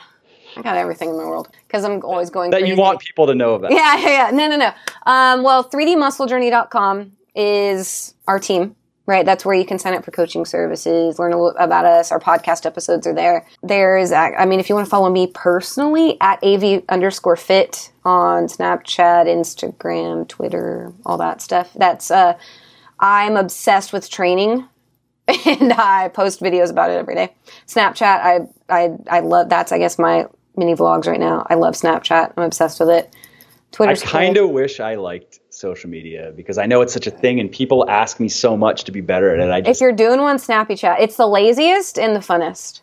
I 0.56 0.62
got 0.62 0.76
everything 0.76 1.10
in 1.10 1.16
my 1.16 1.24
world 1.24 1.48
because 1.66 1.84
I'm 1.84 2.02
always 2.04 2.30
going 2.30 2.50
that 2.50 2.60
crazy. 2.60 2.74
you 2.74 2.80
want 2.80 3.00
people 3.00 3.26
to 3.28 3.34
know 3.34 3.54
about 3.54 3.70
Yeah, 3.70 3.96
yeah, 3.98 4.08
yeah. 4.08 4.30
No, 4.32 4.48
no, 4.48 4.56
no. 4.56 4.72
Um, 5.06 5.42
well, 5.44 5.62
3dmusclejourney.com 5.64 7.12
is 7.34 8.14
our 8.26 8.40
team, 8.40 8.74
right? 9.06 9.24
That's 9.24 9.44
where 9.44 9.54
you 9.54 9.64
can 9.64 9.78
sign 9.78 9.94
up 9.94 10.04
for 10.04 10.10
coaching 10.10 10.44
services, 10.44 11.18
learn 11.18 11.32
a 11.32 11.36
little 11.40 11.56
about 11.58 11.84
us. 11.84 12.10
Our 12.10 12.18
podcast 12.18 12.66
episodes 12.66 13.06
are 13.06 13.14
there. 13.14 13.46
There's, 13.62 14.10
I 14.10 14.44
mean, 14.46 14.58
if 14.58 14.68
you 14.68 14.74
want 14.74 14.86
to 14.86 14.90
follow 14.90 15.10
me 15.10 15.28
personally, 15.32 16.16
at 16.20 16.42
AV 16.42 16.82
underscore 16.88 17.36
fit 17.36 17.92
on 18.04 18.46
Snapchat, 18.46 19.26
Instagram, 19.26 20.26
Twitter, 20.26 20.92
all 21.06 21.18
that 21.18 21.40
stuff. 21.40 21.72
That's, 21.74 22.10
uh, 22.10 22.36
I'm 23.01 23.36
obsessed 23.36 23.92
with 23.92 24.11
training 24.11 24.66
and 25.46 25.72
I 25.72 26.09
post 26.09 26.40
videos 26.40 26.70
about 26.70 26.90
it 26.90 26.94
every 26.94 27.14
day. 27.14 27.34
Snapchat, 27.66 28.03
I, 28.03 28.40
I, 28.68 28.90
I 29.11 29.20
love, 29.20 29.49
that's, 29.49 29.72
I 29.72 29.78
guess, 29.78 29.99
my 29.99 30.26
mini 30.57 30.74
vlogs 30.74 31.07
right 31.07 31.20
now. 31.20 31.46
I 31.49 31.55
love 31.55 31.74
Snapchat. 31.74 32.32
I'm 32.36 32.42
obsessed 32.44 32.80
with 32.80 32.88
it. 32.88 33.14
Twitter. 33.70 33.92
I 33.92 33.96
kind 33.96 34.36
cool. 34.36 34.46
of 34.46 34.51
wish 34.53 34.80
i 34.80 34.94
liked 34.94 35.40
social 35.51 35.90
media 35.90 36.32
because 36.34 36.57
i 36.57 36.64
know 36.64 36.80
it's 36.80 36.92
such 36.92 37.07
a 37.07 37.11
thing 37.11 37.38
and 37.38 37.53
people 37.53 37.88
ask 37.90 38.18
me 38.18 38.28
so 38.28 38.57
much 38.57 38.84
to 38.84 38.92
be 38.92 39.03
better 39.03 39.34
at 39.34 39.46
it 39.46 39.51
i 39.51 39.70
If 39.70 39.80
you're 39.82 39.92
doing 39.92 40.22
one, 40.22 40.38
Snappy 40.38 40.74
Chat. 40.74 41.01
It's 41.01 41.16
the 41.16 41.26
laziest 41.26 41.99
and 41.99 42.16
the 42.16 42.20
funnest. 42.20 42.80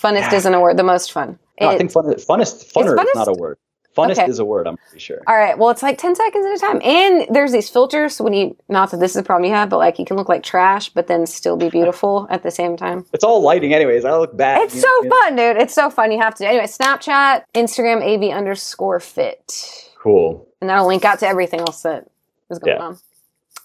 Funnest 0.00 0.30
Yeah. 0.30 0.34
isn't 0.34 0.54
a 0.54 0.60
word. 0.60 0.76
The 0.76 0.84
most 0.84 1.10
fun. 1.10 1.38
no, 1.60 1.68
i 1.70 1.76
think 1.76 1.90
fun, 1.90 2.04
funnest 2.14 2.72
funner 2.72 2.96
is 2.96 3.14
not 3.16 3.26
a 3.28 3.32
word 3.32 3.58
funnest 3.98 4.18
Okay. 4.18 4.26
is 4.30 4.38
a 4.38 4.44
word 4.44 4.66
i'm 4.66 4.76
pretty 4.76 4.98
sure 5.00 5.20
all 5.26 5.36
right. 5.36 5.58
Well, 5.58 5.70
it's 5.70 5.82
like 5.82 5.98
ten 5.98 6.14
seconds 6.14 6.46
at 6.46 6.54
a 6.56 6.58
time, 6.58 6.80
and 6.82 7.26
there's 7.34 7.52
these 7.52 7.68
filters. 7.68 8.16
So 8.16 8.24
when 8.24 8.32
you, 8.32 8.56
not 8.68 8.90
that 8.92 8.98
this 9.00 9.10
is 9.12 9.16
a 9.18 9.22
problem 9.22 9.44
you 9.48 9.54
have, 9.54 9.68
but 9.68 9.78
like 9.78 9.98
you 9.98 10.04
can 10.04 10.16
look 10.16 10.28
like 10.28 10.42
trash, 10.42 10.88
but 10.90 11.06
then 11.06 11.26
still 11.26 11.56
be 11.56 11.68
beautiful 11.68 12.26
at 12.30 12.42
the 12.42 12.50
same 12.50 12.76
time. 12.76 13.04
it's 13.12 13.24
all 13.24 13.42
lighting 13.42 13.74
anyways 13.74 14.04
i 14.04 14.16
look 14.16 14.36
bad 14.36 14.62
It's 14.62 14.80
so 14.80 14.88
know? 15.02 15.10
fun, 15.10 15.36
dude. 15.36 15.56
It's 15.56 15.74
so 15.74 15.90
fun. 15.90 16.10
You 16.12 16.18
have 16.20 16.34
to. 16.36 16.46
Anyway, 16.48 16.64
Snapchat, 16.64 17.44
Instagram, 17.54 18.02
AV 18.02 18.32
underscore 18.34 19.00
fit, 19.00 19.90
cool 19.98 20.48
and 20.60 20.68
that'll 20.70 20.86
link 20.88 21.04
out 21.04 21.18
to 21.20 21.26
everything 21.28 21.60
else 21.60 21.82
that 21.82 22.06
is 22.50 22.58
going 22.58 22.76
Yeah. 22.76 22.82
on. 22.84 22.98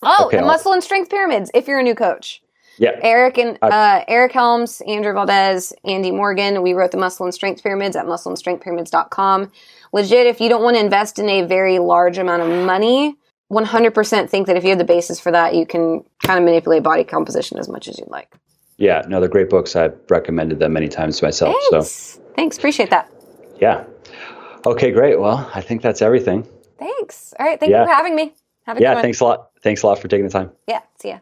Oh, 0.03 0.25
Okay, 0.27 0.37
the 0.37 0.43
muscle 0.45 0.73
and 0.73 0.83
strength 0.83 1.09
pyramids. 1.09 1.49
If 1.53 1.67
you're 1.67 1.79
a 1.79 1.83
new 1.83 1.95
coach. 1.95 2.42
Yeah 2.77 2.99
Eric 3.01 3.37
and 3.37 3.57
uh, 3.61 4.03
Eric 4.07 4.31
Helms, 4.31 4.81
Andrea 4.87 5.13
Valdez, 5.13 5.73
Andy 5.85 6.11
Morgan. 6.11 6.61
We 6.61 6.73
wrote 6.73 6.91
the 6.91 6.97
Muscle 6.97 7.25
and 7.25 7.33
Strength 7.33 7.63
Pyramids 7.63 7.95
at 7.95 8.05
muscleandstrengthpyramids.com. 8.05 9.51
Legit, 9.91 10.25
if 10.27 10.41
you 10.41 10.49
don't 10.49 10.63
want 10.63 10.75
to 10.75 10.83
invest 10.83 11.19
in 11.19 11.29
a 11.29 11.43
very 11.43 11.77
large 11.79 12.17
amount 12.17 12.41
of 12.41 12.65
money, 12.65 13.15
100% 13.51 14.29
think 14.29 14.47
that 14.47 14.57
if 14.57 14.63
you 14.63 14.69
have 14.71 14.79
the 14.79 14.83
basis 14.85 15.19
for 15.19 15.31
that, 15.31 15.53
you 15.53 15.65
can 15.65 16.03
kind 16.23 16.39
of 16.39 16.45
manipulate 16.45 16.81
body 16.81 17.03
composition 17.03 17.59
as 17.59 17.69
much 17.69 17.87
as 17.87 17.99
you'd 17.99 18.09
like. 18.09 18.33
Yeah, 18.77 19.03
no, 19.07 19.19
they're 19.19 19.29
great 19.29 19.49
books. 19.49 19.75
I've 19.75 19.95
recommended 20.09 20.57
them 20.59 20.73
many 20.73 20.87
times 20.87 21.19
to 21.19 21.25
myself. 21.25 21.55
Thanks. 21.69 22.19
Thanks. 22.35 22.57
Appreciate 22.57 22.89
that. 22.89 23.11
Yeah. 23.59 23.83
Okay, 24.65 24.91
great. 24.91 25.19
Well, 25.19 25.49
I 25.53 25.61
think 25.61 25.83
that's 25.83 26.01
everything. 26.01 26.47
Thanks. 26.79 27.33
All 27.39 27.45
right. 27.45 27.59
Thank 27.59 27.71
Yeah. 27.71 27.81
you 27.81 27.87
for 27.87 27.93
having 27.93 28.15
me. 28.15 28.33
Have 28.65 28.77
a 28.77 28.81
Yeah, 28.81 29.01
thanks 29.01 29.19
a 29.19 29.25
lot. 29.25 29.49
Thanks 29.61 29.83
a 29.83 29.87
lot 29.87 29.99
for 29.99 30.07
taking 30.07 30.25
the 30.25 30.31
time. 30.31 30.51
Yeah. 30.67 30.79
See 30.99 31.09
ya. 31.09 31.19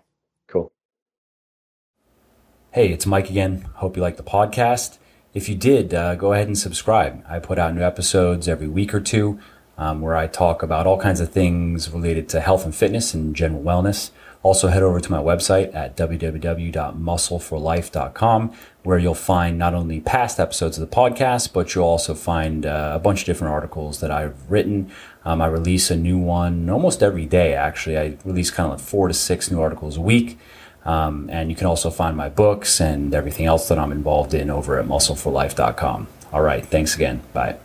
Hey, 2.74 2.94
it's 2.94 3.06
Mike 3.06 3.30
again. 3.30 3.68
Hope 3.74 3.98
you 3.98 4.02
like 4.02 4.16
the 4.16 4.24
podcast. 4.24 4.98
If 5.34 5.50
you 5.50 5.56
did, 5.56 5.94
uh, 5.94 6.16
go 6.16 6.32
ahead 6.32 6.48
and 6.48 6.58
subscribe. 6.58 7.22
I 7.28 7.40
put 7.40 7.60
out 7.60 7.76
new 7.76 7.82
episodes 7.82 8.48
every 8.48 8.70
week 8.70 8.94
or 8.94 9.02
two 9.02 9.42
um, 9.78 10.00
where 10.00 10.16
I 10.16 10.28
talk 10.28 10.64
about 10.64 10.88
all 10.88 10.98
kinds 10.98 11.20
of 11.20 11.34
things 11.34 11.90
related 11.90 12.30
to 12.30 12.40
health 12.40 12.64
and 12.64 12.74
fitness 12.74 13.14
and 13.14 13.36
general 13.36 13.62
wellness. 13.62 14.12
Also, 14.42 14.70
head 14.70 14.84
over 14.84 15.02
to 15.02 15.12
my 15.12 15.18
website 15.18 15.76
at 15.76 15.98
www.muscleforlife.com 15.98 18.54
where 18.84 18.98
you'll 18.98 19.16
find 19.16 19.58
not 19.58 19.74
only 19.74 20.00
past 20.00 20.40
episodes 20.40 20.78
of 20.78 20.90
the 20.90 20.96
podcast, 20.96 21.52
but 21.52 21.76
you'll 21.76 21.84
also 21.84 22.16
find 22.16 22.66
uh, 22.66 22.94
a 22.96 23.00
bunch 23.00 23.20
of 23.20 23.26
different 23.26 23.54
articles 23.54 24.00
that 24.00 24.12
I've 24.12 24.50
written. 24.50 24.90
Um, 25.26 25.42
I 25.42 25.48
release 25.48 25.92
a 25.92 25.98
new 25.98 26.18
one 26.18 26.70
almost 26.70 27.04
every 27.04 27.26
day, 27.26 27.54
actually. 27.54 27.98
I 27.98 28.18
release 28.24 28.50
kind 28.50 28.72
of 28.72 28.80
like 28.80 28.88
four 28.88 29.10
to 29.10 29.14
six 29.14 29.52
new 29.52 29.60
articles 29.60 29.98
a 29.98 30.02
week. 30.02 30.40
Um, 30.86 31.30
and 31.32 31.50
you 31.50 31.56
can 31.56 31.68
also 31.68 31.90
find 31.90 32.18
my 32.18 32.30
books 32.30 32.82
and 32.82 33.14
everything 33.14 33.46
else 33.46 33.68
that 33.70 33.78
I'm 33.78 33.92
involved 33.92 34.34
in 34.34 34.50
over 34.50 34.80
at 34.80 34.86
muscleforlife.com. 34.86 36.08
All 36.34 36.42
right. 36.42 36.66
Thanks 36.66 36.96
again. 36.96 37.22
Bye. 37.34 37.58